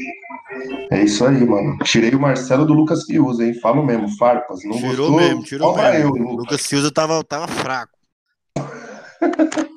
É 0.90 1.02
isso 1.04 1.24
aí, 1.24 1.44
mano. 1.44 1.78
Tirei 1.84 2.10
o 2.14 2.20
Marcelo 2.20 2.66
do 2.66 2.72
Lucas 2.72 3.04
Fiuza, 3.04 3.44
hein? 3.44 3.54
Falo 3.60 3.84
mesmo, 3.84 4.08
farpas. 4.16 4.60
Não 4.64 4.76
Tirou 4.76 5.10
gostou? 5.12 5.16
mesmo, 5.16 5.42
tirou 5.44 5.76
mesmo. 5.76 6.16
eu, 6.16 6.24
Lucas. 6.36 6.62
Silva 6.62 6.90
tava, 6.90 7.22
tava 7.22 7.46
fraco. 7.48 7.92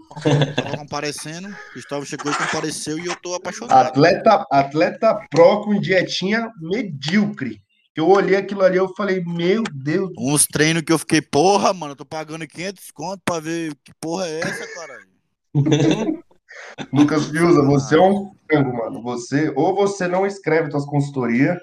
tava 0.55 0.78
comparecendo, 0.78 1.55
Cristóvão 1.72 2.05
chegou 2.05 2.32
e 2.32 2.36
compareceu 2.36 2.97
e 2.97 3.05
eu 3.05 3.15
tô 3.15 3.36
apaixonado. 3.36 3.88
Atleta, 3.88 4.45
atleta 4.51 5.20
pro 5.30 5.61
com 5.61 5.80
dietinha 5.80 6.51
medíocre. 6.59 7.61
Eu 7.95 8.07
olhei 8.07 8.36
aquilo 8.36 8.61
ali 8.61 8.78
eu 8.78 8.93
falei, 8.95 9.24
meu 9.26 9.63
Deus. 9.74 10.11
Uns 10.18 10.45
treinos 10.45 10.84
que 10.84 10.93
eu 10.93 10.99
fiquei, 10.99 11.20
porra, 11.20 11.74
mano, 11.74 11.93
eu 11.93 11.95
tô 11.95 12.05
pagando 12.05 12.47
500 12.47 12.91
conto 12.91 13.22
pra 13.26 13.39
ver 13.39 13.74
que 13.84 13.91
porra 13.99 14.28
é 14.28 14.39
essa, 14.39 14.68
caralho. 14.76 15.07
Lucas 16.93 17.26
Fiuza, 17.26 17.63
você 17.63 17.95
é 17.95 18.01
um 18.01 18.32
frango, 18.47 18.78
mano. 18.78 19.01
Você, 19.01 19.51
ou 19.55 19.76
você 19.76 20.07
não 20.07 20.28
escreve 20.28 20.70
suas 20.70 20.86
consultorias, 20.86 21.57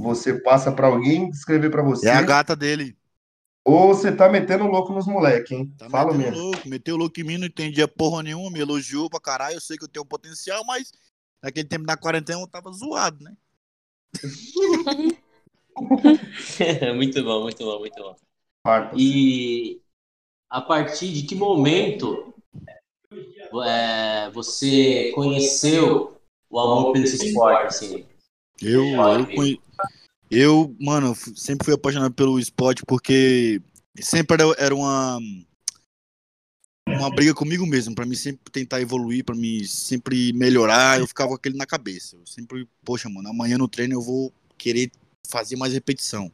você 0.00 0.34
passa 0.34 0.72
pra 0.72 0.88
alguém 0.88 1.28
escrever 1.30 1.70
pra 1.70 1.82
você, 1.82 2.08
É 2.08 2.14
a 2.14 2.22
gata 2.22 2.56
dele. 2.56 2.96
Ou 3.64 3.88
você 3.88 4.14
tá 4.14 4.28
metendo 4.28 4.64
louco 4.64 4.92
nos 4.92 5.06
moleques, 5.06 5.52
hein? 5.52 5.72
Tá 5.78 5.88
metendo 5.88 6.14
mesmo. 6.14 6.36
louco, 6.36 6.68
meteu 6.68 6.96
louco 6.96 7.20
em 7.20 7.24
mim, 7.24 7.38
não 7.38 7.46
entendia 7.46 7.86
porra 7.86 8.22
nenhuma, 8.22 8.50
me 8.50 8.60
elogiou 8.60 9.08
pra 9.08 9.20
caralho, 9.20 9.56
eu 9.56 9.60
sei 9.60 9.76
que 9.76 9.84
eu 9.84 9.88
tenho 9.88 10.04
potencial, 10.04 10.64
mas 10.64 10.92
naquele 11.42 11.68
tempo 11.68 11.84
da 11.86 11.96
quarentena 11.96 12.40
eu 12.40 12.46
tava 12.48 12.70
zoado, 12.72 13.22
né? 13.22 13.34
muito 16.94 17.22
bom, 17.24 17.42
muito 17.42 17.64
bom, 17.64 17.78
muito 17.78 18.02
bom. 18.02 18.16
E 18.96 19.80
a 20.48 20.60
partir 20.60 21.12
de 21.12 21.22
que 21.22 21.34
momento 21.34 22.34
é, 23.64 24.30
você 24.30 25.10
conheceu 25.14 26.20
o 26.50 26.60
amor 26.60 26.92
pelo 26.92 27.04
esporte, 27.04 27.66
assim? 27.66 28.06
Eu, 28.60 28.84
eu, 29.18 29.34
conhe- 29.34 29.60
eu, 30.32 30.74
mano, 30.80 31.14
sempre 31.14 31.64
fui 31.64 31.74
apaixonado 31.74 32.14
pelo 32.14 32.38
esporte 32.38 32.82
porque 32.86 33.60
sempre 34.00 34.34
era, 34.34 34.54
era 34.56 34.74
uma 34.74 35.18
uma 36.88 37.10
briga 37.10 37.34
comigo 37.34 37.66
mesmo, 37.66 37.94
pra 37.94 38.06
mim 38.06 38.14
sempre 38.14 38.50
tentar 38.50 38.80
evoluir, 38.80 39.24
pra 39.24 39.34
mim 39.34 39.64
sempre 39.64 40.32
melhorar, 40.32 41.00
eu 41.00 41.06
ficava 41.06 41.30
com 41.30 41.34
aquele 41.34 41.56
na 41.56 41.66
cabeça. 41.66 42.16
Eu 42.16 42.26
sempre, 42.26 42.66
poxa, 42.84 43.08
mano, 43.08 43.28
amanhã 43.28 43.58
no 43.58 43.68
treino 43.68 43.94
eu 43.94 44.02
vou 44.02 44.32
querer 44.58 44.90
fazer 45.28 45.56
mais 45.56 45.72
repetição. 45.72 46.30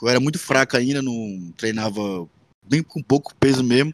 Eu 0.00 0.08
era 0.08 0.20
muito 0.20 0.38
fraco 0.38 0.76
ainda, 0.76 1.02
não 1.02 1.52
treinava 1.56 2.28
bem 2.64 2.82
com 2.82 3.02
pouco 3.02 3.34
peso 3.36 3.62
mesmo, 3.62 3.92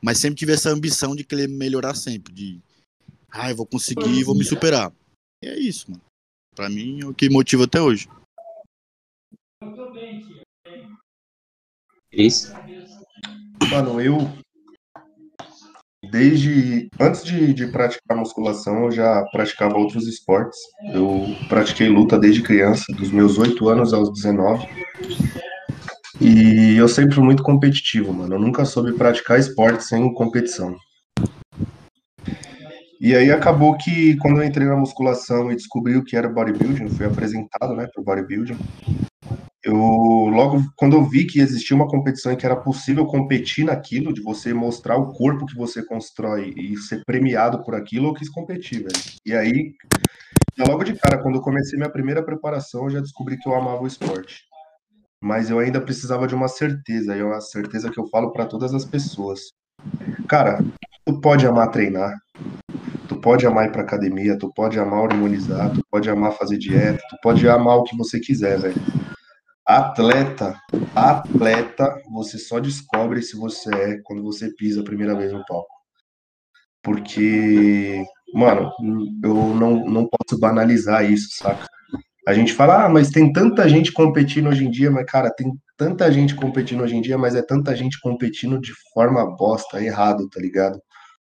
mas 0.00 0.18
sempre 0.18 0.38
tive 0.38 0.52
essa 0.52 0.70
ambição 0.70 1.14
de 1.14 1.24
querer 1.24 1.48
melhorar 1.48 1.94
sempre, 1.94 2.32
de 2.32 2.60
ah, 3.30 3.50
eu 3.50 3.56
vou 3.56 3.66
conseguir, 3.66 4.24
vou 4.24 4.34
me 4.34 4.44
superar. 4.44 4.92
E 5.42 5.48
é 5.48 5.58
isso, 5.58 5.90
mano. 5.90 6.02
Pra 6.54 6.68
mim 6.68 7.02
é 7.02 7.06
o 7.06 7.14
que 7.14 7.28
motiva 7.28 7.64
até 7.64 7.80
hoje. 7.80 8.08
Cris? 12.16 12.50
Mano, 13.70 14.00
eu 14.00 14.26
desde 16.10 16.88
antes 16.98 17.22
de, 17.22 17.52
de 17.52 17.66
praticar 17.66 18.16
musculação, 18.16 18.84
eu 18.84 18.90
já 18.90 19.22
praticava 19.32 19.76
outros 19.76 20.06
esportes. 20.06 20.58
Eu 20.94 21.26
pratiquei 21.48 21.88
luta 21.88 22.18
desde 22.18 22.42
criança, 22.42 22.84
dos 22.94 23.10
meus 23.10 23.36
8 23.36 23.68
anos 23.68 23.92
aos 23.92 24.10
19. 24.14 24.66
E 26.18 26.76
eu 26.78 26.88
sempre 26.88 27.14
fui 27.14 27.24
muito 27.24 27.42
competitivo, 27.42 28.14
mano. 28.14 28.36
Eu 28.36 28.40
nunca 28.40 28.64
soube 28.64 28.92
praticar 28.92 29.38
esporte 29.38 29.84
sem 29.84 30.14
competição. 30.14 30.74
E 32.98 33.14
aí 33.14 33.30
acabou 33.30 33.76
que 33.76 34.16
quando 34.16 34.40
eu 34.40 34.44
entrei 34.44 34.66
na 34.66 34.76
musculação 34.76 35.52
e 35.52 35.56
descobri 35.56 35.96
o 35.96 36.04
que 36.04 36.16
era 36.16 36.30
bodybuilding, 36.30 36.88
fui 36.88 37.04
apresentado, 37.04 37.74
né, 37.74 37.86
pro 37.92 38.02
bodybuilding. 38.02 38.56
Eu 39.66 39.74
logo 39.74 40.62
quando 40.76 40.94
eu 40.94 41.02
vi 41.02 41.24
que 41.24 41.40
existia 41.40 41.74
uma 41.74 41.88
competição 41.88 42.30
em 42.30 42.36
que 42.36 42.46
era 42.46 42.54
possível 42.54 43.04
competir 43.04 43.64
naquilo, 43.64 44.14
de 44.14 44.22
você 44.22 44.54
mostrar 44.54 44.96
o 44.96 45.12
corpo 45.12 45.44
que 45.44 45.56
você 45.56 45.84
constrói 45.84 46.54
e 46.56 46.76
ser 46.76 47.02
premiado 47.04 47.64
por 47.64 47.74
aquilo, 47.74 48.06
eu 48.06 48.14
quis 48.14 48.28
competir, 48.28 48.84
velho. 48.84 49.04
E 49.26 49.34
aí, 49.34 49.74
logo 50.56 50.84
de 50.84 50.94
cara, 50.94 51.20
quando 51.20 51.38
eu 51.38 51.40
comecei 51.40 51.76
minha 51.76 51.90
primeira 51.90 52.22
preparação, 52.22 52.84
eu 52.84 52.90
já 52.90 53.00
descobri 53.00 53.36
que 53.38 53.48
eu 53.48 53.56
amava 53.56 53.82
o 53.82 53.88
esporte. 53.88 54.44
Mas 55.20 55.50
eu 55.50 55.58
ainda 55.58 55.80
precisava 55.80 56.28
de 56.28 56.34
uma 56.36 56.46
certeza, 56.46 57.16
e 57.16 57.18
é 57.18 57.24
uma 57.24 57.40
certeza 57.40 57.90
que 57.90 57.98
eu 57.98 58.06
falo 58.06 58.30
para 58.32 58.46
todas 58.46 58.72
as 58.72 58.84
pessoas. 58.84 59.40
Cara, 60.28 60.64
tu 61.04 61.20
pode 61.20 61.44
amar 61.44 61.72
treinar, 61.72 62.16
tu 63.08 63.20
pode 63.20 63.44
amar 63.44 63.66
ir 63.66 63.72
pra 63.72 63.82
academia, 63.82 64.38
tu 64.38 64.48
pode 64.54 64.78
amar 64.78 65.00
hormonizar, 65.00 65.72
tu 65.72 65.84
pode 65.90 66.08
amar 66.08 66.34
fazer 66.34 66.56
dieta, 66.56 67.02
tu 67.10 67.16
pode 67.20 67.48
amar 67.48 67.78
o 67.78 67.82
que 67.82 67.96
você 67.96 68.20
quiser, 68.20 68.60
velho. 68.60 69.05
Atleta, 69.66 70.56
atleta, 70.94 72.00
você 72.12 72.38
só 72.38 72.60
descobre 72.60 73.20
se 73.20 73.36
você 73.36 73.74
é 73.74 74.00
quando 74.04 74.22
você 74.22 74.54
pisa 74.54 74.80
a 74.80 74.84
primeira 74.84 75.16
vez 75.16 75.32
no 75.32 75.44
palco. 75.44 75.74
Porque, 76.80 78.00
mano, 78.32 78.70
eu 79.24 79.34
não, 79.54 79.84
não 79.84 80.08
posso 80.08 80.38
banalizar 80.38 81.10
isso, 81.10 81.30
saca? 81.32 81.66
A 82.28 82.32
gente 82.32 82.52
fala, 82.52 82.84
ah, 82.84 82.88
mas 82.88 83.10
tem 83.10 83.32
tanta 83.32 83.68
gente 83.68 83.92
competindo 83.92 84.48
hoje 84.48 84.64
em 84.64 84.70
dia, 84.70 84.88
mas, 84.88 85.04
cara, 85.06 85.30
tem 85.30 85.52
tanta 85.76 86.10
gente 86.12 86.36
competindo 86.36 86.82
hoje 86.82 86.94
em 86.94 87.00
dia, 87.00 87.18
mas 87.18 87.34
é 87.34 87.42
tanta 87.42 87.74
gente 87.74 88.00
competindo 88.00 88.60
de 88.60 88.72
forma 88.94 89.24
bosta, 89.36 89.82
errado, 89.82 90.28
tá 90.28 90.40
ligado? 90.40 90.80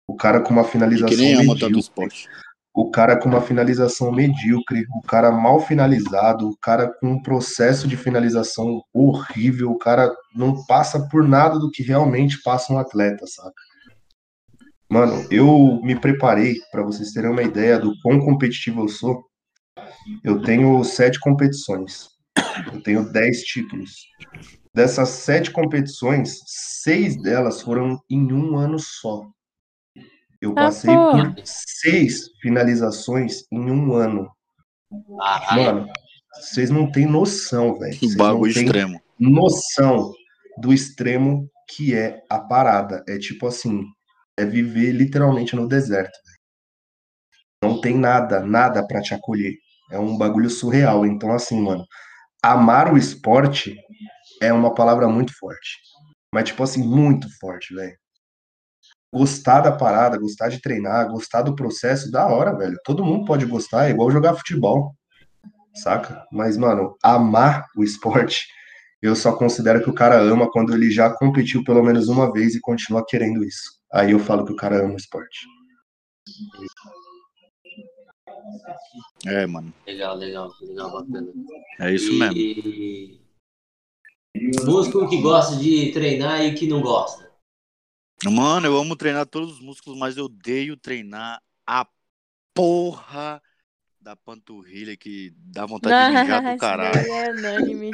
O 0.05 0.15
cara 0.15 0.41
com 0.41 0.51
uma 0.51 0.63
finalização 0.65 1.07
que 1.09 1.15
nem 1.15 1.35
ama 1.35 1.53
tanto 1.53 1.65
medíocre, 1.65 1.79
esporte. 1.79 2.29
O 2.75 2.91
cara 2.91 3.17
com 3.17 3.29
uma 3.29 3.41
finalização 3.41 4.11
medíocre, 4.11 4.85
o 4.93 5.01
cara 5.07 5.31
mal 5.31 5.61
finalizado, 5.61 6.49
o 6.49 6.57
cara 6.57 6.93
com 6.99 7.13
um 7.13 7.21
processo 7.21 7.87
de 7.87 7.95
finalização 7.95 8.81
horrível, 8.93 9.71
o 9.71 9.77
cara 9.77 10.13
não 10.35 10.65
passa 10.65 11.07
por 11.07 11.25
nada 11.25 11.57
do 11.57 11.71
que 11.71 11.81
realmente 11.81 12.41
passa 12.43 12.73
um 12.73 12.77
atleta, 12.77 13.25
saca? 13.27 13.53
Mano, 14.89 15.25
eu 15.31 15.79
me 15.83 15.97
preparei, 15.97 16.57
para 16.69 16.83
vocês 16.83 17.13
terem 17.13 17.31
uma 17.31 17.43
ideia 17.43 17.79
do 17.79 17.93
quão 18.01 18.19
competitivo 18.19 18.81
eu 18.81 18.89
sou. 18.89 19.23
Eu 20.21 20.41
tenho 20.41 20.83
sete 20.83 21.17
competições. 21.19 22.09
Eu 22.73 22.83
tenho 22.83 23.09
dez 23.09 23.41
títulos. 23.43 23.91
Dessas 24.73 25.09
sete 25.09 25.49
competições, 25.49 26.39
seis 26.45 27.19
delas 27.21 27.61
foram 27.61 27.97
em 28.09 28.33
um 28.33 28.57
ano 28.57 28.77
só. 28.77 29.25
Eu 30.45 30.51
Ah, 30.51 30.55
passei 30.55 30.95
pô. 30.95 31.11
por 31.11 31.33
seis 31.43 32.29
finalizações 32.39 33.43
em 33.51 33.71
um 33.71 33.93
ano. 33.95 34.29
Caralho. 35.17 35.63
Mano, 35.63 35.93
vocês 36.35 36.69
não 36.69 36.91
têm 36.91 37.07
noção, 37.07 37.77
velho. 37.79 37.97
Um 38.03 38.15
bagulho 38.15 38.47
não 38.47 38.53
têm 38.53 38.65
extremo. 38.65 39.01
noção 39.19 40.13
do 40.61 40.71
extremo 40.71 41.49
que 41.67 41.95
é 41.95 42.21
a 42.29 42.39
parada. 42.39 43.03
É 43.07 43.17
tipo 43.17 43.47
assim, 43.47 43.83
é 44.37 44.45
viver 44.45 44.91
literalmente 44.91 45.55
no 45.55 45.67
deserto. 45.67 46.13
velho. 46.23 46.35
Não 47.63 47.81
tem 47.81 47.97
nada, 47.97 48.39
nada 48.41 48.85
pra 48.85 49.01
te 49.01 49.15
acolher. 49.15 49.55
É 49.91 49.97
um 49.97 50.15
bagulho 50.15 50.49
surreal. 50.49 51.05
Então, 51.07 51.31
assim, 51.31 51.59
mano, 51.59 51.83
amar 52.43 52.93
o 52.93 52.97
esporte 52.97 53.75
é 54.43 54.53
uma 54.53 54.73
palavra 54.75 55.07
muito 55.07 55.33
forte. 55.39 55.79
Mas, 56.31 56.49
tipo 56.49 56.61
assim, 56.61 56.83
muito 56.85 57.27
forte, 57.39 57.73
velho. 57.73 57.97
Gostar 59.15 59.61
da 59.61 59.71
parada, 59.71 60.17
gostar 60.17 60.49
de 60.49 60.59
treinar, 60.59 61.09
gostar 61.09 61.41
do 61.41 61.55
processo, 61.55 62.11
da 62.11 62.27
hora, 62.27 62.53
velho. 62.53 62.77
Todo 62.83 63.05
mundo 63.05 63.23
pode 63.23 63.45
gostar, 63.45 63.87
é 63.87 63.91
igual 63.91 64.11
jogar 64.11 64.35
futebol, 64.35 64.93
saca? 65.73 66.25
Mas, 66.29 66.57
mano, 66.57 66.97
amar 67.01 67.65
o 67.77 67.83
esporte, 67.83 68.45
eu 69.01 69.15
só 69.15 69.31
considero 69.31 69.81
que 69.81 69.89
o 69.89 69.93
cara 69.93 70.19
ama 70.19 70.51
quando 70.51 70.73
ele 70.73 70.91
já 70.91 71.09
competiu 71.09 71.63
pelo 71.63 71.81
menos 71.81 72.09
uma 72.09 72.29
vez 72.29 72.55
e 72.55 72.59
continua 72.59 73.05
querendo 73.07 73.41
isso. 73.41 73.79
Aí 73.93 74.11
eu 74.11 74.19
falo 74.19 74.43
que 74.45 74.51
o 74.51 74.57
cara 74.57 74.83
ama 74.83 74.95
o 74.95 74.97
esporte. 74.97 75.47
É, 79.25 79.45
mano. 79.47 79.73
Legal, 79.87 80.17
legal, 80.17 80.51
legal, 80.61 80.91
bacana. 80.91 81.27
É 81.79 81.93
isso 81.93 82.11
mesmo. 82.19 82.37
E... 82.37 83.21
Músculo 84.65 85.07
que 85.07 85.21
gosta 85.21 85.55
de 85.55 85.93
treinar 85.93 86.43
e 86.43 86.53
que 86.53 86.67
não 86.67 86.81
gosta. 86.81 87.31
Mano, 88.31 88.67
eu 88.67 88.77
amo 88.77 88.95
treinar 88.95 89.25
todos 89.25 89.53
os 89.55 89.59
músculos, 89.59 89.99
mas 89.99 90.17
eu 90.17 90.25
odeio 90.25 90.77
treinar 90.77 91.41
a 91.65 91.87
porra 92.53 93.41
da 93.99 94.15
panturrilha 94.15 94.95
que 94.95 95.33
dá 95.35 95.65
vontade 95.65 95.95
de 95.97 96.19
mijar 96.21 96.41
do 96.41 96.57
caralho. 96.59 96.97
é 97.11 97.31
unânime. 97.31 97.91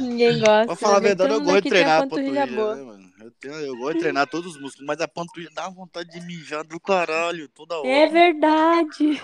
Ninguém 0.00 0.38
gosta. 0.40 0.66
Pra 0.66 0.76
falar 0.76 0.96
a 0.96 1.00
né? 1.00 1.08
verdade, 1.08 1.32
eu 1.32 1.40
gosto 1.40 1.62
de 1.62 1.68
treinar 1.70 1.98
a 1.98 2.02
panturrilha 2.02 2.46
panturrilha, 2.46 2.74
né, 2.74 2.82
mano? 2.82 3.12
Eu, 3.20 3.30
tenho- 3.32 3.54
eu 3.54 3.76
gosto 3.76 3.94
de 3.94 4.00
treinar 4.00 4.26
todos 4.26 4.54
os 4.56 4.60
músculos, 4.60 4.86
mas 4.86 5.00
a 5.00 5.08
panturrilha 5.08 5.50
dá 5.54 5.68
vontade 5.68 6.10
de 6.10 6.20
mijar 6.26 6.64
do 6.64 6.80
caralho 6.80 7.48
toda 7.48 7.78
hora. 7.78 7.88
É 7.88 8.06
verdade. 8.06 9.20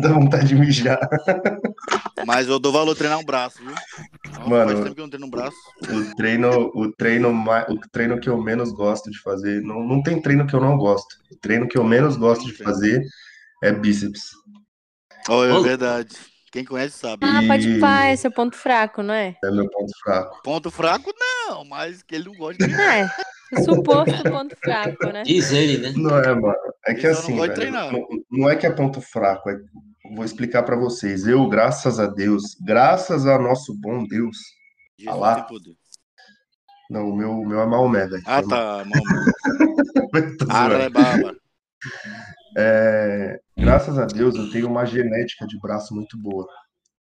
Dá 0.00 0.12
vontade 0.12 0.48
de 0.48 0.54
mijar. 0.54 0.98
Mas 2.26 2.48
eu 2.48 2.58
dou 2.58 2.72
valor 2.72 2.92
a 2.92 2.94
treinar 2.94 3.18
um 3.18 3.24
braço, 3.24 3.58
viu? 3.58 3.74
Mano, 4.46 4.70
faz 4.70 4.84
tempo 4.84 4.94
que 4.94 5.00
eu 5.00 5.04
não 5.04 5.10
treino 5.10 5.26
um 5.26 5.30
braço. 5.30 5.56
O 5.82 6.14
treino, 6.16 6.72
o 6.74 6.92
treino, 6.92 7.30
o 7.68 7.78
treino 7.90 8.20
que 8.20 8.28
eu 8.28 8.40
menos 8.40 8.72
gosto 8.72 9.10
de 9.10 9.18
fazer, 9.20 9.62
não, 9.62 9.82
não 9.86 10.02
tem 10.02 10.20
treino 10.20 10.46
que 10.46 10.54
eu 10.54 10.60
não 10.60 10.76
gosto. 10.76 11.16
O 11.30 11.36
treino 11.36 11.68
que 11.68 11.78
eu 11.78 11.84
menos 11.84 12.16
gosto 12.16 12.44
de 12.44 12.52
fazer 12.52 13.02
é 13.62 13.72
bíceps. 13.72 14.30
Oh, 15.28 15.44
é 15.44 15.60
verdade. 15.62 16.16
Quem 16.52 16.64
conhece 16.64 16.98
sabe. 16.98 17.26
Ah, 17.26 17.42
pode 17.46 17.80
pá, 17.80 18.04
é 18.04 18.16
seu 18.16 18.30
ponto 18.30 18.56
fraco, 18.56 19.02
não 19.02 19.12
é? 19.12 19.36
É 19.42 19.50
meu 19.50 19.68
ponto 19.68 19.92
fraco. 20.02 20.40
Ponto 20.42 20.70
fraco, 20.70 21.12
não, 21.18 21.64
mas 21.64 22.02
que 22.02 22.14
ele 22.14 22.26
não 22.26 22.34
gosta 22.34 22.64
de 22.64 22.72
treinar. 22.72 22.98
É. 22.98 23.33
Suposto 23.62 24.22
ponto 24.30 24.56
fraco, 24.56 25.06
né? 25.12 25.22
Diz 25.22 25.52
ele, 25.52 25.78
né? 25.78 25.92
Não 25.96 26.18
é, 26.18 26.34
mano. 26.34 26.54
É 26.86 26.94
que 26.94 27.06
Ele 27.06 27.12
não 27.12 27.18
assim, 27.20 27.34
de 27.34 27.40
velho, 27.40 27.54
treinar. 27.54 27.92
não, 27.92 28.06
não 28.30 28.50
é 28.50 28.56
que 28.56 28.66
é 28.66 28.70
ponto 28.70 29.00
fraco. 29.00 29.50
É, 29.50 29.56
vou 30.14 30.24
explicar 30.24 30.62
pra 30.62 30.76
vocês. 30.76 31.26
Eu, 31.26 31.48
graças 31.48 31.98
a 31.98 32.06
Deus, 32.06 32.56
graças 32.64 33.26
a 33.26 33.38
nosso 33.38 33.74
bom 33.78 34.04
Deus. 34.06 34.36
Jesus 34.98 35.18
lá. 35.20 35.34
tem 35.36 35.46
poder. 35.46 35.74
Não, 36.90 37.08
o 37.10 37.16
meu, 37.16 37.30
o 37.32 37.46
meu 37.46 37.60
é 37.60 37.66
Maomé, 37.66 38.06
velho. 38.06 38.22
Ah, 38.26 38.42
tá, 38.42 38.84
mano. 38.84 38.92
Tô 40.38 40.46
Ara 40.50 40.74
zoando. 40.74 40.84
é 40.84 40.90
bárbaro. 40.90 41.36
É, 42.56 43.40
graças 43.56 43.98
a 43.98 44.06
Deus, 44.06 44.34
eu 44.36 44.50
tenho 44.50 44.68
uma 44.68 44.84
genética 44.84 45.46
de 45.46 45.58
braço 45.60 45.94
muito 45.94 46.16
boa. 46.20 46.46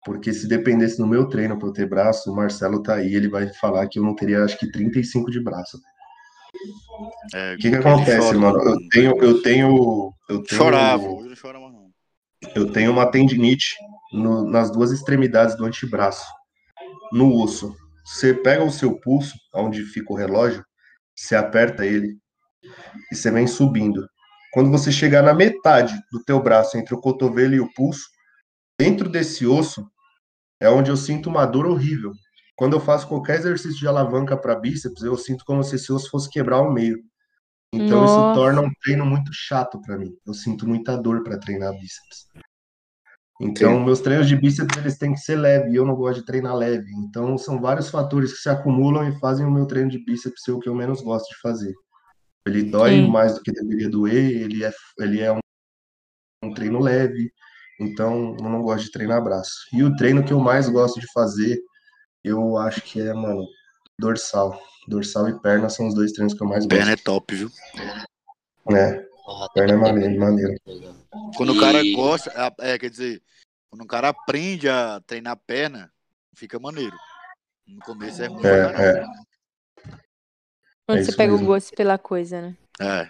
Porque 0.03 0.33
se 0.33 0.47
dependesse 0.47 0.97
do 0.97 1.05
meu 1.05 1.27
treino 1.27 1.57
para 1.59 1.67
eu 1.67 1.73
ter 1.73 1.87
braço, 1.87 2.31
o 2.31 2.35
Marcelo 2.35 2.81
tá 2.81 2.95
aí, 2.95 3.13
ele 3.13 3.27
vai 3.29 3.47
falar 3.53 3.87
que 3.87 3.99
eu 3.99 4.03
não 4.03 4.15
teria, 4.15 4.43
acho 4.43 4.57
que 4.57 4.71
35 4.71 5.29
de 5.29 5.43
braço. 5.43 5.79
É, 7.33 7.53
O 7.53 7.57
que 7.57 7.69
que 7.69 7.75
acontece, 7.75 8.19
chora, 8.19 8.37
mano? 8.39 8.59
Eu 8.59 8.89
tenho, 8.89 9.23
eu 9.23 9.41
tenho, 9.41 10.13
eu 10.29 10.43
tenho, 10.43 10.57
Chorava, 10.61 11.03
hoje 11.07 11.29
não 11.29 11.35
chora 11.35 11.59
mais 11.59 11.73
não. 11.73 11.89
eu 12.55 12.71
tenho 12.71 12.91
uma 12.91 13.09
tendinite 13.09 13.75
no- 14.11 14.43
nas 14.49 14.71
duas 14.71 14.91
extremidades 14.91 15.55
do 15.55 15.65
antebraço, 15.65 16.25
no 17.11 17.33
osso. 17.41 17.75
Você 18.05 18.33
pega 18.33 18.63
o 18.63 18.71
seu 18.71 18.99
pulso, 18.99 19.35
onde 19.53 19.83
fica 19.83 20.11
o 20.11 20.15
relógio, 20.15 20.63
você 21.15 21.35
aperta 21.35 21.85
ele 21.85 22.17
e 23.11 23.15
você 23.15 23.31
vem 23.31 23.47
subindo. 23.47 24.05
Quando 24.53 24.69
você 24.69 24.91
chegar 24.91 25.21
na 25.21 25.33
metade 25.33 25.93
do 26.11 26.21
teu 26.23 26.41
braço, 26.41 26.77
entre 26.77 26.93
o 26.93 26.99
cotovelo 26.99 27.53
e 27.55 27.59
o 27.61 27.71
pulso, 27.73 28.03
dentro 28.79 29.07
desse 29.07 29.45
osso 29.45 29.87
é 30.59 30.69
onde 30.69 30.89
eu 30.91 30.97
sinto 30.97 31.29
uma 31.29 31.45
dor 31.45 31.65
horrível. 31.67 32.11
Quando 32.61 32.73
eu 32.73 32.79
faço 32.79 33.07
qualquer 33.07 33.39
exercício 33.39 33.79
de 33.79 33.87
alavanca 33.87 34.37
para 34.37 34.53
bíceps, 34.53 35.01
eu 35.01 35.17
sinto 35.17 35.43
como 35.45 35.63
se 35.63 35.77
esse 35.77 35.91
osso 35.91 36.11
fosse 36.11 36.29
quebrar 36.29 36.57
ao 36.57 36.71
meio. 36.71 37.03
Então 37.73 38.05
isso 38.05 38.21
Nossa. 38.21 38.39
torna 38.39 38.61
um 38.61 38.69
treino 38.83 39.03
muito 39.03 39.31
chato 39.33 39.81
para 39.81 39.97
mim. 39.97 40.15
Eu 40.23 40.31
sinto 40.35 40.67
muita 40.67 40.95
dor 40.95 41.23
para 41.23 41.39
treinar 41.39 41.73
bíceps. 41.73 42.27
Então, 43.41 43.83
meus 43.83 43.99
treinos 43.99 44.27
de 44.27 44.35
bíceps 44.35 44.77
eles 44.77 44.95
têm 44.95 45.11
que 45.11 45.19
ser 45.21 45.37
leve, 45.37 45.75
eu 45.75 45.83
não 45.83 45.95
gosto 45.95 46.19
de 46.19 46.25
treinar 46.27 46.55
leve. 46.55 46.91
Então, 46.99 47.35
são 47.35 47.59
vários 47.59 47.89
fatores 47.89 48.31
que 48.31 48.37
se 48.37 48.49
acumulam 48.49 49.09
e 49.09 49.19
fazem 49.19 49.43
o 49.43 49.51
meu 49.51 49.65
treino 49.65 49.89
de 49.89 49.97
bíceps 49.97 50.43
ser 50.43 50.51
o 50.51 50.59
que 50.59 50.69
eu 50.69 50.75
menos 50.75 51.01
gosto 51.01 51.27
de 51.29 51.41
fazer. 51.41 51.73
Ele 52.45 52.61
dói 52.61 52.91
Sim. 52.91 53.09
mais 53.09 53.33
do 53.33 53.41
que 53.41 53.51
deveria 53.51 53.89
doer, 53.89 54.39
ele 54.39 54.63
é, 54.63 54.71
ele 54.99 55.19
é 55.19 55.33
um, 55.33 55.39
um 56.43 56.53
treino 56.53 56.79
leve, 56.79 57.33
então 57.79 58.37
eu 58.39 58.49
não 58.49 58.61
gosto 58.61 58.85
de 58.85 58.91
treinar 58.91 59.23
braço. 59.23 59.51
E 59.73 59.83
o 59.83 59.95
treino 59.95 60.23
que 60.23 60.31
eu 60.31 60.39
mais 60.39 60.69
gosto 60.69 60.99
de 60.99 61.11
fazer, 61.11 61.59
eu 62.23 62.57
acho 62.57 62.81
que 62.81 63.01
é, 63.01 63.13
mano, 63.13 63.45
dorsal. 63.97 64.59
Dorsal 64.87 65.29
e 65.29 65.39
perna 65.39 65.69
são 65.69 65.87
os 65.87 65.93
dois 65.93 66.11
treinos 66.11 66.33
que 66.33 66.41
eu 66.41 66.47
mais 66.47 66.65
gosto. 66.65 66.75
Perna 66.77 66.91
é 66.91 66.95
top, 66.97 67.35
viu? 67.35 67.49
É, 68.69 69.05
Ah, 69.27 69.47
perna 69.53 69.73
é 69.73 69.77
maneiro, 69.77 70.19
maneiro. 70.19 70.53
Quando 71.35 71.53
o 71.53 71.59
cara 71.59 71.81
gosta, 71.95 72.31
é, 72.59 72.73
é, 72.73 72.79
quer 72.79 72.89
dizer, 72.89 73.21
quando 73.69 73.83
o 73.83 73.87
cara 73.87 74.09
aprende 74.09 74.67
a 74.69 74.99
treinar 75.05 75.37
perna, 75.37 75.91
fica 76.35 76.59
maneiro. 76.59 76.95
No 77.67 77.79
começo 77.81 78.21
é 78.21 78.27
ruim 78.27 78.45
É, 78.45 78.49
é. 78.99 79.05
Quando 80.85 80.99
É 80.99 81.03
você 81.03 81.11
pega 81.15 81.31
mesmo. 81.31 81.45
o 81.45 81.47
gosto 81.47 81.73
pela 81.75 81.97
coisa, 81.97 82.41
né? 82.41 82.57
É. 82.79 83.09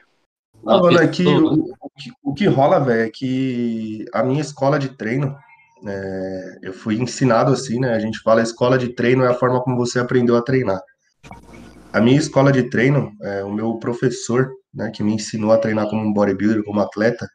Não, 0.64 0.78
Uma 0.78 0.82
mano, 0.82 1.00
é 1.00 1.08
que 1.08 1.24
pessoa- 1.24 1.54
o, 1.54 1.74
o 1.82 1.90
que, 1.98 2.12
o 2.24 2.34
que 2.34 2.46
rola, 2.48 2.80
velho, 2.80 3.02
é 3.08 3.10
que 3.10 4.06
a 4.14 4.24
minha 4.24 4.42
escola 4.42 4.78
de 4.78 4.90
treino, 4.90 5.36
é, 5.86 6.60
eu 6.64 6.74
fui 6.74 6.96
ensinado 6.96 7.52
assim, 7.52 7.80
né? 7.80 7.94
A 7.94 8.00
gente 8.00 8.20
fala 8.20 8.42
escola 8.42 8.78
de 8.78 8.94
treino 8.94 9.24
é 9.24 9.28
a 9.28 9.34
forma 9.34 9.62
como 9.62 9.78
você 9.78 10.00
aprendeu 10.00 10.36
a 10.36 10.42
treinar. 10.42 10.82
A 11.94 12.00
minha 12.00 12.18
escola 12.18 12.52
de 12.52 12.70
treino, 12.70 13.12
é, 13.22 13.44
o 13.44 13.52
meu 13.52 13.78
professor, 13.78 14.50
né, 14.74 14.90
que 14.94 15.04
me 15.04 15.14
ensinou 15.14 15.52
a 15.52 15.58
treinar 15.58 15.88
como 15.90 16.02
um 16.02 16.14
bodybuilder, 16.14 16.64
como 16.64 16.80
atleta, 16.80 17.28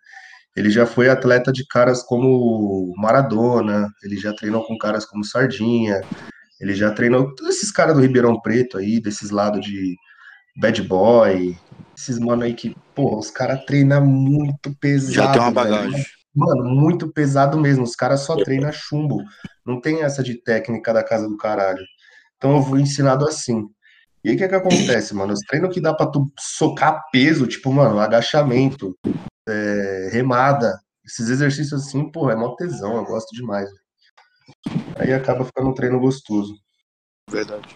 ele 0.56 0.70
já 0.70 0.86
foi 0.86 1.10
atleta 1.10 1.52
de 1.52 1.66
caras 1.66 2.02
como 2.02 2.94
Maradona, 2.96 3.88
ele 4.02 4.16
já 4.16 4.32
treinou 4.32 4.66
com 4.66 4.78
caras 4.78 5.04
como 5.04 5.24
Sardinha, 5.24 6.00
ele 6.58 6.74
já 6.74 6.90
treinou 6.90 7.34
todos 7.34 7.56
esses 7.56 7.70
caras 7.70 7.94
do 7.94 8.00
Ribeirão 8.00 8.40
Preto 8.40 8.78
aí, 8.78 8.98
desses 8.98 9.30
lados 9.30 9.60
de 9.60 9.94
Bad 10.58 10.82
Boy, 10.82 11.58
esses 11.94 12.18
mano 12.18 12.42
aí 12.42 12.54
que, 12.54 12.74
porra, 12.94 13.18
os 13.18 13.30
caras 13.30 13.62
treinam 13.66 14.06
muito 14.06 14.74
pesado. 14.80 15.12
Já 15.12 15.32
tem 15.32 15.42
uma 15.42 15.50
bagagem. 15.50 16.02
Mano, 16.36 16.64
muito 16.64 17.10
pesado 17.10 17.58
mesmo. 17.58 17.82
Os 17.82 17.96
caras 17.96 18.20
só 18.20 18.36
treinam 18.36 18.70
chumbo. 18.70 19.24
Não 19.64 19.80
tem 19.80 20.02
essa 20.02 20.22
de 20.22 20.34
técnica 20.34 20.92
da 20.92 21.02
casa 21.02 21.26
do 21.26 21.36
caralho. 21.38 21.82
Então 22.36 22.56
eu 22.56 22.62
fui 22.62 22.82
ensinado 22.82 23.26
assim. 23.26 23.66
E 24.22 24.28
aí 24.28 24.34
o 24.34 24.38
que 24.38 24.46
que 24.46 24.54
acontece, 24.54 25.14
mano? 25.14 25.32
Os 25.32 25.40
treinos 25.40 25.72
que 25.72 25.80
dá 25.80 25.94
pra 25.94 26.06
tu 26.06 26.30
socar 26.38 27.02
peso, 27.10 27.46
tipo, 27.46 27.72
mano, 27.72 27.98
agachamento, 27.98 28.94
é, 29.48 30.10
remada, 30.12 30.78
esses 31.04 31.30
exercícios 31.30 31.86
assim, 31.86 32.10
pô, 32.10 32.28
é 32.30 32.36
mó 32.36 32.54
tesão, 32.54 32.96
eu 32.96 33.04
gosto 33.04 33.34
demais. 33.34 33.66
velho. 33.70 33.86
Aí 34.98 35.12
acaba 35.12 35.44
ficando 35.44 35.70
um 35.70 35.74
treino 35.74 35.98
gostoso. 35.98 36.54
Verdade. 37.30 37.74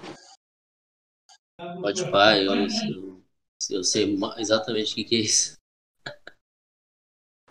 Pode 1.80 2.10
pá, 2.10 2.36
eu, 2.36 2.52
eu, 2.52 3.22
eu 3.70 3.84
sei 3.84 4.18
exatamente 4.38 4.92
o 4.92 4.94
que, 4.96 5.04
que 5.04 5.16
é 5.16 5.20
isso. 5.20 5.59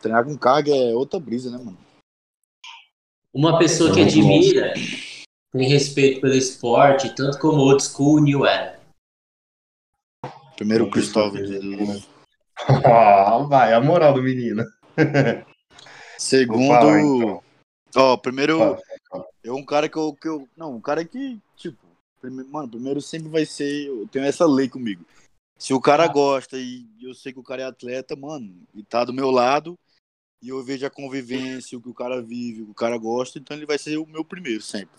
Treinar 0.01 0.23
com 0.25 0.37
carga 0.37 0.71
é 0.75 0.93
outra 0.93 1.19
brisa, 1.19 1.51
né, 1.51 1.57
mano? 1.57 1.77
Uma 3.33 3.59
pessoa 3.59 3.93
que 3.93 4.01
admira, 4.01 4.73
tem 5.51 5.67
respeito 5.67 6.21
pelo 6.21 6.33
esporte, 6.33 7.13
tanto 7.15 7.37
como 7.39 7.61
old 7.61 7.83
school, 7.83 8.19
new 8.21 8.45
era. 8.45 8.79
Primeiro 10.55 10.89
Cristóvão. 10.89 11.41
de- 11.41 11.59
Ah, 12.85 13.37
vai, 13.47 13.73
a 13.73 13.79
moral 13.79 14.13
do 14.13 14.21
menino. 14.23 14.63
Segundo. 16.17 16.67
Falar, 16.67 17.01
então. 17.01 17.43
Ó, 17.95 18.17
primeiro. 18.17 18.57
Fala, 18.57 18.81
fala. 19.09 19.25
É 19.43 19.51
um 19.51 19.63
cara 19.63 19.87
que 19.87 19.97
eu, 19.97 20.13
que 20.13 20.27
eu. 20.27 20.47
Não, 20.57 20.75
um 20.75 20.81
cara 20.81 21.05
que, 21.05 21.39
tipo. 21.55 21.77
prime- 22.19 22.43
Mano, 22.43 22.67
primeiro 22.67 23.01
sempre 23.01 23.29
vai 23.29 23.45
ser. 23.45 23.87
Eu 23.87 24.07
tenho 24.07 24.25
essa 24.25 24.45
lei 24.45 24.67
comigo. 24.67 25.05
Se 25.57 25.73
o 25.73 25.79
cara 25.81 26.07
gosta 26.07 26.57
e 26.57 26.85
eu 27.01 27.13
sei 27.13 27.31
que 27.33 27.39
o 27.39 27.43
cara 27.43 27.61
é 27.61 27.65
atleta, 27.65 28.15
mano, 28.15 28.53
e 28.73 28.83
tá 28.83 29.03
do 29.03 29.13
meu 29.13 29.29
lado, 29.29 29.77
e 30.41 30.49
eu 30.49 30.63
vejo 30.63 30.85
a 30.85 30.89
convivência, 30.89 31.77
o 31.77 31.81
que 31.81 31.89
o 31.89 31.93
cara 31.93 32.21
vive, 32.21 32.61
o 32.61 32.65
que 32.65 32.71
o 32.71 32.75
cara 32.75 32.97
gosta, 32.97 33.37
então 33.39 33.55
ele 33.57 33.65
vai 33.65 33.77
ser 33.77 33.97
o 33.97 34.05
meu 34.05 34.23
primeiro 34.23 34.61
sempre. 34.61 34.95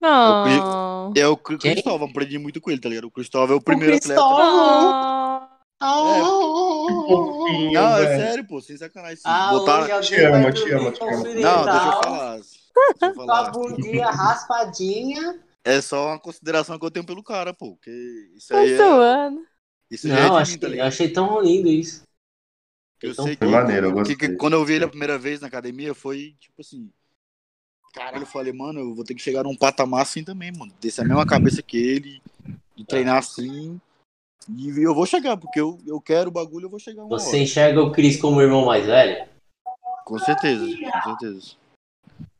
Oh. 0.00 1.12
É 1.16 1.26
o 1.26 1.36
Cri- 1.36 1.58
Quem? 1.58 1.72
Cristóvão, 1.72 2.08
aprendi 2.08 2.38
muito 2.38 2.60
com 2.60 2.70
ele, 2.70 2.80
tá 2.80 2.88
ligado? 2.88 3.06
O 3.06 3.10
Cristóvão 3.10 3.56
é 3.56 3.58
o 3.58 3.62
primeiro 3.62 3.98
Cristóvão. 3.98 5.40
atleta. 5.42 5.58
Fofinho, 7.08 7.72
Não, 7.72 7.96
é 7.96 8.04
velho. 8.04 8.20
sério, 8.22 8.46
pô, 8.46 8.60
sem 8.60 8.76
sacanagem. 8.76 9.16
Sim. 9.16 9.22
Ah, 9.24 9.50
Botaram- 9.50 10.00
Te 10.00 10.14
amo, 10.22 10.52
te 10.52 10.70
amo, 10.72 10.92
te 10.92 11.02
amo. 11.02 11.24
Não, 11.24 11.24
deixa 11.24 11.56
eu 11.56 11.64
tal, 11.64 12.02
falar. 12.02 12.40
Com 13.14 13.30
a 13.30 13.50
bundinha 13.50 14.10
raspadinha. 14.10 15.40
É 15.64 15.80
só 15.80 16.06
uma 16.08 16.18
consideração 16.18 16.78
que 16.78 16.84
eu 16.84 16.90
tenho 16.90 17.04
pelo 17.06 17.22
cara, 17.22 17.52
pô. 17.52 17.72
Porque 17.74 17.90
isso 18.36 18.48
Tá 18.48 18.58
aí 18.58 18.72
é. 18.72 19.30
Isso 19.90 20.06
é 20.08 20.10
Não, 20.28 20.36
achei, 20.36 20.54
mim, 20.54 20.60
tá 20.60 20.68
eu 20.68 20.84
achei 20.84 21.08
tão 21.12 21.40
lindo 21.40 21.68
isso. 21.68 22.02
Eu 23.02 23.12
Então, 23.12 23.24
sei 23.24 23.36
que, 23.36 23.46
maneiro, 23.46 23.86
eu 23.86 23.90
que- 23.90 23.96
gostei. 23.96 24.16
que 24.16 24.36
quando 24.36 24.54
eu 24.54 24.64
vi 24.64 24.74
ele 24.74 24.84
a 24.84 24.88
primeira 24.88 25.18
vez 25.18 25.40
na 25.40 25.46
academia, 25.46 25.94
foi 25.94 26.34
tipo 26.40 26.60
assim. 26.60 26.90
Caralho, 27.92 28.22
eu 28.22 28.26
falei, 28.26 28.52
mano, 28.52 28.80
eu 28.80 28.94
vou 28.94 29.04
ter 29.04 29.14
que 29.14 29.22
chegar 29.22 29.42
num 29.42 29.56
patamar 29.56 30.02
assim 30.02 30.22
também, 30.22 30.52
mano. 30.52 30.72
Desse 30.80 31.00
a 31.00 31.04
mesma 31.04 31.24
cabeça 31.26 31.62
que 31.62 31.76
ele, 31.76 32.20
de 32.76 32.84
treinar 32.84 33.18
assim. 33.18 33.80
E 34.48 34.68
eu 34.82 34.94
vou 34.94 35.06
chegar, 35.06 35.36
porque 35.36 35.60
eu, 35.60 35.78
eu 35.86 36.00
quero 36.00 36.28
o 36.28 36.32
bagulho, 36.32 36.66
eu 36.66 36.70
vou 36.70 36.78
chegar 36.78 37.04
uma 37.04 37.18
Você 37.18 37.28
hora. 37.30 37.38
enxerga 37.38 37.82
o 37.82 37.92
Cris 37.92 38.20
como 38.20 38.38
o 38.38 38.42
irmão 38.42 38.64
mais 38.64 38.86
velho? 38.86 39.28
Com 40.04 40.18
certeza, 40.18 40.66
com 40.66 41.02
certeza. 41.02 41.56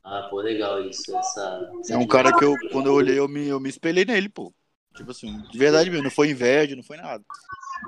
Ah, 0.03 0.27
pô, 0.31 0.41
legal 0.41 0.81
isso. 0.89 1.15
Essa, 1.17 1.71
essa 1.81 1.93
É 1.93 1.97
um 1.97 2.07
cara 2.07 2.33
que 2.33 2.43
eu, 2.45 2.59
quando 2.71 2.87
eu 2.87 2.95
olhei, 2.95 3.19
eu 3.19 3.29
me, 3.29 3.47
eu 3.47 3.61
me 3.61 3.69
espelhei 3.69 4.05
nele, 4.05 4.29
pô. 4.29 4.53
Tipo 4.95 5.11
assim, 5.11 5.41
de 5.51 5.59
verdade 5.59 5.91
mesmo, 5.91 6.05
não 6.05 6.11
foi 6.11 6.31
inveja, 6.31 6.75
não 6.75 6.83
foi 6.83 6.97
nada. 6.97 7.23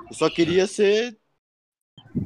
Eu 0.09 0.15
só 0.15 0.29
queria 0.29 0.67
ser 0.67 1.17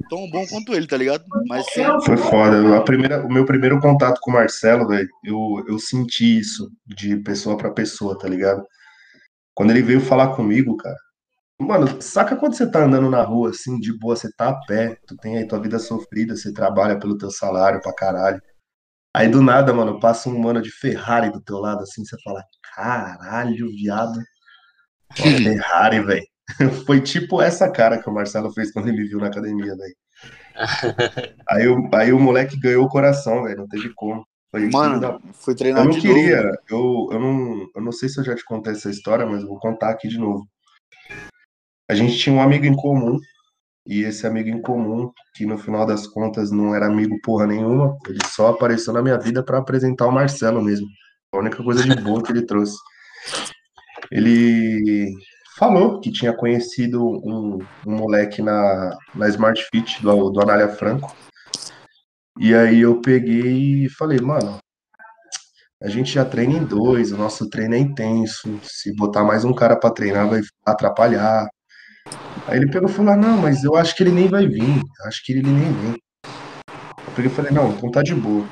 tão 0.09 0.29
bom 0.29 0.45
quanto 0.47 0.73
ele, 0.73 0.87
tá 0.87 0.97
ligado? 0.97 1.23
Mas 1.47 1.65
Foi 2.05 2.17
foda. 2.17 2.77
A 2.77 2.81
primeira, 2.81 3.25
o 3.25 3.31
meu 3.31 3.45
primeiro 3.45 3.79
contato 3.79 4.19
com 4.21 4.31
o 4.31 4.33
Marcelo, 4.33 4.87
velho, 4.87 5.09
eu, 5.23 5.63
eu 5.67 5.79
senti 5.79 6.39
isso 6.39 6.71
de 6.85 7.17
pessoa 7.17 7.57
pra 7.57 7.71
pessoa, 7.71 8.17
tá 8.17 8.27
ligado? 8.27 8.63
Quando 9.53 9.71
ele 9.71 9.81
veio 9.81 10.01
falar 10.01 10.35
comigo, 10.35 10.75
cara. 10.77 10.97
Mano, 11.59 12.01
saca 12.01 12.35
quando 12.35 12.55
você 12.55 12.69
tá 12.69 12.83
andando 12.83 13.09
na 13.09 13.23
rua, 13.23 13.51
assim, 13.51 13.79
de 13.79 13.97
boa, 13.97 14.15
você 14.15 14.29
tá 14.35 14.49
a 14.49 14.59
pé, 14.65 14.97
tu 15.07 15.15
tem 15.17 15.37
aí 15.37 15.47
tua 15.47 15.61
vida 15.61 15.79
sofrida, 15.79 16.35
você 16.35 16.51
trabalha 16.53 16.99
pelo 16.99 17.17
teu 17.17 17.31
salário 17.31 17.79
pra 17.81 17.93
caralho. 17.93 18.41
Aí 19.15 19.29
do 19.29 19.41
nada, 19.41 19.73
mano, 19.73 19.97
passa 19.99 20.29
um 20.29 20.37
mano 20.37 20.61
de 20.61 20.69
Ferrari 20.69 21.31
do 21.31 21.41
teu 21.41 21.57
lado, 21.57 21.83
assim, 21.83 22.03
você 22.03 22.17
fala, 22.21 22.43
caralho, 22.75 23.69
viado. 23.69 24.19
Ferrari, 25.15 26.01
velho. 26.01 26.34
Foi 26.85 27.01
tipo 27.01 27.41
essa 27.41 27.69
cara 27.71 28.01
que 28.01 28.09
o 28.09 28.13
Marcelo 28.13 28.51
fez 28.53 28.71
quando 28.71 28.87
ele 28.87 28.97
me 28.97 29.07
viu 29.07 29.19
na 29.19 29.27
academia, 29.27 29.75
velho. 29.75 29.95
Aí, 31.49 31.67
o- 31.67 31.89
aí 31.93 32.11
o 32.13 32.19
moleque 32.19 32.57
ganhou 32.59 32.85
o 32.85 32.89
coração, 32.89 33.43
velho. 33.43 33.57
Não 33.57 33.67
teve 33.67 33.91
como. 33.93 34.25
Foi 34.51 34.61
filho 34.61 34.71
da- 34.99 35.11
mano, 35.13 35.21
fui 35.33 35.53
Eu 35.53 35.57
treinar 35.57 35.83
não 35.83 35.91
de 35.91 35.99
queria. 35.99 36.41
novo. 36.43 36.57
Eu, 36.69 37.09
eu, 37.11 37.19
não, 37.19 37.67
eu 37.75 37.81
não 37.81 37.91
sei 37.91 38.07
se 38.07 38.19
eu 38.19 38.23
já 38.23 38.33
te 38.35 38.43
contei 38.45 38.71
essa 38.73 38.89
história, 38.89 39.25
mas 39.25 39.41
eu 39.41 39.47
vou 39.49 39.59
contar 39.59 39.89
aqui 39.89 40.07
de 40.07 40.17
novo. 40.17 40.47
A 41.89 41.93
gente 41.93 42.17
tinha 42.17 42.33
um 42.35 42.41
amigo 42.41 42.65
em 42.65 42.75
comum. 42.75 43.19
E 43.87 44.01
esse 44.01 44.25
amigo 44.25 44.49
em 44.49 44.59
comum, 44.61 45.11
que 45.35 45.45
no 45.45 45.57
final 45.59 45.85
das 45.85 46.07
contas 46.07 46.49
não 46.51 46.73
era 46.73 46.87
amigo 46.87 47.19
porra 47.21 47.45
nenhuma, 47.45 47.95
ele 48.07 48.17
só 48.33 48.47
apareceu 48.47 48.91
na 48.91 49.01
minha 49.01 49.19
vida 49.19 49.43
para 49.43 49.59
apresentar 49.59 50.07
o 50.07 50.11
Marcelo 50.11 50.59
mesmo. 50.63 50.87
A 51.31 51.37
única 51.37 51.61
coisa 51.63 51.83
de 51.83 51.95
boa 52.01 52.23
que 52.23 52.31
ele 52.31 52.45
trouxe. 52.45 52.75
Ele 54.11 55.11
falou 55.57 55.99
que 55.99 56.11
tinha 56.11 56.33
conhecido 56.33 57.03
um, 57.03 57.59
um 57.85 57.95
moleque 57.95 58.41
na, 58.41 58.97
na 59.13 59.27
Smart 59.29 59.63
Fit 59.71 60.01
do, 60.01 60.29
do 60.29 60.41
Anália 60.41 60.69
Franco. 60.69 61.15
E 62.37 62.53
aí 62.53 62.81
eu 62.81 62.99
peguei 62.99 63.85
e 63.85 63.89
falei, 63.89 64.19
mano, 64.19 64.57
a 65.81 65.87
gente 65.87 66.13
já 66.13 66.25
treina 66.25 66.53
em 66.53 66.65
dois, 66.65 67.11
o 67.11 67.17
nosso 67.17 67.49
treino 67.49 67.75
é 67.75 67.77
intenso. 67.77 68.59
Se 68.63 68.93
botar 68.95 69.23
mais 69.23 69.45
um 69.45 69.53
cara 69.53 69.75
pra 69.75 69.91
treinar 69.91 70.27
vai 70.27 70.41
atrapalhar. 70.65 71.47
Aí 72.47 72.57
ele 72.57 72.71
pegou 72.71 72.89
e 72.89 72.91
falou: 72.91 73.13
ah, 73.13 73.17
não, 73.17 73.37
mas 73.37 73.63
eu 73.63 73.75
acho 73.75 73.95
que 73.95 74.03
ele 74.03 74.11
nem 74.11 74.27
vai 74.27 74.47
vir. 74.47 74.81
Acho 75.05 75.23
que 75.23 75.33
ele 75.33 75.43
nem 75.43 75.73
vem. 75.73 75.95
Eu 77.07 77.13
peguei 77.15 77.31
e 77.31 77.33
falei, 77.33 77.51
não, 77.51 77.71
então 77.71 77.91
tá 77.91 78.01
de 78.01 78.13
boa. 78.13 78.45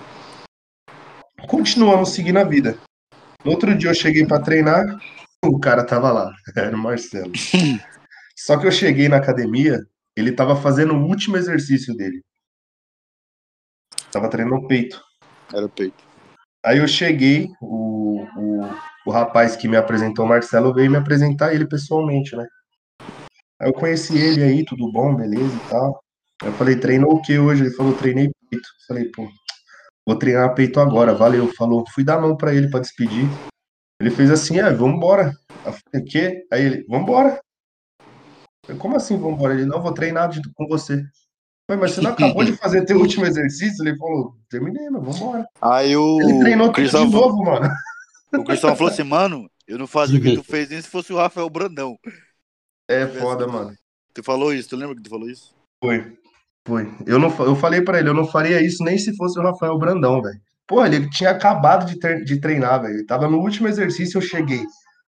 Continuamos 1.47 2.09
seguindo 2.09 2.37
a 2.37 2.43
vida. 2.43 2.77
No 3.43 3.51
outro 3.51 3.75
dia 3.75 3.89
eu 3.89 3.95
cheguei 3.95 4.25
pra 4.25 4.39
treinar, 4.39 4.85
o 5.47 5.59
cara 5.59 5.85
tava 5.85 6.11
lá, 6.11 6.33
era 6.55 6.75
o 6.75 6.79
Marcelo. 6.79 7.31
Só 8.35 8.57
que 8.57 8.65
eu 8.65 8.71
cheguei 8.71 9.07
na 9.07 9.17
academia, 9.17 9.79
ele 10.15 10.31
tava 10.31 10.55
fazendo 10.55 10.93
o 10.93 11.05
último 11.05 11.37
exercício 11.37 11.95
dele. 11.95 12.21
Tava 14.11 14.29
treinando 14.29 14.57
o 14.57 14.67
peito. 14.67 15.01
Era 15.53 15.67
peito. 15.67 16.03
Aí 16.65 16.77
eu 16.77 16.87
cheguei, 16.87 17.49
o, 17.61 18.23
o, 18.37 18.61
o 19.07 19.11
rapaz 19.11 19.55
que 19.55 19.67
me 19.67 19.75
apresentou, 19.75 20.25
o 20.25 20.27
Marcelo, 20.27 20.73
veio 20.73 20.89
me 20.89 20.97
apresentar 20.97 21.53
ele 21.53 21.67
pessoalmente, 21.67 22.35
né? 22.35 22.47
Aí 23.59 23.69
eu 23.69 23.73
conheci 23.73 24.17
ele 24.17 24.43
aí, 24.43 24.65
tudo 24.65 24.91
bom, 24.91 25.15
beleza 25.15 25.55
e 25.55 25.69
tal. 25.69 26.01
Aí 26.41 26.49
eu 26.49 26.53
falei, 26.53 26.77
treinou 26.77 27.13
o 27.13 27.21
que 27.21 27.37
hoje? 27.37 27.63
Ele 27.63 27.75
falou, 27.75 27.93
treinei 27.93 28.29
peito. 28.49 28.67
Eu 28.67 28.87
falei, 28.87 29.11
pô, 29.11 29.27
vou 30.05 30.17
treinar 30.17 30.53
peito 30.55 30.79
agora, 30.79 31.13
valeu. 31.13 31.51
Falou, 31.53 31.83
fui 31.93 32.03
dar 32.03 32.15
a 32.15 32.21
mão 32.21 32.37
pra 32.37 32.53
ele 32.53 32.69
pra 32.69 32.79
despedir. 32.79 33.27
Ele 34.03 34.11
fez 34.11 34.29
assim, 34.29 34.59
ah, 34.59 34.69
vambora. 34.69 35.33
Eu 35.65 35.71
falei, 35.71 36.05
quê? 36.05 36.45
Aí 36.51 36.65
ele, 36.65 36.85
vambora. 36.89 37.39
Eu 37.99 38.65
falei, 38.65 38.81
Como 38.81 38.97
assim 38.97 39.17
vambora? 39.17 39.53
Ele, 39.53 39.65
não, 39.65 39.81
vou 39.81 39.93
treinar 39.93 40.27
de- 40.27 40.41
com 40.53 40.67
você. 40.67 41.01
Falei, 41.65 41.81
mas 41.81 41.91
você 41.91 42.01
não 42.01 42.11
acabou 42.11 42.43
de 42.43 42.51
fazer 42.57 42.83
teu 42.83 42.99
último 42.99 43.25
exercício? 43.25 43.81
Ele 43.81 43.97
falou, 43.97 44.35
terminei, 44.49 44.89
mas 44.89 45.17
vambora. 45.17 45.47
Aí 45.61 45.95
o 45.95 46.19
Ele 46.21 46.37
treinou 46.41 46.67
tudo 46.67 46.75
de 46.75 46.81
Cristóvão, 46.81 47.09
novo, 47.21 47.43
mano. 47.45 47.69
o 48.33 48.43
Cristóvão 48.43 48.75
falou 48.75 48.91
assim, 48.91 49.03
mano, 49.03 49.49
Eu 49.65 49.77
não 49.77 49.87
fazia 49.87 50.19
o 50.19 50.21
que 50.21 50.35
tu 50.35 50.43
fez 50.43 50.67
nem 50.67 50.81
se 50.81 50.89
fosse 50.89 51.13
o 51.13 51.15
Rafael 51.15 51.49
Brandão. 51.49 51.97
É 52.89 53.07
foda, 53.07 53.47
mano. 53.47 53.73
Tu 54.13 54.21
falou 54.21 54.53
isso, 54.53 54.67
tu 54.67 54.75
lembra 54.75 54.97
que 54.97 55.01
tu 55.01 55.09
falou 55.09 55.29
isso? 55.29 55.55
Foi. 55.81 56.17
Foi. 56.67 56.93
Eu, 57.05 57.19
não, 57.19 57.29
eu 57.45 57.55
falei 57.55 57.81
pra 57.81 57.99
ele, 57.99 58.09
eu 58.09 58.13
não 58.13 58.27
faria 58.27 58.61
isso 58.61 58.83
nem 58.83 58.97
se 58.97 59.15
fosse 59.15 59.39
o 59.39 59.43
Rafael 59.43 59.77
Brandão, 59.77 60.21
velho. 60.21 60.41
Pô, 60.67 60.85
ele 60.85 61.09
tinha 61.09 61.29
acabado 61.31 61.85
de, 61.85 61.99
ter- 61.99 62.23
de 62.23 62.39
treinar, 62.39 62.81
velho. 62.81 62.95
Ele 62.95 63.05
tava 63.05 63.27
no 63.27 63.39
último 63.39 63.67
exercício, 63.67 64.17
eu 64.17 64.21
cheguei. 64.21 64.63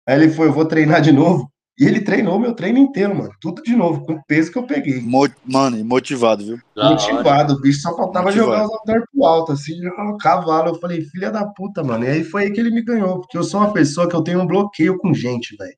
Aí 0.07 0.17
ele 0.17 0.31
foi, 0.31 0.49
eu 0.49 0.53
vou 0.53 0.65
treinar 0.65 1.01
de 1.01 1.13
novo. 1.13 1.51
E 1.81 1.85
ele 1.87 2.01
treinou 2.01 2.41
meu 2.41 2.55
treino 2.55 2.79
inteiro, 2.79 3.15
mano. 3.15 3.31
Tudo 3.41 3.63
de 3.63 3.75
novo, 3.77 4.05
com 4.05 4.15
o 4.15 4.23
peso 4.27 4.51
que 4.51 4.59
eu 4.59 4.67
peguei. 4.67 5.01
Mo- 5.01 5.29
Mano, 5.45 5.79
e 5.79 5.85
motivado, 5.85 6.45
viu? 6.45 6.59
Da 6.75 6.83
hora. 6.87 6.91
Motivado, 6.93 7.55
o 7.55 7.61
bicho 7.61 7.81
só 7.81 7.97
faltava 7.97 8.27
Motivado. 8.27 8.51
jogar 8.53 8.67
os 8.67 8.73
halteres 8.73 9.05
pro 9.13 9.25
alto, 9.25 9.53
assim, 9.53 9.81
jogar 9.81 10.05
um 10.13 10.17
cavalo. 10.19 10.71
Eu 10.71 10.81
falei, 10.81 11.03
filha 11.03 11.31
da 11.31 11.47
puta, 11.47 11.85
mano. 11.85 12.05
E 12.05 12.09
aí 12.09 12.25
foi 12.25 12.45
aí 12.45 12.51
que 12.51 12.59
ele 12.59 12.71
me 12.73 12.83
ganhou, 12.83 13.21
porque 13.21 13.39
eu 13.39 13.45
sou 13.45 13.61
uma 13.61 13.73
pessoa 13.73 14.09
que 14.09 14.17
eu 14.17 14.23
tenho 14.23 14.41
um 14.41 14.47
bloqueio 14.47 14.99
com 14.99 15.15
gente, 15.15 15.57
velho. 15.57 15.77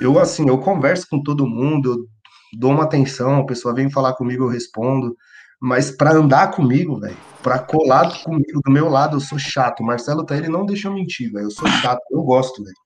Eu, 0.00 0.18
assim, 0.18 0.48
eu 0.48 0.58
converso 0.58 1.06
com 1.08 1.22
todo 1.22 1.46
mundo, 1.46 1.92
eu 1.92 2.58
dou 2.58 2.72
uma 2.72 2.84
atenção, 2.84 3.40
a 3.40 3.46
pessoa 3.46 3.74
vem 3.74 3.88
falar 3.90 4.14
comigo, 4.14 4.44
eu 4.44 4.48
respondo. 4.48 5.16
Mas 5.60 5.90
pra 5.90 6.12
andar 6.12 6.50
comigo, 6.50 6.98
velho, 6.98 7.16
pra 7.42 7.58
colar 7.58 8.22
comigo, 8.22 8.60
do 8.64 8.70
meu 8.70 8.88
lado, 8.88 9.16
eu 9.16 9.20
sou 9.20 9.38
chato. 9.38 9.80
O 9.80 9.86
Marcelo 9.86 10.24
tá 10.24 10.36
ele 10.36 10.48
não 10.48 10.66
deixa 10.66 10.88
eu 10.88 10.92
mentir, 10.92 11.32
velho. 11.32 11.46
Eu 11.46 11.50
sou 11.50 11.66
chato, 11.68 12.00
eu 12.10 12.22
gosto, 12.22 12.62
velho. 12.62 12.76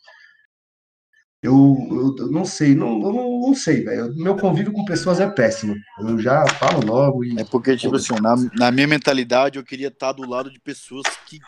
Eu, 1.43 1.77
eu, 1.91 2.17
eu 2.19 2.31
não 2.31 2.45
sei, 2.45 2.75
não, 2.75 3.01
eu 3.01 3.13
não, 3.13 3.41
não 3.41 3.55
sei, 3.55 3.83
velho. 3.83 4.15
Meu 4.15 4.37
convívio 4.37 4.75
com 4.75 4.85
pessoas 4.85 5.21
é 5.21 5.29
péssimo. 5.29 5.75
Eu 5.99 6.19
já 6.19 6.47
falo 6.47 6.85
logo 6.85 7.25
e 7.25 7.41
É 7.41 7.45
porque, 7.45 7.77
tipo 7.77 7.97
assim, 7.97 8.15
na, 8.21 8.37
na 8.55 8.71
minha 8.71 8.87
mentalidade, 8.87 9.59
eu 9.59 9.65
queria 9.65 9.89
estar 9.89 10.13
do 10.13 10.29
lado 10.29 10.53
de 10.53 10.61
pessoas 10.61 11.05
que 11.27 11.39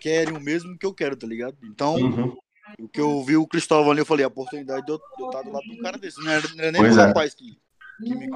querem 0.00 0.34
o 0.34 0.40
mesmo 0.40 0.78
que 0.78 0.86
eu 0.86 0.94
quero, 0.94 1.16
tá 1.16 1.26
ligado? 1.26 1.56
Então, 1.64 1.96
Uhum. 1.96 2.34
o 2.80 2.88
que 2.88 2.98
eu 2.98 3.22
vi 3.22 3.36
o 3.36 3.46
Cristóvão 3.46 3.90
ali, 3.90 4.00
eu 4.00 4.06
falei, 4.06 4.24
a 4.24 4.28
oportunidade 4.28 4.86
de 4.86 4.92
eu, 4.92 4.96
de 4.96 5.22
eu 5.22 5.26
estar 5.26 5.42
do 5.42 5.52
lado 5.52 5.64
de 5.64 5.72
um 5.72 5.82
cara 5.82 5.98
desse. 5.98 6.18
Não 6.24 6.30
era, 6.30 6.48
não 6.48 6.64
era 6.64 6.72
nem 6.72 6.82
o 6.82 6.86
é. 6.86 7.06
rapaz 7.06 7.34
que, 7.34 7.58
que, 8.02 8.14
me, 8.14 8.28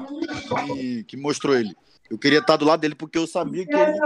que, 0.75 1.03
que 1.05 1.17
mostrou 1.17 1.55
ele. 1.55 1.75
Eu 2.11 2.17
queria 2.17 2.39
estar 2.39 2.57
do 2.57 2.65
lado 2.65 2.81
dele 2.81 2.93
porque 2.93 3.17
eu 3.17 3.25
sabia 3.25 3.65
que 3.65 3.73
ele, 3.73 3.97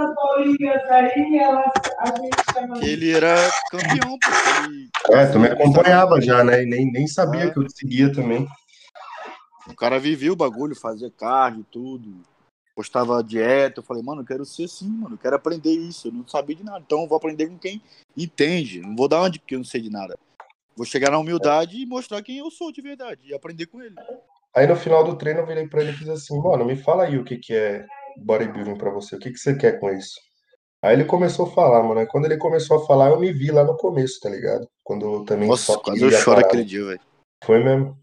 que 2.79 2.85
ele 2.85 3.11
era 3.11 3.35
campeão, 3.71 4.17
pô. 4.19 4.29
Ele, 4.63 4.89
É, 5.11 5.25
tu 5.25 5.39
me 5.39 5.47
acompanhava 5.47 6.21
já, 6.21 6.43
né? 6.43 6.61
E 6.61 6.65
nem, 6.67 6.91
nem 6.91 7.07
sabia 7.07 7.45
Ah. 7.45 7.51
que 7.51 7.57
eu 7.57 7.63
te 7.65 7.75
seguia 7.75 8.13
também. 8.13 8.47
O 9.67 9.75
cara 9.75 9.99
vivia 9.99 10.31
o 10.31 10.35
bagulho, 10.35 10.75
fazia 10.75 11.09
cardio 11.09 11.61
e 11.61 11.63
tudo. 11.71 12.21
Postava 12.75 13.23
dieta. 13.23 13.79
Eu 13.79 13.83
falei, 13.83 14.03
mano, 14.03 14.21
eu 14.21 14.25
quero 14.25 14.45
ser 14.45 14.65
assim, 14.65 14.87
mano. 14.87 15.15
Eu 15.15 15.17
quero 15.19 15.35
aprender 15.35 15.71
isso. 15.71 16.09
Eu 16.09 16.11
não 16.11 16.27
sabia 16.27 16.55
de 16.55 16.63
nada. 16.63 16.83
Então 16.85 17.01
eu 17.01 17.07
vou 17.07 17.17
aprender 17.17 17.47
com 17.47 17.57
quem 17.57 17.81
entende. 18.15 18.81
Não 18.81 18.95
vou 18.95 19.07
dar 19.07 19.21
onde 19.23 19.39
que 19.39 19.55
eu 19.55 19.59
não 19.59 19.65
sei 19.65 19.81
de 19.81 19.89
nada. 19.89 20.15
Vou 20.77 20.85
chegar 20.85 21.09
na 21.09 21.17
humildade 21.17 21.81
e 21.81 21.85
mostrar 21.87 22.21
quem 22.21 22.37
eu 22.37 22.51
sou 22.51 22.71
de 22.71 22.81
verdade. 22.81 23.21
E 23.25 23.33
aprender 23.33 23.65
com 23.65 23.81
ele. 23.81 23.95
Aí 24.55 24.65
no 24.65 24.75
final 24.75 25.03
do 25.03 25.17
treino 25.17 25.41
eu 25.41 25.45
virei 25.45 25.67
pra 25.67 25.81
ele 25.81 25.91
e 25.91 25.95
fiz 25.95 26.07
assim, 26.07 26.41
mano, 26.41 26.63
me 26.63 26.77
fala 26.77 27.03
aí 27.03 27.17
o 27.17 27.25
que 27.25 27.37
que 27.37 27.53
é 27.53 27.85
bodybuilding 28.17 28.77
pra 28.77 28.89
você, 28.89 29.15
o 29.15 29.19
que 29.19 29.31
que 29.31 29.37
você 29.37 29.55
quer 29.55 29.79
com 29.79 29.91
isso? 29.91 30.15
Aí 30.81 30.93
ele 30.93 31.03
começou 31.03 31.47
a 31.47 31.51
falar, 31.51 31.83
mano. 31.83 31.99
Aí 31.99 32.05
quando 32.05 32.25
ele 32.25 32.37
começou 32.37 32.77
a 32.77 32.85
falar, 32.85 33.09
eu 33.09 33.19
me 33.19 33.33
vi 33.33 33.51
lá 33.51 33.63
no 33.63 33.75
começo, 33.75 34.19
tá 34.21 34.29
ligado? 34.29 34.67
Quando 34.83 35.15
eu 35.15 35.25
também 35.25 35.49
Nossa, 35.49 35.77
quase 35.79 36.03
eu 36.03 36.11
choro 36.11 36.37
parada. 36.37 36.47
aquele 36.47 36.63
dia, 36.63 36.85
velho. 36.85 37.01
Foi 37.43 37.63
mesmo. 37.63 37.97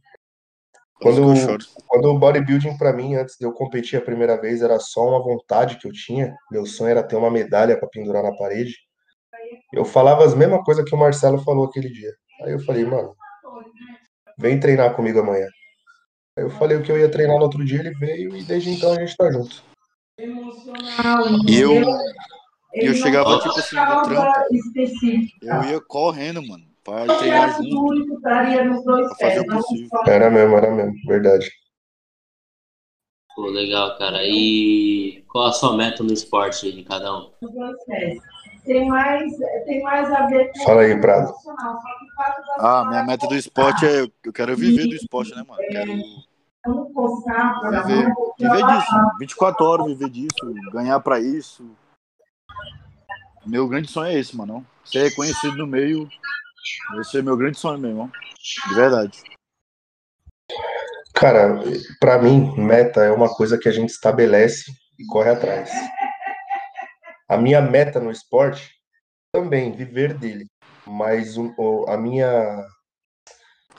Quando-. 1.01 1.59
Quando 1.87 2.09
o 2.11 2.19
bodybuilding 2.19 2.77
pra 2.77 2.93
mim, 2.93 3.15
antes 3.15 3.37
de 3.39 3.47
eu 3.47 3.53
competir 3.53 3.99
a 3.99 4.03
primeira 4.03 4.41
vez, 4.41 4.63
era 4.63 4.79
só 4.79 5.09
uma 5.09 5.23
vontade 5.23 5.79
que 5.79 5.87
eu 5.87 5.93
tinha. 5.93 6.35
Meu 6.51 6.67
sonho 6.67 6.91
era 6.91 7.03
ter 7.03 7.17
uma 7.17 7.31
medalha 7.31 7.79
pra 7.79 7.89
pendurar 7.89 8.23
na 8.23 8.35
parede. 8.37 8.75
Eu 9.73 9.85
falava 9.85 10.25
as 10.25 10.35
mesmas 10.35 10.65
coisas 10.65 10.85
que 10.85 10.95
o 10.95 10.99
Marcelo 10.99 11.39
falou 11.39 11.67
aquele 11.67 11.89
dia. 11.89 12.13
Aí 12.43 12.53
eu 12.53 12.61
falei, 12.61 12.85
mano, 12.85 13.15
vem 14.39 14.59
treinar 14.59 14.95
comigo 14.95 15.21
amanhã. 15.21 15.47
Eu 16.37 16.49
falei 16.51 16.79
o 16.79 16.83
que 16.83 16.91
eu 16.91 16.99
ia 16.99 17.11
treinar 17.11 17.37
no 17.37 17.43
outro 17.43 17.63
dia, 17.65 17.81
ele 17.81 17.95
veio 17.95 18.35
e 18.35 18.43
desde 18.43 18.71
então 18.71 18.93
a 18.93 18.95
gente 18.95 19.17
tá 19.17 19.31
junto. 19.31 19.63
emocional. 20.19 21.25
E 21.47 21.61
eu, 21.61 21.83
eu 22.75 22.95
chegava, 22.95 23.39
tipo 23.39 23.59
assim, 23.59 23.77
trampo. 23.77 24.55
específica. 24.55 25.47
eu 25.47 25.71
ia 25.73 25.81
correndo, 25.81 26.43
mano. 26.47 26.65
Pra 26.83 27.05
treinar 27.19 27.63
junto. 27.63 28.21
Pra 28.23 29.15
fazer 29.21 29.41
o 29.41 29.47
possível. 29.47 29.89
Era 30.07 30.31
mesmo, 30.31 30.57
era 30.57 30.71
mesmo, 30.71 30.95
verdade. 31.07 31.51
Pô, 33.37 33.47
legal, 33.47 33.99
cara. 33.99 34.23
E 34.25 35.23
qual 35.29 35.47
a 35.49 35.53
sua 35.53 35.77
meta 35.77 36.03
no 36.03 36.13
esporte 36.13 36.67
aí 36.67 36.73
de 36.73 36.83
cada 36.83 37.15
um? 37.15 37.31
Tem 38.65 38.89
mais, 38.89 39.33
tem 39.65 39.83
mais 39.83 40.13
a 40.13 40.27
ver 40.27 40.53
com 40.53 40.65
Fala 40.65 40.83
aí, 40.83 40.93
o 40.95 41.01
Prado. 41.01 41.29
emocional, 41.31 41.81
só 41.81 41.99
que 41.99 42.05
o 42.05 42.15
fato 42.15 42.47
da 42.47 42.81
Ah, 42.81 42.85
minha 42.89 43.05
meta 43.05 43.27
do 43.27 43.35
esporte 43.35 43.85
é. 43.85 44.03
Eu 44.25 44.33
quero 44.33 44.57
viver 44.57 44.87
do 44.87 44.95
esporte, 44.95 45.35
né, 45.35 45.43
mano? 45.47 45.61
Eu 45.63 45.69
Quero 45.69 45.93
viver, 47.87 48.15
viver 48.39 48.67
disso. 48.67 48.93
24 49.19 49.67
horas 49.67 49.87
viver 49.87 50.11
disso, 50.11 50.71
ganhar 50.73 51.01
pra 51.01 51.19
isso. 51.19 51.69
Meu 53.45 53.67
grande 53.67 53.91
sonho 53.91 54.13
é 54.13 54.19
esse, 54.19 54.37
mano. 54.37 54.65
Ser 54.85 55.09
reconhecido 55.09 55.57
no 55.57 55.67
meio. 55.67 56.09
Esse 57.01 57.19
é 57.19 57.23
meu 57.23 57.37
grande 57.37 57.59
sonho 57.59 57.79
mesmo. 57.79 58.13
De 58.69 58.75
verdade. 58.77 59.21
Cara, 61.15 61.61
pra 61.99 62.19
mim, 62.23 62.55
meta 62.57 63.03
é 63.03 63.11
uma 63.11 63.29
coisa 63.35 63.59
que 63.59 63.69
a 63.69 63.73
gente 63.73 63.91
estabelece 63.91 64.71
e 64.99 65.05
corre 65.07 65.31
atrás. 65.31 65.71
A 67.33 67.39
minha 67.39 67.63
meta 67.63 67.99
no 67.99 68.11
esporte 68.11 68.71
também 69.33 69.73
viver 69.73 70.13
dele, 70.13 70.45
mas 70.87 71.39
o- 71.39 71.87
a 71.89 71.97
minha 71.97 72.31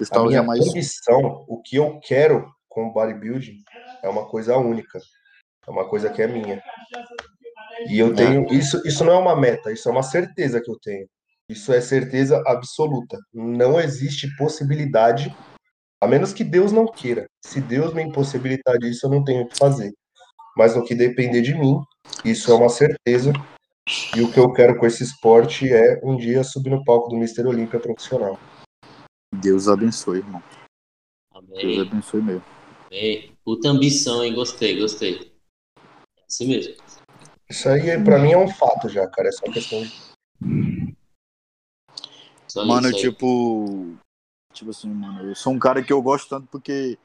a 0.10 0.20
minha 0.24 0.39
jamais. 0.39 0.68
ambição, 0.68 1.45
o 1.47 1.62
que 1.62 1.76
eu 1.76 1.99
quero 1.99 2.51
com 2.68 2.88
o 2.88 2.91
bodybuilding 2.91 3.58
é 4.01 4.10
uma 4.10 4.28
coisa 4.28 4.58
única, 4.58 4.99
é 5.68 5.70
uma 5.70 5.88
coisa 5.88 6.10
que 6.10 6.20
é 6.24 6.28
minha. 6.28 6.64
E 7.88 7.99
eu 7.99 8.16
tenho 8.16 8.51
isso, 8.51 8.82
isso 8.88 9.04
não 9.06 9.14
é 9.14 9.18
uma 9.20 9.36
meta, 9.39 9.72
isso 9.72 9.88
é 9.88 9.91
uma 9.91 10.01
certeza 10.01 10.60
que 10.60 10.72
eu 10.72 10.80
tenho. 10.82 11.08
Isso 11.47 11.72
é 11.72 11.80
certeza 11.80 12.41
absoluta. 12.47 13.20
Não 13.32 13.80
existe 13.80 14.36
possibilidade, 14.36 15.32
a 16.01 16.08
menos 16.08 16.34
que 16.34 16.43
Deus 16.43 16.72
não 16.72 16.88
queira. 16.88 17.28
Se 17.45 17.62
Deus 17.62 17.93
me 17.93 18.01
impossibilitar 18.01 18.80
disso, 18.80 19.06
eu 19.06 19.12
não 19.12 19.24
tenho 19.24 19.43
o 19.43 19.47
que 19.47 19.58
fazer. 19.58 19.93
Mas 20.56 20.76
no 20.76 20.86
que 20.86 20.95
depender 20.95 21.41
de 21.41 21.54
mim, 21.54 21.82
isso 22.24 22.51
é 22.51 22.56
uma 22.56 22.70
certeza. 22.70 23.34
E 24.16 24.22
o 24.22 24.32
que 24.32 24.39
eu 24.39 24.51
quero 24.54 24.78
com 24.78 24.86
esse 24.86 25.04
esporte 25.04 25.72
é 25.72 25.99
um 26.04 26.16
dia 26.16 26.43
subir 26.43 26.70
no 26.70 26.84
palco 26.84 27.10
do 27.10 27.18
Mr. 27.18 27.45
Olímpia 27.45 27.80
profissional. 27.80 28.39
Deus 29.34 29.68
abençoe, 29.68 30.20
irmão. 30.20 30.41
Deus 31.47 31.64
Amém. 31.64 31.82
abençoe 31.82 32.22
mesmo. 32.22 32.43
Amém. 32.88 33.36
Puta 33.43 33.70
ambição, 33.70 34.24
hein? 34.24 34.34
Gostei, 34.34 34.80
gostei. 34.80 35.34
É 36.18 36.24
assim 36.28 36.47
mesmo. 36.47 36.76
Isso 37.49 37.68
aí, 37.68 38.01
pra 38.04 38.20
mim, 38.20 38.32
é 38.32 38.38
um 38.38 38.47
fato 38.47 38.88
já, 38.88 39.06
cara. 39.08 39.30
É 39.30 39.32
só 39.32 39.45
questão 39.51 39.82
de. 39.82 40.95
Só 42.47 42.66
Mano, 42.66 42.91
tipo. 42.91 43.95
Tipo 44.54 44.70
assim, 44.70 44.88
mano, 44.89 45.30
eu 45.30 45.36
sou 45.36 45.51
um 45.51 45.60
cara 45.60 45.84
que 45.84 45.91
eu 45.91 46.01
gosto 46.01 46.30
tanto 46.30 46.47
porque. 46.47 46.97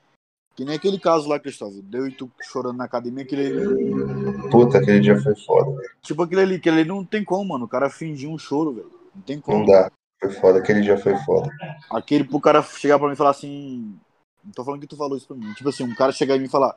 Que 0.59 0.65
nem 0.65 0.75
aquele 0.75 0.99
caso 0.99 1.29
lá, 1.29 1.39
Cristóvão. 1.39 1.81
Deu 1.85 2.09
e 2.09 2.11
tu 2.11 2.29
chorando 2.43 2.79
na 2.79 2.85
academia, 2.85 3.23
aquele 3.23 3.47
ali. 3.47 4.51
Puta, 4.51 4.79
aquele 4.79 4.99
dia 4.99 5.17
foi 5.23 5.37
foda, 5.37 5.71
velho. 5.71 5.91
Tipo 6.03 6.25
aquele 6.25 6.41
ali, 6.41 6.59
que 6.59 6.69
ele 6.69 6.85
não 6.85 7.05
tem 7.05 7.23
como, 7.23 7.51
mano. 7.51 7.67
O 7.67 7.69
cara 7.69 7.89
fingir 7.89 8.29
um 8.29 8.37
choro, 8.37 8.73
velho. 8.73 8.91
Não 9.15 9.23
tem 9.23 9.41
como. 9.41 9.61
Não 9.61 9.67
dá. 9.67 9.89
Foi 10.21 10.33
foda. 10.33 10.59
Aquele 10.59 10.81
dia 10.81 10.99
foi 10.99 11.17
foda. 11.19 11.49
Aquele 11.89 12.25
pro 12.25 12.41
cara 12.41 12.61
chegar 12.61 12.99
pra 12.99 13.07
mim 13.07 13.15
e 13.15 13.17
falar 13.17 13.31
assim. 13.31 13.97
Não 14.45 14.51
tô 14.51 14.65
falando 14.65 14.81
que 14.81 14.89
tu 14.89 14.97
falou 14.97 15.17
isso 15.17 15.29
pra 15.29 15.37
mim. 15.37 15.55
Tipo 15.55 15.69
assim, 15.69 15.85
um 15.85 15.95
cara 15.95 16.11
chegar 16.11 16.35
em 16.35 16.41
mim 16.41 16.47
e 16.47 16.51
falar: 16.51 16.77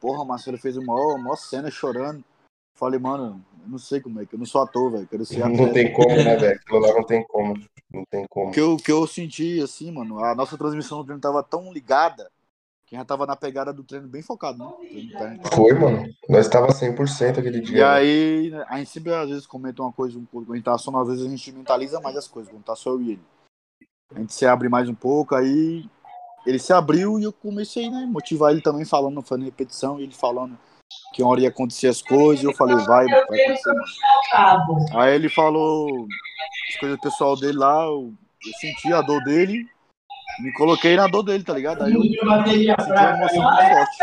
Porra, 0.00 0.24
Marcelo 0.24 0.58
fez 0.58 0.76
uma 0.76 0.92
maior, 0.92 1.16
maior 1.16 1.36
cena 1.36 1.70
chorando. 1.70 2.24
Falei, 2.76 2.98
mano, 2.98 3.40
eu 3.62 3.70
não 3.70 3.78
sei 3.78 4.00
como 4.00 4.20
é, 4.20 4.26
que 4.26 4.34
eu 4.34 4.38
não 4.40 4.46
sou 4.46 4.62
ator, 4.62 4.90
velho. 4.90 5.06
Quero 5.06 5.24
ser 5.24 5.44
ator. 5.44 5.56
Não 5.56 5.72
tem 5.72 5.92
como, 5.92 6.08
né, 6.08 6.36
velho? 6.36 6.56
Aquilo 6.56 6.80
lá 6.80 6.92
não 6.92 7.04
tem 7.04 7.24
como. 7.28 7.54
Não 7.88 8.04
tem 8.10 8.26
como. 8.28 8.48
O 8.48 8.52
que 8.52 8.60
eu, 8.60 8.76
que 8.78 8.90
eu 8.90 9.06
senti, 9.06 9.60
assim, 9.60 9.92
mano, 9.92 10.18
a 10.24 10.34
nossa 10.34 10.58
transmissão 10.58 10.98
do 10.98 11.04
treino 11.04 11.20
tava 11.20 11.40
tão 11.40 11.72
ligada 11.72 12.28
que 12.92 12.96
já 12.98 13.06
tava 13.06 13.24
na 13.24 13.34
pegada 13.34 13.72
do 13.72 13.82
treino 13.82 14.06
bem 14.06 14.20
focado, 14.20 14.58
né? 14.58 15.40
Foi, 15.54 15.72
mano. 15.72 16.14
Nós 16.28 16.46
tava 16.46 16.66
100% 16.66 17.38
aquele 17.38 17.62
dia. 17.62 17.78
E 17.78 17.82
aí, 17.82 18.52
a 18.68 18.76
gente 18.76 18.90
sempre 18.90 19.14
às 19.14 19.30
vezes 19.30 19.46
comenta 19.46 19.80
uma 19.80 19.90
coisa, 19.90 20.18
um 20.18 20.26
pouco, 20.26 20.52
a 20.52 20.56
gente 20.56 20.64
tá 20.66 20.76
só, 20.76 20.94
às 21.00 21.08
vezes 21.08 21.24
a 21.24 21.28
gente 21.30 21.52
mentaliza 21.52 22.02
mais 22.02 22.18
as 22.18 22.28
coisas, 22.28 22.52
quando 22.52 22.62
tá 22.64 22.76
só 22.76 22.90
eu 22.90 23.00
e 23.00 23.12
ele. 23.12 23.22
A 24.14 24.18
gente 24.18 24.34
se 24.34 24.44
abre 24.44 24.68
mais 24.68 24.90
um 24.90 24.94
pouco, 24.94 25.34
aí 25.34 25.88
ele 26.46 26.58
se 26.58 26.70
abriu 26.70 27.18
e 27.18 27.22
eu 27.22 27.32
comecei, 27.32 27.88
né, 27.88 28.04
motivar 28.04 28.52
ele 28.52 28.60
também 28.60 28.84
falando, 28.84 29.22
fazendo 29.22 29.46
repetição, 29.46 29.98
e 29.98 30.02
ele 30.02 30.12
falando 30.12 30.58
que 31.14 31.22
uma 31.22 31.32
hora 31.32 31.40
ia 31.40 31.48
acontecer 31.48 31.88
as 31.88 32.02
coisas, 32.02 32.44
e 32.44 32.46
eu 32.46 32.54
falei, 32.54 32.76
vai, 32.84 33.06
vai 33.06 33.20
acontecer, 33.20 33.72
mano. 33.72 34.86
Aí 34.92 35.14
ele 35.14 35.30
falou 35.30 36.06
as 36.68 36.76
coisas 36.78 37.00
pessoal 37.00 37.40
dele 37.40 37.56
lá, 37.56 37.86
eu, 37.86 38.12
eu 38.44 38.52
senti 38.60 38.92
a 38.92 39.00
dor 39.00 39.24
dele, 39.24 39.66
me 40.40 40.52
coloquei 40.54 40.96
na 40.96 41.06
dor 41.06 41.22
dele, 41.22 41.44
tá 41.44 41.54
ligado? 41.54 41.82
Aí 41.84 41.92
eu 41.92 42.02
senti 42.02 42.18
uma 42.24 42.36
emoção 42.38 43.42
muito 43.42 43.68
forte. 43.68 44.02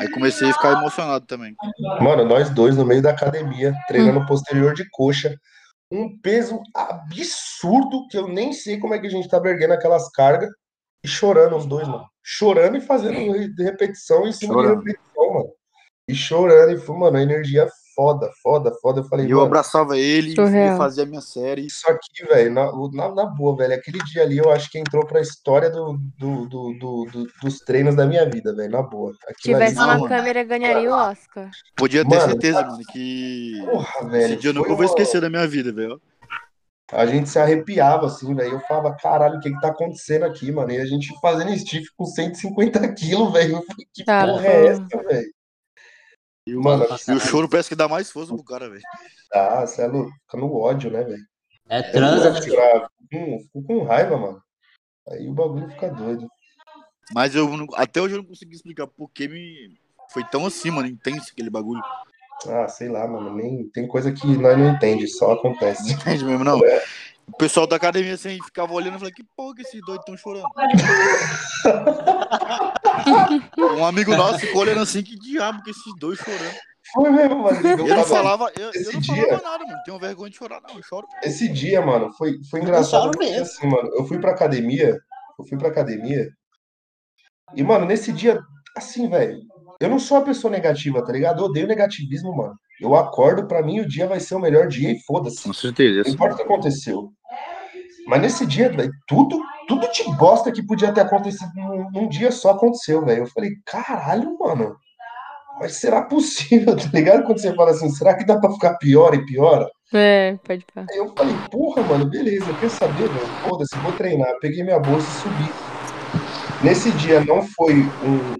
Aí 0.00 0.10
comecei 0.12 0.50
a 0.50 0.52
ficar 0.52 0.72
emocionado 0.72 1.26
também. 1.26 1.54
Mano, 2.00 2.24
nós 2.24 2.50
dois 2.50 2.76
no 2.76 2.84
meio 2.84 3.02
da 3.02 3.10
academia, 3.10 3.74
treinando 3.86 4.26
posterior 4.26 4.74
de 4.74 4.88
coxa. 4.90 5.34
um 5.90 6.18
peso 6.20 6.60
absurdo 6.76 8.06
que 8.08 8.16
eu 8.18 8.28
nem 8.28 8.52
sei 8.52 8.78
como 8.78 8.92
é 8.94 8.98
que 8.98 9.06
a 9.06 9.10
gente 9.10 9.28
tava 9.28 9.48
erguendo 9.48 9.72
aquelas 9.72 10.10
cargas 10.10 10.50
e 11.04 11.08
chorando 11.08 11.56
os 11.56 11.64
dois, 11.66 11.88
mano. 11.88 12.04
Chorando 12.22 12.76
e 12.76 12.80
fazendo 12.80 13.32
re- 13.32 13.52
repetição 13.58 14.26
em 14.26 14.32
cima 14.32 14.52
Chorando. 14.54 14.82
de 14.82 14.90
repetição, 14.90 15.32
mano. 15.34 15.48
E 16.08 16.14
chorando, 16.14 16.72
e 16.72 16.90
mano, 16.98 17.16
a 17.16 17.22
energia 17.22 17.66
foda, 17.98 18.30
foda, 18.40 18.72
foda. 18.80 19.00
Eu 19.00 19.04
falei, 19.04 19.26
E 19.26 19.30
eu 19.32 19.40
abraçava 19.40 19.98
ele 19.98 20.32
Surreal. 20.36 20.74
e 20.76 20.78
fazia 20.78 21.02
a 21.02 21.06
minha 21.06 21.20
série. 21.20 21.66
isso 21.66 21.82
aqui, 21.90 22.24
velho, 22.26 22.52
na, 22.52 22.70
na, 22.92 23.12
na 23.12 23.26
boa, 23.26 23.56
velho, 23.56 23.74
aquele 23.74 23.98
dia 24.04 24.22
ali 24.22 24.38
eu 24.38 24.52
acho 24.52 24.70
que 24.70 24.78
entrou 24.78 25.04
pra 25.04 25.20
história 25.20 25.68
do, 25.68 25.98
do, 26.16 26.46
do, 26.46 26.72
do- 26.78 27.04
do- 27.10 27.26
dos 27.42 27.58
treinos 27.58 27.96
da 27.96 28.06
minha 28.06 28.24
vida, 28.30 28.54
velho, 28.54 28.70
na 28.70 28.82
boa. 28.82 29.12
Se 29.14 29.18
Aquilo 29.32 29.56
ali, 29.56 29.64
tivesse 29.64 29.74
Não, 29.74 29.84
uma 29.88 29.94
mano. 29.98 30.08
câmera, 30.08 30.44
ganharia 30.44 30.88
o 30.88 30.94
Oscar. 30.94 31.50
Podia 31.76 32.04
ter 32.08 32.16
Mano, 32.16 32.30
certeza, 32.30 32.62
mano, 32.62 32.78
que 32.92 33.52
porra, 33.68 34.08
velho. 34.08 34.24
esse 34.26 34.36
dia 34.36 34.50
eu 34.50 34.54
nunca 34.54 34.74
vou 34.74 34.84
esquecer 34.84 35.20
da 35.20 35.28
minha 35.28 35.46
vida, 35.48 35.72
velho. 35.72 36.00
A 36.90 37.04
gente 37.04 37.28
se 37.28 37.38
arrepiava, 37.38 38.06
assim, 38.06 38.34
velho. 38.34 38.52
Eu 38.54 38.60
falava, 38.60 38.96
caralho, 38.96 39.36
o 39.36 39.40
que 39.40 39.50
que 39.52 39.60
tá 39.60 39.68
acontecendo 39.68 40.24
aqui, 40.24 40.50
mano? 40.50 40.70
E 40.70 40.78
a 40.80 40.86
gente 40.86 41.12
fazendo 41.20 41.54
stiff 41.58 41.86
com 41.96 42.06
150 42.06 42.94
quilos, 42.94 43.30
velho. 43.32 43.56
Eu 43.56 43.62
falei, 43.62 43.86
Que 43.92 44.04
Tá, 44.04 44.24
porra 44.26 44.46
é 44.46 44.66
essa, 44.68 45.02
velho? 45.06 45.26
E 46.48 46.56
o, 46.56 46.62
Mano, 46.62 46.86
e 47.06 47.12
o 47.12 47.20
choro 47.20 47.46
parece 47.46 47.68
que 47.68 47.74
dá 47.74 47.86
mais 47.86 48.10
força 48.10 48.32
pro 48.34 48.42
cara, 48.42 48.70
velho. 48.70 48.80
ah, 49.34 49.66
você 49.66 49.82
é 49.82 49.86
louco. 49.86 50.10
Fica 50.22 50.38
no 50.38 50.56
ódio, 50.56 50.90
né, 50.90 51.04
velho? 51.04 51.22
É 51.68 51.78
Eu 51.94 52.00
não 52.00 52.08
transa, 52.18 52.30
né? 52.30 52.40
chorar. 52.40 52.88
Fico, 53.10 53.38
fico 53.42 53.62
com 53.64 53.84
raiva, 53.84 54.16
mano. 54.16 54.42
Aí 55.10 55.28
o 55.28 55.34
bagulho 55.34 55.68
fica 55.68 55.90
doido. 55.90 56.26
Mas 57.12 57.34
eu 57.34 57.54
não- 57.54 57.66
até 57.74 58.00
hoje 58.00 58.14
eu 58.14 58.22
não 58.22 58.24
consegui 58.24 58.54
explicar 58.56 58.86
por 58.86 59.10
que 59.10 59.28
me 59.28 59.78
foi 60.10 60.24
tão 60.24 60.46
assim, 60.46 60.70
mano, 60.70 60.88
intenso 60.88 61.28
aquele 61.32 61.50
bagulho. 61.50 61.82
Ah, 62.46 62.66
sei 62.66 62.88
lá, 62.88 63.06
mano. 63.06 63.34
Nem... 63.34 63.68
Tem 63.68 63.86
coisa 63.86 64.10
que 64.10 64.26
nós 64.38 64.56
não 64.56 64.70
entende, 64.70 65.06
só 65.06 65.32
acontece. 65.32 65.92
Entende 65.92 66.24
mesmo, 66.24 66.44
não? 66.44 66.58
O 67.28 67.36
pessoal 67.36 67.66
da 67.66 67.76
academia 67.76 68.14
assim 68.14 68.38
ficava 68.42 68.72
olhando 68.72 68.96
e 68.96 68.98
falei, 68.98 69.12
que 69.14 69.24
porra 69.36 69.54
que 69.54 69.62
esses 69.62 69.80
doidos 69.84 70.04
estão 70.08 70.16
chorando? 70.16 70.48
um 73.78 73.84
amigo 73.84 74.16
nosso 74.16 74.40
ficou 74.40 74.62
olhando 74.62 74.80
assim, 74.80 75.02
que 75.02 75.16
diabo 75.16 75.62
que 75.62 75.70
esses 75.70 75.92
dois 75.98 76.18
chorando? 76.18 76.54
Foi 76.94 77.10
mesmo, 77.10 77.42
mano. 77.42 77.60
Eu 77.68 77.96
não 77.96 78.04
falava, 78.04 78.50
eu, 78.58 78.70
eu 78.74 78.92
não 78.92 79.00
dia- 79.00 79.14
falava 79.26 79.42
nada, 79.42 79.66
mano. 79.66 79.78
Tenho 79.84 79.98
vergonha 79.98 80.30
de 80.30 80.36
chorar, 80.36 80.60
não. 80.66 80.76
Eu 80.76 80.82
choro. 80.82 81.06
Esse 81.22 81.48
dia, 81.48 81.84
mano, 81.84 82.12
foi, 82.14 82.38
foi 82.50 82.60
Eu 82.60 82.64
engraçado 82.64 83.02
choro 83.02 83.10
porque 83.12 83.26
mesmo. 83.30 83.42
assim, 83.42 83.66
mano, 83.66 83.88
eu 83.94 84.04
fui 84.06 84.18
pra 84.18 84.30
academia, 84.30 84.98
eu 85.38 85.44
fui 85.46 85.58
pra 85.58 85.68
academia, 85.68 86.28
e, 87.54 87.62
mano, 87.62 87.86
nesse 87.86 88.12
dia, 88.12 88.40
assim, 88.76 89.08
velho, 89.08 89.38
eu 89.80 89.88
não 89.88 89.98
sou 89.98 90.18
uma 90.18 90.24
pessoa 90.24 90.50
negativa, 90.50 91.04
tá 91.04 91.12
ligado? 91.12 91.40
Eu 91.40 91.46
odeio 91.46 91.66
negativismo, 91.66 92.34
mano. 92.36 92.54
Eu 92.80 92.94
acordo, 92.94 93.46
pra 93.46 93.62
mim, 93.62 93.80
o 93.80 93.88
dia 93.88 94.06
vai 94.06 94.20
ser 94.20 94.34
o 94.34 94.40
melhor 94.40 94.68
dia 94.68 94.90
e 94.90 95.00
foda-se. 95.00 95.52
certeza. 95.52 96.02
Não 96.04 96.10
importa 96.14 96.34
o 96.34 96.36
que 96.36 96.42
aconteceu. 96.42 97.10
Mas 98.08 98.22
nesse 98.22 98.46
dia, 98.46 98.70
velho, 98.70 98.90
tudo, 99.06 99.38
tudo 99.68 99.86
de 99.92 100.02
bosta 100.16 100.50
que 100.50 100.66
podia 100.66 100.90
ter 100.94 101.02
acontecido 101.02 101.50
num, 101.54 101.90
num 101.90 102.08
dia 102.08 102.32
só 102.32 102.52
aconteceu, 102.52 103.04
velho. 103.04 103.24
Eu 103.24 103.26
falei, 103.26 103.50
caralho, 103.66 104.34
mano. 104.38 104.74
Mas 105.60 105.74
será 105.74 106.00
possível, 106.00 106.74
tá 106.74 106.88
ligado? 106.94 107.24
Quando 107.24 107.38
você 107.38 107.54
fala 107.54 107.72
assim, 107.72 107.90
será 107.90 108.16
que 108.16 108.24
dá 108.24 108.40
pra 108.40 108.50
ficar 108.50 108.78
pior 108.78 109.14
e 109.14 109.26
pior? 109.26 109.68
É, 109.92 110.38
pode 110.46 110.64
pá. 110.74 110.86
Aí 110.90 110.96
eu 110.96 111.14
falei, 111.14 111.36
porra, 111.50 111.82
mano, 111.82 112.08
beleza, 112.08 112.54
quer 112.54 112.70
saber, 112.70 113.12
velho? 113.12 113.28
Foda-se, 113.42 113.78
vou 113.78 113.92
treinar. 113.92 114.34
Peguei 114.40 114.64
minha 114.64 114.78
bolsa 114.78 115.06
e 115.06 115.20
subi. 115.20 115.52
Nesse 116.62 116.90
dia 116.92 117.22
não 117.22 117.42
foi 117.42 117.90
um, 118.02 118.36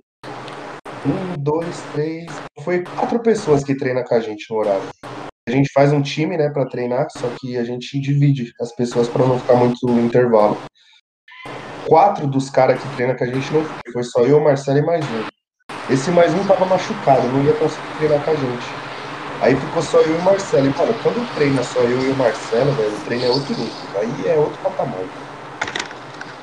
um, 1.05 1.43
dois, 1.43 1.77
três, 1.93 2.27
foi 2.65 2.87
quatro 2.97 3.21
pessoas 3.21 3.63
que 3.63 3.77
treinam 3.77 4.03
com 4.03 4.15
a 4.15 4.21
gente 4.21 4.47
no 4.49 4.57
horário. 4.57 4.89
A 5.49 5.51
gente 5.51 5.71
faz 5.73 5.93
um 5.93 6.03
time, 6.03 6.37
né, 6.37 6.51
pra 6.51 6.67
treinar, 6.69 7.09
só 7.11 7.33
que 7.35 7.57
a 7.57 7.65
gente 7.65 7.99
divide 7.99 8.53
as 8.61 8.71
pessoas 8.75 9.11
pra 9.11 9.27
não 9.27 9.39
ficar 9.39 9.57
muito 9.57 9.99
intervalo. 9.99 10.63
Quatro 11.83 12.27
dos 12.29 12.51
caras 12.51 12.81
que 12.83 12.91
treinam 12.91 13.17
com 13.17 13.25
a 13.25 13.27
gente 13.27 13.53
não 13.53 13.65
foi, 13.65 13.93
foi 13.93 14.05
só 14.05 14.25
eu, 14.27 14.41
Marcelo 14.41 14.79
e 14.79 14.83
mais 14.83 15.11
um. 15.11 15.25
Esse 15.89 16.11
mais 16.11 16.35
um 16.35 16.47
tava 16.47 16.67
machucado, 16.67 17.29
não 17.31 17.43
ia 17.43 17.57
conseguir 17.59 17.93
treinar 17.95 18.23
com 18.25 18.31
a 18.31 18.37
gente. 18.37 18.67
Aí 19.41 19.57
ficou 19.57 19.83
só 19.83 20.03
eu 20.03 20.15
e 20.15 20.19
o 20.19 20.23
Marcelo. 20.25 20.67
E, 20.69 20.75
mano, 20.77 21.01
quando 21.03 21.31
treina 21.33 21.63
só 21.65 21.85
eu 21.87 22.05
e 22.05 22.11
o 22.11 22.17
Marcelo, 22.17 22.77
velho, 22.77 22.97
o 22.97 23.03
treino 23.05 23.27
é 23.27 23.31
outro 23.31 23.55
nível. 23.57 23.89
Aí 23.99 24.27
é 24.27 24.39
outro 24.39 24.61
patamar. 24.63 25.07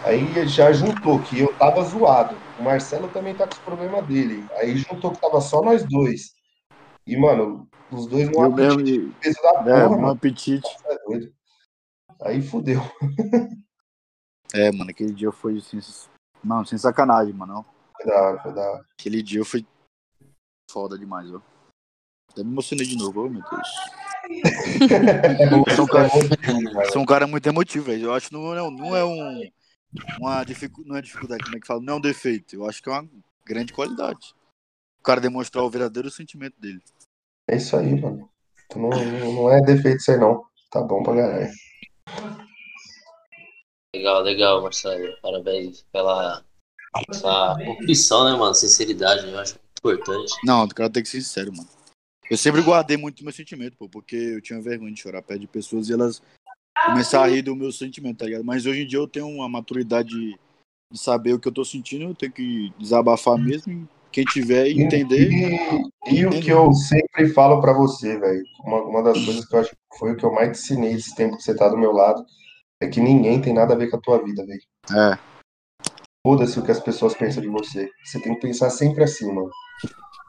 Aí 0.03 0.47
já 0.47 0.71
juntou 0.71 1.21
que 1.23 1.39
eu 1.39 1.55
tava 1.57 1.81
zoado. 1.83 2.39
O 2.55 2.63
Marcelo 2.63 3.09
também 3.11 3.35
tá 3.35 3.45
com 3.45 3.53
os 3.53 3.59
problemas 3.59 4.05
dele. 4.05 4.47
Aí 4.59 4.77
juntou 4.77 5.11
que 5.13 5.19
tava 5.19 5.41
só 5.41 5.61
nós 5.63 5.83
dois. 5.87 6.31
E, 7.07 7.17
mano, 7.17 7.69
os 7.91 8.07
dois 8.07 8.29
não 8.31 8.43
Eu 8.43 8.51
mesmo, 8.51 8.79
apetite 8.81 8.99
e- 8.99 9.11
peso 9.21 9.41
da 9.41 9.53
porra, 9.53 9.69
é, 9.69 9.87
um 9.87 9.89
mano. 9.91 10.07
apetite. 10.09 10.67
É 10.85 10.97
doido. 11.05 11.33
Aí 12.21 12.41
fudeu. 12.41 12.79
É, 14.53 14.71
mano, 14.71 14.89
aquele 14.89 15.13
dia 15.13 15.31
foi 15.31 15.57
assim, 15.57 15.79
não, 16.43 16.63
sem 16.65 16.77
sacanagem, 16.77 17.33
mano. 17.33 17.65
Foi 17.97 18.05
da 18.05 18.21
hora, 18.21 18.41
foi 18.41 18.53
da 18.53 18.61
hora. 18.61 18.85
Aquele 18.97 19.21
dia 19.21 19.43
foi 19.43 19.65
foda 20.71 20.97
demais, 20.97 21.31
ó. 21.33 21.41
Até 22.31 22.43
me 22.43 22.51
emocionei 22.51 22.85
de 22.85 22.97
novo, 22.97 23.25
oh, 23.25 23.29
meu 23.29 23.41
Deus. 23.41 23.67
Sou 25.75 25.85
um 25.85 25.87
cara, 25.87 26.09
sou 26.91 27.01
um 27.01 27.05
cara 27.05 27.27
muito 27.27 27.47
emotivo, 27.47 27.85
velho. 27.85 28.05
Eu 28.05 28.13
acho 28.13 28.27
que 28.29 28.33
não 28.33 28.53
é, 28.53 28.71
não 28.71 28.95
é 28.95 29.05
um. 29.05 29.49
Uma 30.19 30.43
dificu... 30.43 30.83
Não 30.85 30.97
é 30.97 31.01
dificuldade, 31.01 31.43
como 31.43 31.55
é 31.55 31.59
que 31.59 31.67
fala? 31.67 31.81
Não 31.81 31.93
é 31.93 31.97
um 31.97 32.01
defeito. 32.01 32.55
Eu 32.55 32.67
acho 32.67 32.81
que 32.83 32.89
é 32.89 32.91
uma 32.91 33.07
grande 33.45 33.71
qualidade. 33.71 34.35
O 34.99 35.03
cara 35.03 35.21
demonstrar 35.21 35.63
o 35.63 35.69
verdadeiro 35.69 36.09
sentimento 36.11 36.59
dele. 36.59 36.81
É 37.47 37.57
isso 37.57 37.75
aí, 37.75 37.99
mano. 37.99 38.29
Tu 38.69 38.79
não, 38.79 38.89
não 38.89 39.51
é 39.51 39.61
defeito 39.61 39.97
isso 39.97 40.11
aí, 40.11 40.17
não. 40.17 40.43
Tá 40.71 40.81
bom 40.81 41.03
pra 41.03 41.15
galera. 41.15 41.51
Legal, 43.95 44.21
legal, 44.23 44.61
Marcelo. 44.61 45.15
Parabéns 45.21 45.85
pela 45.91 46.43
essa 47.09 47.53
opção, 47.53 48.25
né, 48.25 48.37
mano? 48.37 48.53
Sinceridade, 48.53 49.27
eu 49.27 49.37
acho 49.37 49.53
muito 49.53 49.77
importante. 49.77 50.33
Não, 50.43 50.63
o 50.63 50.69
cara 50.69 50.89
tem 50.89 51.03
que 51.03 51.09
ser 51.09 51.21
sincero, 51.21 51.51
mano. 51.55 51.69
Eu 52.29 52.37
sempre 52.37 52.61
guardei 52.61 52.97
muito 52.97 53.23
meu 53.23 53.33
sentimento, 53.33 53.77
pô, 53.77 53.87
porque 53.87 54.15
eu 54.15 54.41
tinha 54.41 54.61
vergonha 54.61 54.91
de 54.93 54.99
chorar 54.99 55.21
perto 55.21 55.41
de 55.41 55.47
pessoas 55.47 55.89
e 55.89 55.93
elas 55.93 56.21
começaram 56.87 57.25
a 57.25 57.27
rir 57.27 57.43
do 57.43 57.55
meu 57.55 57.71
sentimento, 57.71 58.19
tá 58.19 58.25
ligado? 58.25 58.43
Mas 58.43 58.65
hoje 58.65 58.81
em 58.81 58.87
dia 58.87 58.97
eu 58.97 59.07
tenho 59.07 59.27
uma 59.27 59.47
maturidade 59.47 60.09
de, 60.09 60.39
de 60.91 60.99
saber 60.99 61.33
o 61.33 61.39
que 61.39 61.47
eu 61.47 61.53
tô 61.53 61.63
sentindo, 61.63 62.05
eu 62.05 62.15
tenho 62.15 62.31
que 62.31 62.73
desabafar 62.79 63.37
mesmo. 63.37 63.87
E 64.21 64.23
Quem 64.23 64.25
tiver 64.25 64.67
e 64.67 64.81
entender. 64.81 65.29
E, 66.07 66.15
e 66.15 66.25
o 66.25 66.29
que 66.29 66.49
eu 66.49 66.71
sempre 66.73 67.27
falo 67.29 67.61
pra 67.61 67.73
você, 67.73 68.17
velho, 68.17 68.43
uma, 68.63 68.81
uma 68.83 69.03
das 69.03 69.23
coisas 69.23 69.45
que 69.45 69.55
eu 69.55 69.59
acho 69.59 69.69
que 69.69 69.97
foi 69.99 70.13
o 70.13 70.17
que 70.17 70.25
eu 70.25 70.33
mais 70.33 70.57
te 70.57 70.63
ensinei 70.63 70.93
esse 70.93 71.15
tempo 71.15 71.37
que 71.37 71.43
você 71.43 71.55
tá 71.55 71.69
do 71.69 71.77
meu 71.77 71.91
lado, 71.91 72.23
é 72.81 72.87
que 72.87 72.99
ninguém 72.99 73.41
tem 73.41 73.53
nada 73.53 73.73
a 73.73 73.77
ver 73.77 73.89
com 73.89 73.97
a 73.97 74.01
tua 74.01 74.23
vida, 74.23 74.45
velho. 74.45 74.61
É, 74.91 75.17
Foda-se 76.25 76.59
o 76.59 76.63
que 76.63 76.71
as 76.71 76.79
pessoas 76.79 77.13
pensam 77.13 77.39
de 77.39 77.47
você. 77.47 77.87
Você 78.03 78.19
tem 78.19 78.33
que 78.33 78.41
pensar 78.41 78.71
sempre 78.71 79.03
assim, 79.03 79.31
mano. 79.31 79.51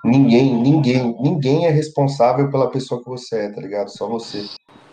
Ninguém, 0.05 0.55
ninguém, 0.55 1.17
ninguém 1.23 1.65
é 1.65 1.71
responsável 1.71 2.51
pela 2.51 2.71
pessoa 2.71 3.03
que 3.03 3.09
você 3.09 3.47
é, 3.47 3.49
tá 3.51 3.63
ligado? 3.63 3.89
Só 3.89 4.07
você. 4.07 4.45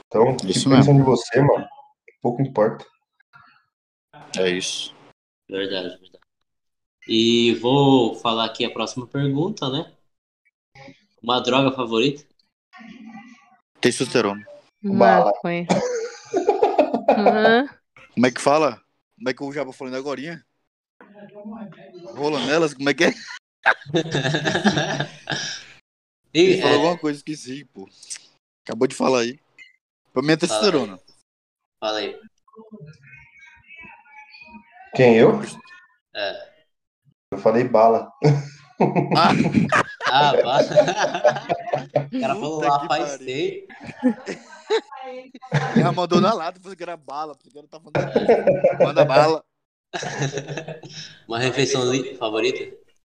Então, 0.08 0.30
o 0.30 0.38
que 0.38 0.52
Isso 0.52 0.70
pensam 0.70 0.96
de 0.96 1.02
você, 1.02 1.42
mano, 1.42 1.68
pouco 2.22 2.42
importa. 2.42 2.86
é 4.38 4.50
isso. 4.50 4.96
Verdade, 5.50 5.90
verdade. 6.00 6.23
E 7.08 7.54
vou 7.56 8.16
falar 8.16 8.46
aqui 8.46 8.64
a 8.64 8.72
próxima 8.72 9.06
pergunta, 9.06 9.70
né? 9.70 9.92
Uma 11.22 11.42
droga 11.42 11.76
favorita? 11.76 12.24
Testosterona. 13.82 14.46
Bala. 14.82 15.26
Maconha. 15.26 15.68
Hã? 17.10 17.68
Como 18.14 18.26
é 18.26 18.32
que 18.32 18.42
fala? 18.42 18.82
Como 19.18 19.30
é 19.30 19.34
que 19.34 19.44
o 19.44 19.52
Jabo 19.52 19.74
falando 19.74 19.96
agora? 19.96 20.46
Rola 22.16 22.46
nelas? 22.46 22.74
Como 22.74 22.90
é 22.90 22.94
que 22.94 23.06
é? 23.06 23.10
e, 26.34 26.40
Ele 26.40 26.62
falou 26.62 26.74
é, 26.74 26.78
alguma 26.78 26.98
coisa, 26.98 27.18
esqueci, 27.18 27.66
pô. 27.66 27.90
Acabou 28.66 28.88
de 28.88 28.96
falar 28.96 29.20
aí. 29.20 29.38
Pra 30.14 30.22
mim 30.22 30.32
é 30.32 30.38
testosterona. 30.38 30.98
fala 31.80 31.98
aí. 31.98 32.18
Quem, 34.96 35.18
eu? 35.18 35.42
É. 36.14 36.53
Eu 37.34 37.38
falei 37.40 37.64
bala. 37.64 38.12
Ah, 39.18 39.32
Ah, 40.06 40.36
vá. 40.36 40.60
o 42.14 42.22
cara 42.22 42.36
falou 42.36 42.62
lá 42.62 42.88
faz 42.88 43.20
ele 43.22 43.68
já 45.82 45.92
mandou 45.92 46.22
na 46.22 46.32
lata, 46.32 46.60
falou 46.60 46.76
que 46.76 46.84
era 46.84 46.96
bala, 46.96 47.36
porque 47.36 47.50
tá 47.68 47.80
falando. 47.80 48.84
Manda 48.84 49.04
bala. 49.04 49.44
Uma 51.28 51.40
refeição 51.40 51.92
li- 51.92 52.16
favorita? 52.18 52.72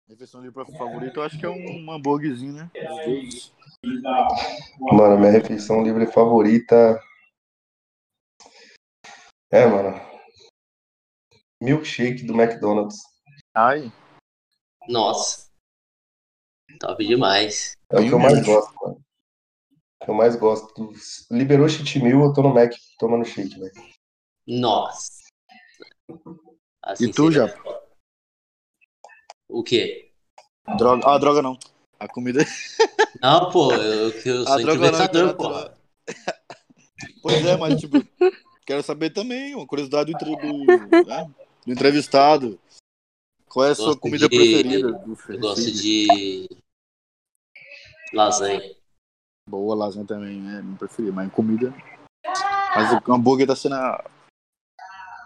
Refeição 0.10 0.42
livre 0.42 0.66
favorita, 0.76 1.20
eu 1.20 1.24
acho 1.24 1.38
que 1.38 1.46
é 1.46 1.50
um 1.50 1.92
hambúrguerzinho, 1.92 2.54
né? 2.54 2.72
Mano, 4.80 5.20
minha 5.20 5.32
refeição 5.32 5.84
livre 5.84 6.08
favorita. 6.08 7.00
É, 9.52 9.68
mano. 9.68 10.02
Milkshake 11.62 12.26
do 12.26 12.34
McDonald's. 12.34 12.98
Ai, 13.54 13.92
Nossa. 14.88 15.48
Top 16.80 17.06
demais. 17.06 17.76
É 17.90 18.00
o 18.00 18.04
que 18.08 18.14
eu 18.14 18.20
mais 18.20 18.46
gosto, 18.46 18.74
mano. 18.82 19.02
que 20.04 20.10
eu 20.10 20.14
mais 20.14 20.36
gosto. 20.36 20.94
Liberou 21.32 21.68
cheat 21.68 22.00
meal, 22.00 22.24
eu 22.24 22.34
tô 22.34 22.42
no 22.42 22.54
Mac 22.54 22.72
tomando 23.00 23.26
shake, 23.26 23.60
velho. 23.60 23.74
Nossa. 24.48 25.24
Assim 26.82 27.06
E 27.06 27.12
tu, 27.12 27.32
já? 27.32 27.48
foda. 27.48 27.82
O 29.50 29.64
quê? 29.64 30.12
Droga. 30.78 31.04
Ah, 31.06 31.18
droga 31.18 31.42
não. 31.42 31.58
A 32.00 32.08
comida. 32.08 32.42
Não, 33.22 33.50
pô, 33.50 33.74
eu, 33.74 34.12
que 34.22 34.30
eu 34.30 34.44
A 34.44 34.46
sou 34.46 34.62
droga 34.62 34.92
não, 34.92 35.04
entrevistador, 35.04 35.36
pô. 35.36 35.78
Pois 37.22 37.46
é, 37.46 37.58
mas 37.58 37.80
tipo, 37.80 38.06
quero 38.66 38.84
saber 38.84 39.10
também, 39.10 39.56
uma 39.56 39.66
curiosidade 39.66 40.12
do, 40.12 40.16
entre- 40.16 40.36
do, 40.36 41.06
né, 41.06 41.30
do 41.66 41.74
entrevistado. 41.74 42.60
Qual 43.58 43.66
é 43.68 43.72
a 43.72 43.76
sua 43.76 43.98
comida 43.98 44.30
de- 44.30 44.38
preferida? 44.38 44.88
Eu 45.30 45.40
gosto 45.40 45.72
de 45.72 46.48
lasanha. 48.14 48.62
Boa 49.50 49.76
lasanha 49.76 50.06
também, 50.06 50.38
é 50.56 50.62
minha 50.62 50.78
preferida, 50.78 51.12
mas 51.12 51.34
comida. 51.34 51.74
Mas 52.76 52.94
o 52.94 53.02
hambúrguer 53.12 53.48
tá 53.48 53.56
sendo. 53.56 53.74
a- 53.74 54.06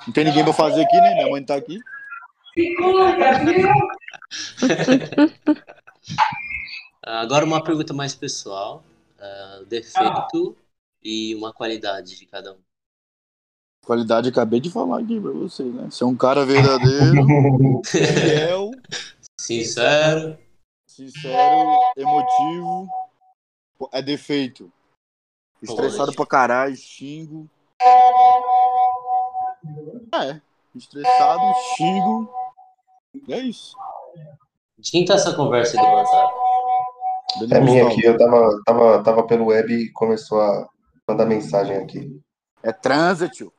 Não 0.08 0.14
tem 0.14 0.24
ninguém 0.24 0.46
pra 0.46 0.54
fazer 0.54 0.82
aqui, 0.86 0.96
né? 0.96 1.14
Minha 1.16 1.30
mãe 1.30 1.44
tá 1.44 1.56
aqui. 1.56 1.78
Agora 7.04 7.44
uma 7.44 7.62
pergunta 7.62 7.94
mais 7.94 8.16
pessoal. 8.16 8.82
Ah, 9.20 9.62
defeito 9.68 10.56
e 11.04 11.36
uma 11.36 11.52
qualidade 11.52 12.18
de 12.18 12.26
cada 12.26 12.54
um. 12.54 12.60
Qualidade, 13.86 14.30
acabei 14.30 14.60
de 14.60 14.70
falar 14.70 15.00
aqui 15.00 15.20
pra 15.20 15.32
vocês, 15.32 15.74
né? 15.74 15.88
Você 15.90 16.04
é 16.04 16.08
um 16.08 16.16
cara 16.16 16.46
verdadeiro, 16.46 17.82
fiel, 17.86 18.72
Sincero. 19.40 20.38
sincero, 20.88 21.80
emotivo. 21.98 22.88
É 23.92 24.02
defeito. 24.02 24.72
Estressado 25.62 26.14
pra 26.14 26.26
caralho, 26.28 26.76
xingo. 26.76 27.50
É, 30.14 30.40
estressado, 30.76 31.42
xingo. 31.76 32.30
É 33.30 33.40
isso. 33.40 33.76
De 34.78 34.92
quem 34.92 35.06
tá 35.06 35.16
essa 35.16 35.34
conversa 35.36 35.80
aí 35.80 35.86
do 35.86 35.92
WhatsApp? 35.92 36.34
É 37.52 37.60
minha 37.60 37.88
aqui, 37.88 38.06
eu 38.06 38.18
tava, 38.18 38.62
tava, 38.66 39.04
tava 39.04 39.24
pelo 39.28 39.46
web 39.48 39.74
e 39.74 39.92
começou 39.92 40.40
a 40.40 40.70
mandar 41.08 41.26
mensagem 41.26 41.78
aqui. 41.78 42.22
É 42.62 42.72
transa, 42.72 43.28
tio. 43.28 43.52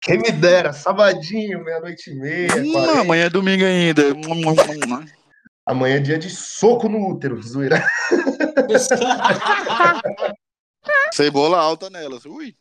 Quem 0.00 0.18
me 0.18 0.30
dera, 0.32 0.72
sabadinho, 0.72 1.64
meia-noite 1.64 2.10
e 2.10 2.14
meia. 2.14 2.56
Hum, 2.56 2.72
40. 2.72 3.00
amanhã 3.00 3.24
é 3.24 3.30
domingo 3.30 3.64
ainda. 3.64 4.02
Amanhã 5.66 5.96
é 5.96 6.00
dia 6.00 6.18
de 6.18 6.28
soco 6.28 6.88
no 6.88 7.08
útero, 7.08 7.40
zoeira. 7.42 7.86
Cebola 11.12 11.58
alta 11.58 11.88
nelas. 11.88 12.26
Ui. 12.26 12.54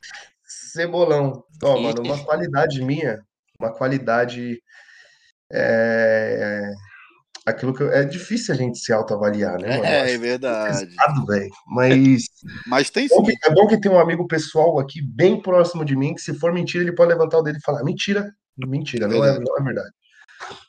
Cebolão. 0.45 1.43
Ó, 1.61 1.79
mano, 1.79 2.01
uma 2.01 2.23
qualidade 2.23 2.81
minha, 2.81 3.19
uma 3.59 3.71
qualidade. 3.71 4.61
É... 5.51 6.71
Aquilo 7.45 7.73
que 7.73 7.83
eu- 7.83 7.91
é 7.91 8.05
difícil 8.05 8.53
a 8.53 8.57
gente 8.57 8.77
se 8.79 8.93
autoavaliar, 8.93 9.59
né, 9.59 9.69
mano? 9.69 9.85
É, 9.85 10.13
é 10.13 10.17
verdade. 10.17 10.87
pesado, 10.87 11.25
velho. 11.25 11.49
Mas 11.67 12.23
Mas 12.65 12.89
tem 12.89 13.07
sim. 13.07 13.15
é 13.43 13.53
bom 13.53 13.67
que 13.67 13.79
tem 13.79 13.91
um 13.91 13.99
amigo 13.99 14.25
pessoal 14.27 14.79
aqui 14.79 15.01
bem 15.01 15.41
próximo 15.41 15.83
de 15.83 15.95
mim 15.95 16.13
que 16.13 16.21
se 16.21 16.33
for 16.33 16.53
mentira 16.53 16.83
ele 16.83 16.95
pode 16.95 17.11
levantar 17.11 17.39
o 17.39 17.41
dedo 17.43 17.57
e 17.57 17.63
falar 17.63 17.83
mentira, 17.83 18.31
mentira, 18.57 19.07
não 19.07 19.17
é, 19.17 19.31
Verdade. 19.33 19.43
não 19.45 19.57
é 19.57 19.63
verdade. 19.63 19.89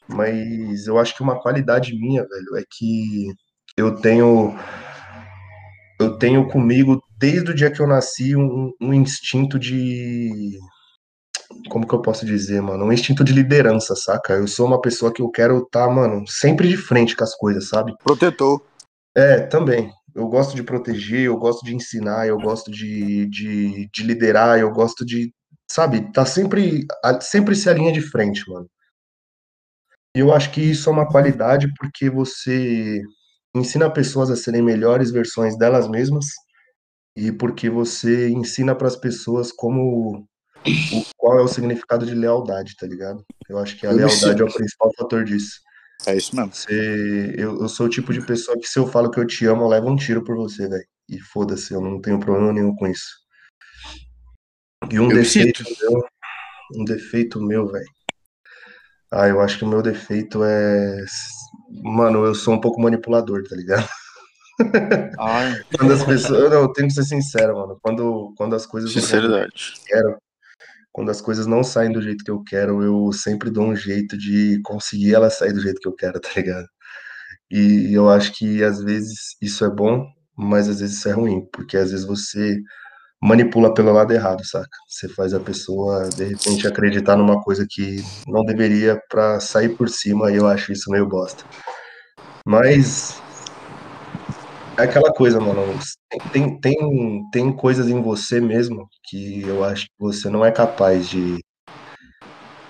Mas 0.08 0.86
eu 0.86 0.98
acho 0.98 1.16
que 1.16 1.22
uma 1.22 1.40
qualidade 1.40 1.96
minha, 1.96 2.22
velho, 2.26 2.56
é 2.56 2.64
que 2.68 3.26
eu 3.76 3.96
tenho 4.00 4.54
eu 6.00 6.18
tenho 6.18 6.48
comigo 6.48 7.00
desde 7.18 7.52
o 7.52 7.54
dia 7.54 7.70
que 7.70 7.80
eu 7.80 7.86
nasci 7.86 8.34
um, 8.34 8.72
um 8.80 8.92
instinto 8.92 9.58
de 9.58 10.58
como 11.68 11.86
que 11.86 11.94
eu 11.94 12.02
posso 12.02 12.26
dizer, 12.26 12.60
mano? 12.60 12.84
Um 12.84 12.92
instinto 12.92 13.24
de 13.24 13.32
liderança, 13.32 13.94
saca? 13.96 14.34
Eu 14.34 14.46
sou 14.46 14.66
uma 14.66 14.80
pessoa 14.80 15.12
que 15.12 15.22
eu 15.22 15.30
quero 15.30 15.58
estar, 15.58 15.88
mano, 15.88 16.24
sempre 16.26 16.68
de 16.68 16.76
frente 16.76 17.16
com 17.16 17.24
as 17.24 17.34
coisas, 17.34 17.68
sabe? 17.68 17.94
Protetor. 18.02 18.62
É, 19.14 19.40
também. 19.40 19.90
Eu 20.14 20.28
gosto 20.28 20.54
de 20.54 20.62
proteger, 20.62 21.22
eu 21.22 21.36
gosto 21.36 21.64
de 21.64 21.74
ensinar, 21.74 22.26
eu 22.26 22.38
gosto 22.38 22.70
de, 22.70 23.26
de, 23.26 23.88
de 23.92 24.02
liderar, 24.02 24.58
eu 24.58 24.70
gosto 24.70 25.04
de, 25.04 25.32
sabe, 25.68 26.12
tá 26.12 26.24
sempre, 26.24 26.86
sempre 27.20 27.56
ser 27.56 27.70
a 27.70 27.74
linha 27.74 27.92
de 27.92 28.00
frente, 28.00 28.48
mano. 28.48 28.68
E 30.16 30.20
eu 30.20 30.32
acho 30.32 30.52
que 30.52 30.60
isso 30.60 30.88
é 30.88 30.92
uma 30.92 31.08
qualidade 31.08 31.72
porque 31.76 32.08
você 32.08 33.00
ensina 33.54 33.90
pessoas 33.90 34.30
a 34.30 34.36
serem 34.36 34.62
melhores 34.62 35.10
versões 35.10 35.56
delas 35.58 35.88
mesmas 35.88 36.26
e 37.16 37.32
porque 37.32 37.68
você 37.68 38.28
ensina 38.28 38.74
para 38.74 38.86
as 38.86 38.96
pessoas 38.96 39.50
como 39.50 40.26
o, 40.66 41.04
qual 41.16 41.38
é 41.38 41.42
o 41.42 41.48
significado 41.48 42.06
de 42.06 42.14
lealdade, 42.14 42.74
tá 42.76 42.86
ligado? 42.86 43.24
Eu 43.48 43.58
acho 43.58 43.76
que 43.76 43.86
a 43.86 43.90
Eu 43.90 43.96
lealdade 43.96 44.40
é 44.42 44.44
o 44.44 44.52
principal 44.52 44.90
fator 44.96 45.24
disso. 45.24 45.60
É 46.06 46.16
isso 46.16 46.34
mesmo. 46.34 46.52
Você, 46.54 47.34
eu, 47.36 47.60
eu 47.60 47.68
sou 47.68 47.86
o 47.86 47.88
tipo 47.88 48.12
de 48.12 48.20
pessoa 48.24 48.58
que 48.58 48.66
se 48.66 48.78
eu 48.78 48.86
falo 48.86 49.10
que 49.10 49.18
eu 49.18 49.26
te 49.26 49.46
amo, 49.46 49.62
eu 49.64 49.68
levo 49.68 49.88
um 49.88 49.96
tiro 49.96 50.22
por 50.24 50.36
você, 50.36 50.68
velho. 50.68 50.84
E 51.08 51.18
foda-se, 51.20 51.72
eu 51.72 51.80
não 51.80 52.00
tenho 52.00 52.18
problema 52.18 52.52
nenhum 52.52 52.74
com 52.74 52.86
isso. 52.86 53.08
E 54.90 54.98
um 54.98 55.10
Eu 55.10 55.16
defeito 55.16 55.64
sinto. 55.64 55.90
meu, 55.90 56.04
um 56.76 56.84
defeito 56.84 57.40
meu, 57.40 57.66
velho. 57.70 57.86
Ah, 59.10 59.28
eu 59.28 59.40
acho 59.40 59.58
que 59.58 59.64
o 59.64 59.68
meu 59.68 59.80
defeito 59.80 60.42
é, 60.42 60.96
mano, 61.82 62.24
eu 62.24 62.34
sou 62.34 62.52
um 62.54 62.60
pouco 62.60 62.80
manipulador, 62.80 63.44
tá 63.48 63.54
ligado? 63.54 63.88
Ai, 65.18 65.62
Quando 65.78 65.92
as 65.92 66.04
pessoas, 66.04 66.50
não, 66.50 66.62
eu 66.62 66.72
tenho 66.72 66.88
que 66.88 66.94
ser 66.94 67.04
sincero, 67.04 67.54
mano. 67.56 67.78
Quando, 67.80 68.32
quando 68.36 68.54
as 68.56 68.66
coisas 68.66 68.92
sinceridade. 68.92 69.74
quero, 69.86 70.16
quando 70.94 71.10
as 71.10 71.20
coisas 71.20 71.44
não 71.44 71.64
saem 71.64 71.92
do 71.92 72.00
jeito 72.00 72.24
que 72.24 72.30
eu 72.30 72.40
quero, 72.44 72.80
eu 72.80 73.12
sempre 73.12 73.50
dou 73.50 73.64
um 73.64 73.74
jeito 73.74 74.16
de 74.16 74.60
conseguir 74.62 75.12
elas 75.12 75.36
sair 75.36 75.52
do 75.52 75.60
jeito 75.60 75.80
que 75.80 75.88
eu 75.88 75.92
quero, 75.92 76.20
tá 76.22 76.30
ligado? 76.36 76.68
E 77.50 77.92
eu 77.92 78.08
acho 78.08 78.32
que 78.32 78.62
às 78.62 78.80
vezes 78.80 79.36
isso 79.42 79.64
é 79.64 79.70
bom, 79.70 80.06
mas 80.38 80.68
às 80.68 80.78
vezes 80.78 80.98
isso 80.98 81.08
é 81.08 81.12
ruim, 81.12 81.44
porque 81.52 81.76
às 81.76 81.90
vezes 81.90 82.06
você 82.06 82.60
manipula 83.20 83.74
pelo 83.74 83.92
lado 83.92 84.12
errado, 84.12 84.44
saca? 84.46 84.68
Você 84.88 85.08
faz 85.08 85.34
a 85.34 85.40
pessoa 85.40 86.08
de 86.10 86.24
repente 86.24 86.66
acreditar 86.68 87.16
numa 87.16 87.42
coisa 87.42 87.66
que 87.68 87.96
não 88.28 88.44
deveria 88.44 89.00
pra 89.10 89.40
sair 89.40 89.70
por 89.70 89.88
cima, 89.88 90.30
e 90.30 90.36
eu 90.36 90.46
acho 90.46 90.70
isso 90.72 90.90
meio 90.92 91.08
bosta. 91.08 91.44
Mas 92.46 93.20
é 94.78 94.82
aquela 94.82 95.12
coisa, 95.12 95.40
mano. 95.40 95.78
Tem, 96.32 96.60
tem, 96.60 97.30
tem 97.30 97.52
coisas 97.56 97.88
em 97.88 98.00
você 98.00 98.40
mesmo 98.40 98.88
que 99.04 99.42
eu 99.46 99.62
acho 99.62 99.84
que 99.84 99.92
você 99.98 100.28
não 100.28 100.44
é 100.44 100.50
capaz 100.50 101.08
de, 101.08 101.38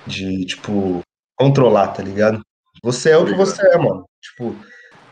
de, 0.06 0.44
tipo, 0.46 1.00
controlar, 1.36 1.88
tá 1.88 2.02
ligado? 2.02 2.42
Você 2.82 3.10
é 3.10 3.16
o 3.16 3.24
que 3.24 3.34
você 3.34 3.66
é, 3.68 3.78
mano. 3.78 4.04
Tipo, 4.20 4.54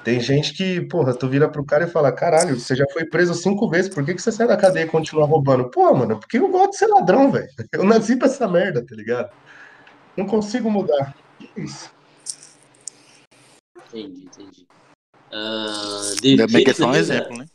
tem 0.04 0.20
gente 0.20 0.52
que, 0.52 0.80
porra, 0.88 1.14
tu 1.16 1.28
vira 1.28 1.48
pro 1.48 1.64
cara 1.64 1.84
e 1.84 1.90
fala, 1.90 2.12
caralho, 2.12 2.58
você 2.58 2.74
já 2.74 2.84
foi 2.92 3.04
preso 3.06 3.34
cinco 3.34 3.68
vezes, 3.70 3.92
por 3.92 4.04
que 4.04 4.14
que 4.14 4.20
você 4.20 4.32
sai 4.32 4.46
da 4.46 4.56
cadeia 4.56 4.84
e 4.84 4.88
continua 4.88 5.26
roubando? 5.26 5.70
Pô, 5.70 5.94
mano, 5.94 6.18
porque 6.18 6.38
eu 6.38 6.48
gosto 6.48 6.72
de 6.72 6.76
ser 6.78 6.88
ladrão, 6.88 7.30
velho. 7.30 7.48
Eu 7.72 7.84
nasci 7.84 8.16
pra 8.16 8.26
essa 8.26 8.48
merda, 8.48 8.84
tá 8.84 8.94
ligado? 8.94 9.30
Não 10.16 10.26
consigo 10.26 10.70
mudar. 10.70 11.14
É 11.56 11.60
Isso. 11.60 11.90
Entendi, 13.88 14.24
entendi. 14.24 14.66
Ah, 15.32 16.12
Ainda 16.22 16.46
bem 16.46 16.62
que 16.62 16.70
é 16.70 16.74
só 16.74 16.86
um 16.86 16.94
exemplo, 16.94 17.38
né? 17.38 17.46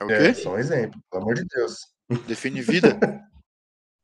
É 0.00 0.04
o 0.04 0.10
É, 0.10 0.34
quê? 0.34 0.34
só 0.34 0.52
um 0.52 0.58
exemplo, 0.58 1.00
pelo 1.10 1.22
amor 1.22 1.34
de 1.34 1.44
Deus. 1.46 1.86
Define 2.26 2.60
vida. 2.60 2.88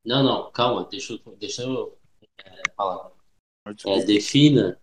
Não, 0.07 0.23
não, 0.23 0.53
calma, 0.53 0.87
deixa 0.87 1.15
eu, 1.15 1.37
deixa 1.37 1.63
eu 1.63 1.99
é, 2.45 2.63
falar. 2.77 3.11
É, 3.87 4.05
defina 4.05 4.79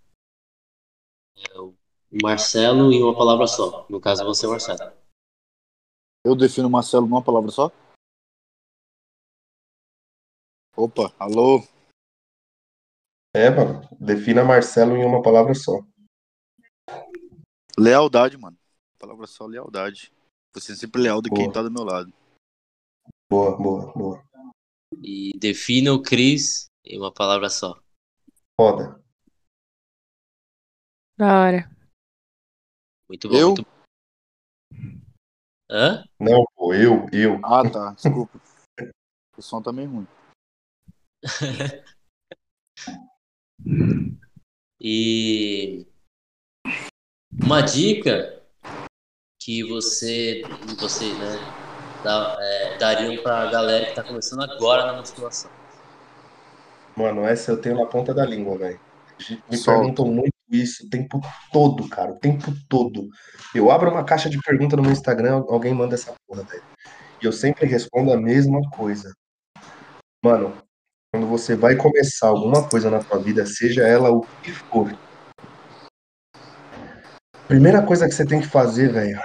é, 1.38 1.60
o 1.60 1.76
Marcelo 2.24 2.92
em 2.92 3.04
uma 3.04 3.16
palavra 3.16 3.46
só. 3.46 3.86
No 3.88 4.02
caso, 4.02 4.26
você, 4.26 4.48
Marcelo. 4.48 4.92
Eu 6.26 6.36
defino 6.36 6.68
Marcelo 6.72 7.06
numa 7.06 7.24
palavra 7.24 7.52
só? 7.52 7.72
Opa, 10.76 11.14
alô? 11.20 11.64
É, 13.36 13.52
mano, 13.52 13.88
defina 14.00 14.44
Marcelo 14.44 14.98
em 14.98 15.06
uma 15.06 15.22
palavra 15.22 15.54
só. 15.54 15.86
Lealdade, 17.78 18.38
mano. 18.38 18.58
Palavra 19.00 19.26
só, 19.28 19.46
lealdade. 19.46 20.12
Você 20.54 20.74
é 20.74 20.76
sempre 20.76 21.02
leal 21.02 21.22
de 21.22 21.30
quem 21.30 21.46
Boa. 21.46 21.54
tá 21.54 21.62
do 21.62 21.72
meu 21.72 21.84
lado. 21.84 22.14
Boa, 23.30 23.58
boa, 23.58 23.94
boa. 23.94 24.24
E 25.02 25.32
defina 25.38 25.94
o 25.94 26.02
Cris 26.02 26.70
em 26.86 27.00
uma 27.00 27.12
palavra 27.12 27.50
só. 27.50 27.82
Foda. 28.60 29.02
Da 31.18 31.40
hora. 31.42 31.72
Muito 33.08 33.30
bom, 33.30 33.36
Eu? 33.36 33.48
muito 33.48 33.64
bom. 33.64 33.72
Hã? 35.70 36.04
Não, 36.20 36.46
pô, 36.56 36.74
eu, 36.74 37.08
eu. 37.14 37.40
Ah, 37.44 37.70
tá. 37.70 37.94
Desculpa. 37.94 38.40
O 39.38 39.42
som 39.42 39.62
tá 39.62 39.72
meio 39.72 39.90
ruim. 39.90 40.08
E 44.84 45.88
uma 47.40 47.62
dica 47.62 48.42
que 49.40 49.64
você, 49.64 50.44
você 50.80 51.06
né, 51.14 51.40
dá, 52.04 52.38
é, 52.40 52.78
dariam 52.78 53.22
pra 53.24 53.50
galera 53.50 53.86
que 53.86 53.96
tá 53.96 54.04
começando 54.04 54.44
agora 54.44 54.86
na 54.86 55.00
musculação? 55.00 55.50
Mano, 56.96 57.26
essa 57.26 57.52
eu 57.52 57.58
tenho 57.58 57.78
na 57.78 57.86
ponta 57.86 58.14
da 58.14 58.26
língua, 58.26 58.58
velho. 58.58 58.80
Me 59.50 59.58
Solta. 59.58 59.80
perguntam 59.80 60.06
muito 60.06 60.34
isso 60.50 60.86
o 60.86 60.90
tempo 60.90 61.22
todo, 61.52 61.88
cara, 61.88 62.12
o 62.12 62.20
tempo 62.20 62.54
todo. 62.68 63.08
Eu 63.56 63.72
abro 63.72 63.92
uma 63.92 64.04
caixa 64.04 64.30
de 64.30 64.40
pergunta 64.40 64.76
no 64.76 64.82
meu 64.82 64.92
Instagram, 64.92 65.46
alguém 65.48 65.74
manda 65.74 65.96
essa 65.96 66.14
porra, 66.28 66.44
velho. 66.44 66.64
E 67.22 67.26
eu 67.26 67.32
sempre 67.32 67.66
respondo 67.66 68.12
a 68.12 68.18
mesma 68.18 68.60
coisa. 68.72 69.14
Mano, 70.24 70.58
quando 71.14 71.28
você 71.28 71.56
vai 71.56 71.76
começar 71.76 72.28
alguma 72.28 72.68
coisa 72.68 72.90
na 72.90 73.04
tua 73.04 73.20
vida, 73.20 73.46
seja 73.46 73.84
ela 73.84 74.12
o 74.12 74.22
que 74.44 74.52
for, 74.52 74.92
primeira 77.52 77.82
coisa 77.82 78.08
que 78.08 78.16
você 78.16 78.26
tem 78.26 78.40
que 78.40 78.48
fazer, 78.48 78.94
velho, 78.94 79.20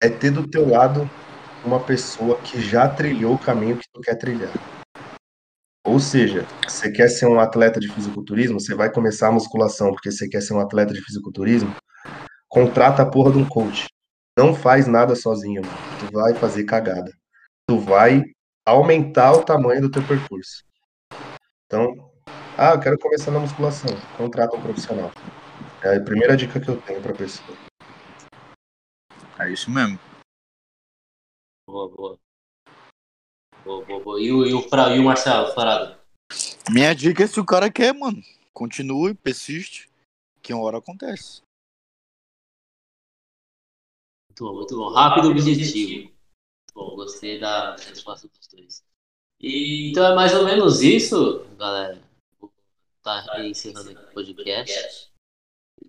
é 0.00 0.08
ter 0.08 0.30
do 0.30 0.48
teu 0.48 0.68
lado 0.68 1.10
uma 1.64 1.80
pessoa 1.80 2.40
que 2.40 2.60
já 2.60 2.88
trilhou 2.88 3.34
o 3.34 3.38
caminho 3.38 3.76
que 3.76 3.88
tu 3.92 4.00
quer 4.00 4.14
trilhar. 4.14 4.52
Ou 5.84 5.98
seja, 5.98 6.46
você 6.68 6.88
quer 6.92 7.08
ser 7.08 7.26
um 7.26 7.40
atleta 7.40 7.80
de 7.80 7.88
fisiculturismo, 7.88 8.60
você 8.60 8.76
vai 8.76 8.92
começar 8.92 9.26
a 9.26 9.32
musculação 9.32 9.90
porque 9.90 10.12
você 10.12 10.28
quer 10.28 10.40
ser 10.40 10.54
um 10.54 10.60
atleta 10.60 10.94
de 10.94 11.02
fisiculturismo, 11.02 11.74
contrata 12.48 13.02
a 13.02 13.10
porra 13.10 13.32
de 13.32 13.38
um 13.38 13.48
coach. 13.48 13.88
Não 14.38 14.54
faz 14.54 14.86
nada 14.86 15.16
sozinho, 15.16 15.62
mano. 15.62 15.76
Tu 15.98 16.12
vai 16.12 16.34
fazer 16.34 16.62
cagada. 16.62 17.10
Tu 17.66 17.76
vai 17.76 18.22
aumentar 18.64 19.32
o 19.32 19.42
tamanho 19.42 19.80
do 19.80 19.90
teu 19.90 20.06
percurso. 20.06 20.62
Então, 21.66 21.92
ah, 22.56 22.74
eu 22.74 22.78
quero 22.78 22.96
começar 23.00 23.32
na 23.32 23.40
musculação. 23.40 23.90
Contrata 24.16 24.56
um 24.56 24.62
profissional. 24.62 25.10
É 25.84 25.96
a 25.96 26.04
primeira 26.04 26.36
dica 26.36 26.60
que 26.60 26.68
eu 26.68 26.80
tenho 26.82 27.02
pra 27.02 27.12
pessoa. 27.12 27.58
É 29.38 29.52
isso 29.52 29.68
mesmo. 29.68 29.98
Boa, 31.68 31.88
boa. 31.88 32.18
Boa, 33.64 33.84
boa, 33.84 34.00
boa. 34.00 34.20
E 34.20 34.32
o, 34.32 34.46
e 34.46 34.54
o, 34.54 34.62
Fra- 34.68 34.94
e 34.94 35.00
o 35.00 35.04
Marcelo, 35.04 35.52
parado? 35.54 36.00
Minha 36.70 36.94
dica 36.94 37.24
é 37.24 37.26
se 37.26 37.40
o 37.40 37.44
cara 37.44 37.70
quer, 37.70 37.92
mano. 37.92 38.22
Continue, 38.52 39.14
persiste, 39.14 39.90
que 40.40 40.54
uma 40.54 40.62
hora 40.62 40.78
acontece. 40.78 41.42
Muito 44.30 44.44
bom, 44.44 44.54
muito 44.54 44.76
bom. 44.76 44.92
Rápido 44.92 45.28
e 45.28 45.30
objetivo. 45.32 46.12
Bom, 46.74 46.94
gostei 46.96 47.40
da, 47.40 47.74
resposta 47.76 48.28
dos 48.28 48.46
dois. 48.46 48.84
E, 49.40 49.90
então 49.90 50.06
é 50.06 50.14
mais 50.14 50.32
ou 50.32 50.44
menos 50.44 50.80
isso, 50.80 51.44
galera. 51.56 52.00
Vou 52.40 52.52
estar 52.98 53.44
encerrando 53.44 53.90
aqui 53.90 54.10
o 54.10 54.14
podcast. 54.14 55.11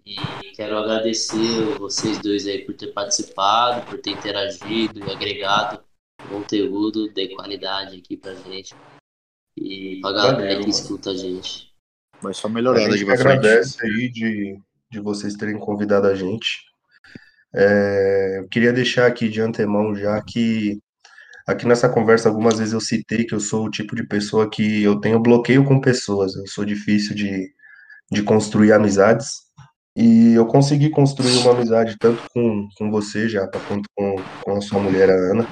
E 0.05 0.15
quero 0.55 0.77
agradecer 0.77 1.77
vocês 1.77 2.19
dois 2.19 2.45
aí 2.47 2.65
por 2.65 2.75
ter 2.75 2.87
participado, 2.87 3.85
por 3.87 3.99
ter 3.99 4.11
interagido 4.11 4.99
e 4.99 5.11
agregado 5.11 5.83
conteúdo 6.29 7.11
de 7.11 7.35
qualidade 7.35 7.97
aqui 7.97 8.17
pra 8.17 8.33
gente. 8.33 8.73
E 9.57 9.99
pra 10.01 10.11
galera 10.11 10.63
que 10.63 10.69
escuta 10.69 11.11
a 11.11 11.15
gente. 11.15 11.71
Vai 12.21 12.33
só 12.33 12.47
A 12.47 12.51
melhorar 12.51 12.79
gente 12.79 13.05
frente. 13.05 13.11
agradece 13.11 13.85
aí 13.85 14.09
de, 14.09 14.59
de 14.89 14.99
vocês 14.99 15.35
terem 15.35 15.59
convidado 15.59 16.07
a 16.07 16.15
gente. 16.15 16.63
É, 17.53 18.39
eu 18.39 18.47
queria 18.49 18.73
deixar 18.73 19.05
aqui 19.05 19.29
de 19.29 19.39
antemão 19.41 19.95
já 19.95 20.19
que 20.23 20.79
aqui 21.45 21.67
nessa 21.67 21.87
conversa 21.89 22.29
algumas 22.29 22.57
vezes 22.57 22.73
eu 22.73 22.81
citei 22.81 23.25
que 23.25 23.35
eu 23.35 23.39
sou 23.39 23.65
o 23.65 23.69
tipo 23.69 23.95
de 23.95 24.07
pessoa 24.07 24.49
que 24.49 24.81
eu 24.81 24.99
tenho 24.99 25.19
bloqueio 25.19 25.63
com 25.65 25.79
pessoas. 25.79 26.35
Eu 26.35 26.47
sou 26.47 26.65
difícil 26.65 27.13
de, 27.15 27.53
de 28.11 28.23
construir 28.23 28.71
amizades. 28.71 29.42
E 29.95 30.33
eu 30.33 30.45
consegui 30.47 30.89
construir 30.89 31.37
uma 31.37 31.51
amizade 31.51 31.97
tanto 31.99 32.23
com, 32.33 32.67
com 32.77 32.89
você, 32.89 33.29
Japa, 33.29 33.59
quanto 33.67 33.87
com, 33.95 34.15
com 34.43 34.57
a 34.57 34.61
sua 34.61 34.79
mulher, 34.79 35.09
a 35.09 35.13
Ana. 35.13 35.47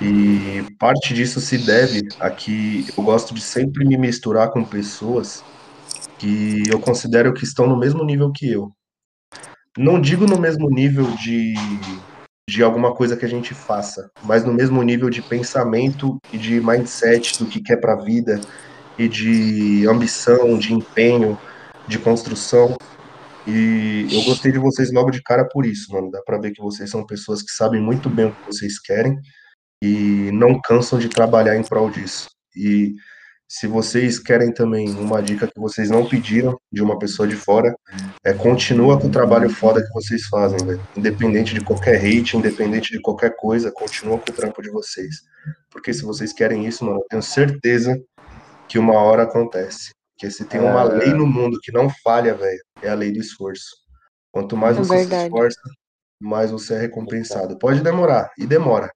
E 0.00 0.62
parte 0.78 1.14
disso 1.14 1.40
se 1.40 1.56
deve 1.56 2.02
a 2.20 2.28
que 2.28 2.86
eu 2.96 3.02
gosto 3.02 3.32
de 3.32 3.40
sempre 3.40 3.84
me 3.86 3.96
misturar 3.96 4.50
com 4.50 4.62
pessoas 4.62 5.42
que 6.18 6.64
eu 6.70 6.78
considero 6.78 7.32
que 7.32 7.44
estão 7.44 7.66
no 7.66 7.78
mesmo 7.78 8.04
nível 8.04 8.30
que 8.30 8.50
eu. 8.50 8.70
Não 9.76 10.00
digo 10.00 10.26
no 10.26 10.38
mesmo 10.38 10.68
nível 10.70 11.06
de, 11.16 11.54
de 12.48 12.62
alguma 12.62 12.94
coisa 12.94 13.16
que 13.16 13.24
a 13.24 13.28
gente 13.28 13.54
faça, 13.54 14.10
mas 14.22 14.44
no 14.44 14.52
mesmo 14.52 14.82
nível 14.82 15.08
de 15.08 15.22
pensamento 15.22 16.18
e 16.32 16.38
de 16.38 16.60
mindset 16.60 17.38
do 17.38 17.46
que 17.46 17.60
quer 17.60 17.76
para 17.76 17.94
a 17.94 18.02
vida 18.02 18.40
e 18.98 19.08
de 19.08 19.86
ambição, 19.88 20.58
de 20.58 20.72
empenho, 20.72 21.38
de 21.86 21.98
construção. 21.98 22.76
E 23.46 24.08
eu 24.10 24.24
gostei 24.24 24.50
de 24.50 24.58
vocês 24.58 24.92
logo 24.92 25.10
de 25.10 25.22
cara 25.22 25.44
por 25.48 25.64
isso, 25.64 25.92
mano. 25.92 26.10
Dá 26.10 26.20
pra 26.22 26.38
ver 26.38 26.50
que 26.52 26.60
vocês 26.60 26.90
são 26.90 27.06
pessoas 27.06 27.42
que 27.42 27.52
sabem 27.52 27.80
muito 27.80 28.10
bem 28.10 28.26
o 28.26 28.32
que 28.32 28.46
vocês 28.46 28.80
querem 28.80 29.16
e 29.82 30.30
não 30.32 30.60
cansam 30.60 30.98
de 30.98 31.08
trabalhar 31.08 31.56
em 31.56 31.62
prol 31.62 31.90
disso. 31.90 32.28
E 32.56 32.94
se 33.48 33.68
vocês 33.68 34.18
querem 34.18 34.52
também 34.52 34.90
uma 34.90 35.22
dica 35.22 35.46
que 35.46 35.60
vocês 35.60 35.88
não 35.88 36.04
pediram 36.08 36.58
de 36.72 36.82
uma 36.82 36.98
pessoa 36.98 37.28
de 37.28 37.36
fora, 37.36 37.72
é 38.24 38.32
continua 38.32 38.98
com 38.98 39.06
o 39.06 39.10
trabalho 39.12 39.48
foda 39.48 39.80
que 39.80 39.92
vocês 39.92 40.26
fazem, 40.26 40.58
velho. 40.66 40.80
Independente 40.96 41.54
de 41.54 41.60
qualquer 41.60 41.96
hate, 42.04 42.36
independente 42.36 42.90
de 42.90 43.00
qualquer 43.00 43.36
coisa, 43.36 43.70
continua 43.70 44.18
com 44.18 44.32
o 44.32 44.34
trampo 44.34 44.60
de 44.60 44.70
vocês. 44.70 45.14
Porque 45.70 45.94
se 45.94 46.02
vocês 46.02 46.32
querem 46.32 46.66
isso, 46.66 46.84
mano, 46.84 46.98
eu 46.98 47.06
tenho 47.08 47.22
certeza 47.22 47.96
que 48.66 48.78
uma 48.80 48.94
hora 48.94 49.22
acontece. 49.22 49.90
Porque 50.18 50.28
se 50.32 50.44
tem 50.44 50.60
uma 50.60 50.80
É. 50.80 50.84
lei 50.84 51.12
no 51.12 51.26
mundo 51.26 51.60
que 51.62 51.70
não 51.70 51.88
falha, 52.02 52.34
velho, 52.34 52.60
é 52.82 52.88
a 52.88 52.94
lei 52.94 53.12
do 53.12 53.18
esforço. 53.20 53.76
Quanto 54.32 54.56
mais 54.56 54.76
É 54.76 54.80
você 54.80 54.88
se 54.88 54.96
verdade. 55.06 55.24
esforça, 55.24 55.60
mais 56.20 56.50
você 56.50 56.74
é 56.74 56.78
recompensado. 56.80 57.58
Pode 57.58 57.80
demorar, 57.82 58.30
e 58.38 58.46
demora, 58.46 58.90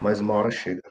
mas 0.00 0.20
uma 0.20 0.34
hora 0.34 0.50
chega. 0.50 0.82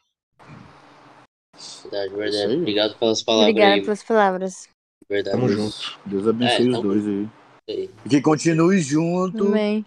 Verdade, 1.83 2.13
verdade. 2.15 2.55
Obrigado 2.55 2.97
pelas 2.97 3.23
palavras 3.23 3.49
Obrigada 3.49 3.73
aí. 3.75 3.81
pelas 3.81 4.03
palavras. 4.03 4.69
Verdade. 5.09 5.35
Tamo 5.37 5.49
junto. 5.49 5.99
Deus 6.05 6.27
abençoe 6.27 6.65
É, 6.65 6.69
os 6.69 6.71
tamo 6.75 6.81
dois 6.83 7.07
aí. 7.07 7.29
aí. 7.69 7.89
E 8.05 8.09
que 8.09 8.21
continue 8.21 8.79
junto, 8.79 9.45
Também. 9.45 9.85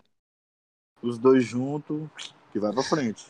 os 1.01 1.17
dois 1.19 1.45
juntos, 1.45 2.35
que 2.53 2.59
vai 2.59 2.73
pra 2.73 2.83
frente. 2.83 3.25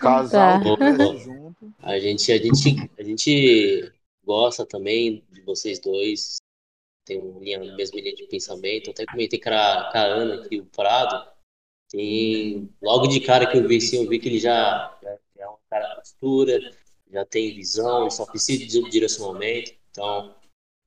Casal 0.00 0.60
Tá. 0.62 0.64
que 0.64 0.76
cresce 0.76 1.18
junto. 1.18 1.72
A 1.82 1.98
gente, 1.98 2.32
a 2.32 2.38
gente, 2.38 2.90
a 2.98 3.02
gente 3.02 3.92
gosta 4.24 4.64
também 4.64 5.22
de 5.30 5.42
vocês 5.42 5.78
dois. 5.78 6.36
Tem 7.10 7.18
um 7.20 7.40
linha, 7.40 7.58
mesma 7.58 7.98
linha 7.98 8.14
de 8.14 8.22
pensamento. 8.28 8.90
Até 8.90 9.04
comentei 9.04 9.40
com 9.40 9.50
a, 9.50 9.90
com 9.90 9.98
a 9.98 10.02
Ana 10.02 10.34
aqui, 10.36 10.60
o 10.60 10.66
Prado. 10.66 11.28
Tem, 11.90 12.70
logo 12.80 13.08
de 13.08 13.18
cara 13.18 13.48
que 13.48 13.58
eu 13.58 13.66
vi 13.66 13.78
assim, 13.78 14.04
eu 14.04 14.08
vi 14.08 14.20
que 14.20 14.28
ele 14.28 14.38
já, 14.38 14.96
já 15.02 15.18
é 15.38 15.48
um 15.48 15.56
cara 15.68 15.88
de 15.88 15.96
postura, 15.96 16.60
já 17.10 17.24
tem 17.24 17.52
visão, 17.52 18.08
só 18.08 18.24
precisa 18.26 18.64
de 18.64 18.90
direcionamento. 18.90 19.72
Então, 19.90 20.36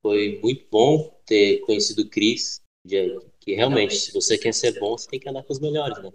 foi 0.01 0.39
muito 0.41 0.65
bom 0.71 1.13
ter 1.25 1.59
conhecido 1.65 2.03
o 2.03 2.09
Cris, 2.09 2.61
que 2.87 3.53
realmente, 3.53 3.97
se 3.97 4.13
você 4.13 4.37
quer 4.37 4.53
ser 4.53 4.79
bom, 4.79 4.97
você 4.97 5.09
tem 5.09 5.19
que 5.19 5.27
andar 5.27 5.43
com 5.43 5.51
os 5.51 5.59
melhores, 5.59 6.01
né? 6.01 6.09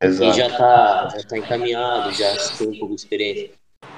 E 0.00 0.06
Exato. 0.06 0.36
já 0.36 0.56
tá, 0.56 1.08
já 1.08 1.26
tá 1.26 1.36
encaminhado, 1.36 2.12
já 2.12 2.56
tem 2.56 2.68
um 2.68 2.78
pouco 2.78 2.94
de 2.94 3.00
experiência. 3.00 3.50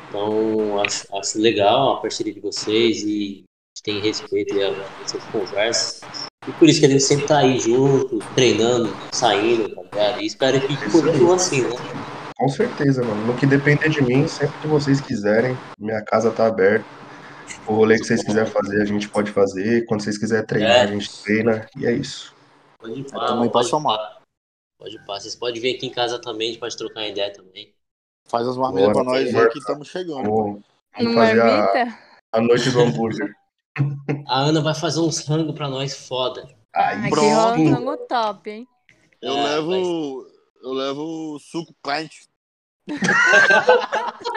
Então, 0.08 0.80
acho, 0.80 1.14
acho 1.14 1.38
legal 1.38 1.96
a 1.96 2.00
parceria 2.00 2.32
de 2.32 2.40
vocês 2.40 3.02
e 3.02 3.44
gente 3.81 3.83
tem 3.83 4.01
respeito 4.01 4.55
e 4.55 4.62
a 4.62 4.70
essas 5.03 5.24
conversas. 5.24 6.27
E 6.47 6.52
por 6.52 6.69
isso 6.69 6.81
que 6.81 6.86
a 6.86 6.89
gente 6.89 7.02
sempre 7.02 7.27
tá 7.27 7.39
aí 7.39 7.59
junto, 7.59 8.19
treinando, 8.35 8.94
saindo, 9.12 9.69
tá 9.74 9.82
ligado? 9.82 10.20
E 10.20 10.27
espero 10.27 10.61
que 10.61 10.77
continue 10.90 11.35
assim, 11.35 11.62
né? 11.62 11.77
Com 12.36 12.48
certeza, 12.48 13.02
mano. 13.02 13.27
No 13.27 13.36
que 13.36 13.47
depender 13.47 13.89
de 13.89 14.02
mim, 14.02 14.27
sempre 14.27 14.59
que 14.61 14.66
vocês 14.66 15.01
quiserem, 15.01 15.57
minha 15.78 16.02
casa 16.02 16.31
tá 16.31 16.47
aberta. 16.47 16.85
O 17.66 17.74
rolê 17.74 17.98
que 17.98 18.05
vocês 18.05 18.23
quiserem 18.23 18.51
fazer, 18.51 18.81
a 18.81 18.85
gente 18.85 19.09
pode 19.09 19.31
fazer. 19.31 19.85
Quando 19.86 20.02
vocês 20.02 20.16
quiserem 20.16 20.47
treinar, 20.47 20.77
É. 20.77 20.81
a 20.82 20.86
gente 20.86 21.23
treina. 21.23 21.66
E 21.77 21.86
é 21.86 21.93
isso. 21.93 22.35
Pode 22.78 23.01
ir 23.01 23.07
É, 23.07 23.11
pá, 23.11 23.27
também 23.27 23.43
pra 23.44 23.52
pode 23.52 23.69
somar. 23.69 24.20
Pode 24.78 24.97
ir 24.97 25.05
pá. 25.05 25.20
Vocês 25.20 25.35
podem 25.36 25.61
vir 25.61 25.77
aqui 25.77 25.86
em 25.86 25.90
casa 25.90 26.19
também, 26.20 26.48
a 26.48 26.51
gente 26.52 26.61
pode 26.61 26.77
trocar 26.77 27.07
ideia 27.07 27.32
também. 27.32 27.74
Faz 28.28 28.47
as 28.47 28.57
marmitas 28.57 28.93
pra 28.93 29.05
nós 29.05 29.35
aí 29.35 29.48
que 29.51 29.59
estamos 29.59 29.89
chegando. 29.89 30.23
Vamos, 30.24 31.15
fazer 31.15 31.40
a, 31.43 31.98
a 32.32 32.40
noite 32.40 32.70
do 32.70 32.81
hambúrguer. 32.81 33.35
A 34.26 34.40
Ana 34.40 34.60
vai 34.60 34.74
fazer 34.74 35.01
uns 35.01 35.24
rango 35.26 35.55
pra 35.55 35.68
nós 35.68 36.06
foda. 36.06 36.47
Aí 36.74 37.09
rola 37.10 37.52
um 37.52 37.56
sim. 37.56 37.70
rango 37.72 37.97
top, 38.06 38.51
hein? 38.51 38.68
Eu 39.22 39.36
É, 39.36 39.42
levo. 39.56 40.26
Eu 40.62 40.72
levo 40.72 41.38
suco 41.40 41.74
pint. 41.82 42.12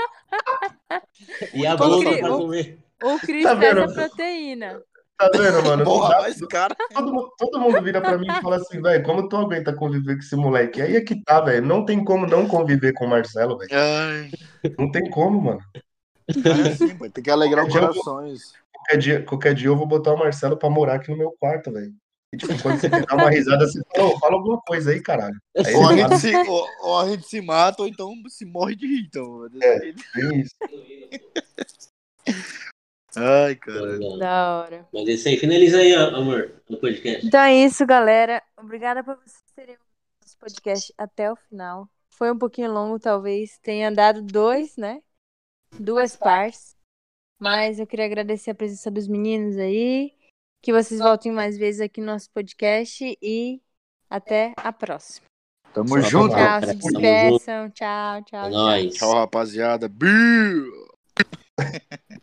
E 1.54 1.66
a 1.66 1.76
mundo- 1.78 2.04
vai 2.04 2.20
comer. 2.22 2.80
O 3.04 3.20
Cris 3.20 3.44
Tá 3.44 3.56
traz 3.56 3.76
vendo? 3.76 3.90
a 3.90 3.94
proteína. 3.94 4.82
Tá 5.18 5.30
vendo, 5.34 5.64
mano? 5.64 5.84
Porra, 5.84 6.22
mas 6.22 6.40
cara. 6.48 6.76
todo, 6.94 7.32
todo 7.38 7.60
mundo 7.60 7.82
vira 7.82 8.02
pra 8.02 8.18
mim 8.18 8.28
e 8.28 8.42
fala 8.42 8.56
assim, 8.58 8.82
velho, 8.82 9.04
como 9.04 9.28
tu 9.30 9.38
aguenta 9.38 9.74
conviver 9.76 10.16
com 10.16 10.22
esse 10.22 10.36
moleque? 10.36 10.82
Aí 10.82 10.96
é 10.96 11.02
que 11.02 11.22
tá, 11.24 11.40
velho. 11.42 11.66
Não 11.66 11.86
tem 11.86 12.04
como 12.04 12.26
não 12.26 12.48
conviver 12.48 12.94
com 12.94 13.06
o 13.06 13.10
Marcelo, 13.10 13.58
velho. 13.58 13.70
Ai, 13.74 14.32
Não 14.78 14.92
tem 14.92 15.10
como, 15.10 15.42
mano. 15.42 15.60
é 16.28 16.72
assim, 16.72 16.98
tem 17.10 17.24
que 17.24 17.30
alegrar 17.32 17.66
os 17.68 17.74
corações. 17.74 18.54
Qualquer 18.84 18.98
dia, 18.98 19.24
qualquer 19.24 19.54
dia 19.56 19.68
eu 19.68 19.78
vou 19.78 19.88
botar 19.88 20.14
o 20.14 20.20
Marcelo 20.20 20.58
pra 20.58 20.70
morar 20.70 20.96
aqui 20.96 21.10
no 21.10 21.18
meu 21.18 21.32
quarto, 21.40 21.72
velho. 21.72 21.94
E, 22.34 22.38
tipo, 22.38 22.62
quando 22.62 22.80
você 22.80 22.90
dar 22.90 23.16
uma 23.16 23.30
risada, 23.30 23.66
você 23.66 23.82
fala, 23.96 24.08
"Ô, 24.08 24.20
fala 24.20 24.34
alguma 24.36 24.60
coisa 24.62 24.92
aí, 24.92 25.02
caralho. 25.02 25.40
Aí 25.56 25.74
Ou 25.74 25.88
a, 25.88 25.96
gente 25.96 26.18
se, 26.18 26.36
ou, 26.36 26.68
ou 26.82 27.00
a 27.00 27.10
gente 27.10 27.28
se 27.28 27.42
mata, 27.42 27.84
ou 27.84 27.88
então 27.88 28.14
se 28.28 28.44
morre 28.44 28.76
de 28.76 28.88
rir. 28.88 29.06
Então. 29.08 29.48
É. 29.62 29.80
bem 29.80 30.42
isso. 30.42 30.56
Ai, 33.16 33.56
cara. 33.56 34.18
Da 34.18 34.60
hora. 34.60 34.88
Mas 34.92 35.08
esse 35.08 35.30
aí, 35.30 35.38
finaliza 35.38 35.78
aí, 35.78 35.94
amor, 35.94 36.52
o 36.68 36.76
podcast. 36.76 37.26
Então 37.26 37.40
é 37.40 37.54
isso, 37.54 37.86
galera. 37.86 38.42
Obrigada 38.58 39.04
por 39.04 39.16
vocês 39.16 39.44
terem 39.56 39.76
ouvido 39.76 39.94
nosso 40.24 40.38
podcast 40.40 40.94
até 40.98 41.32
o 41.32 41.36
final. 41.36 41.88
Foi 42.10 42.32
um 42.32 42.38
pouquinho 42.38 42.72
longo, 42.72 43.00
talvez. 43.00 43.60
Tenha 43.62 43.92
dado 43.92 44.22
dois, 44.24 44.76
né? 44.76 45.02
Duas 45.80 46.16
partes. 46.16 46.73
Mas 47.44 47.78
eu 47.78 47.86
queria 47.86 48.06
agradecer 48.06 48.52
a 48.52 48.56
presença 48.56 48.90
dos 48.90 49.06
meninos 49.06 49.58
aí. 49.58 50.14
Que 50.62 50.72
vocês 50.72 51.02
voltem 51.02 51.30
mais 51.30 51.58
vezes 51.58 51.82
aqui 51.82 52.00
no 52.00 52.08
nosso 52.08 52.30
podcast. 52.32 53.18
E 53.22 53.62
até 54.10 54.54
a 54.56 54.72
próxima. 54.72 55.26
Tamo 55.74 55.90
Tchau, 55.90 56.10
junto. 56.10 56.36
tchau. 56.36 56.62
Se 56.62 56.76
despeçam. 56.76 57.70
Tchau, 57.72 58.24
tchau. 58.24 58.46
É 58.46 58.50
tchau. 58.50 58.50
nóis. 58.50 58.94
Tchau, 58.94 59.14
rapaziada. 59.14 59.90
Biu! 59.90 60.72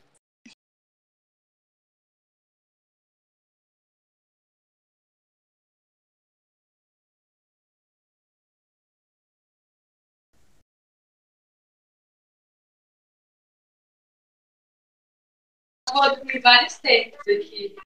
Vou 15.93 16.17
dormir 16.17 16.41
vários 16.41 16.79
tempos 16.79 17.21
aqui. 17.21 17.77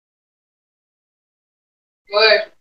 Amor, 2.08 2.52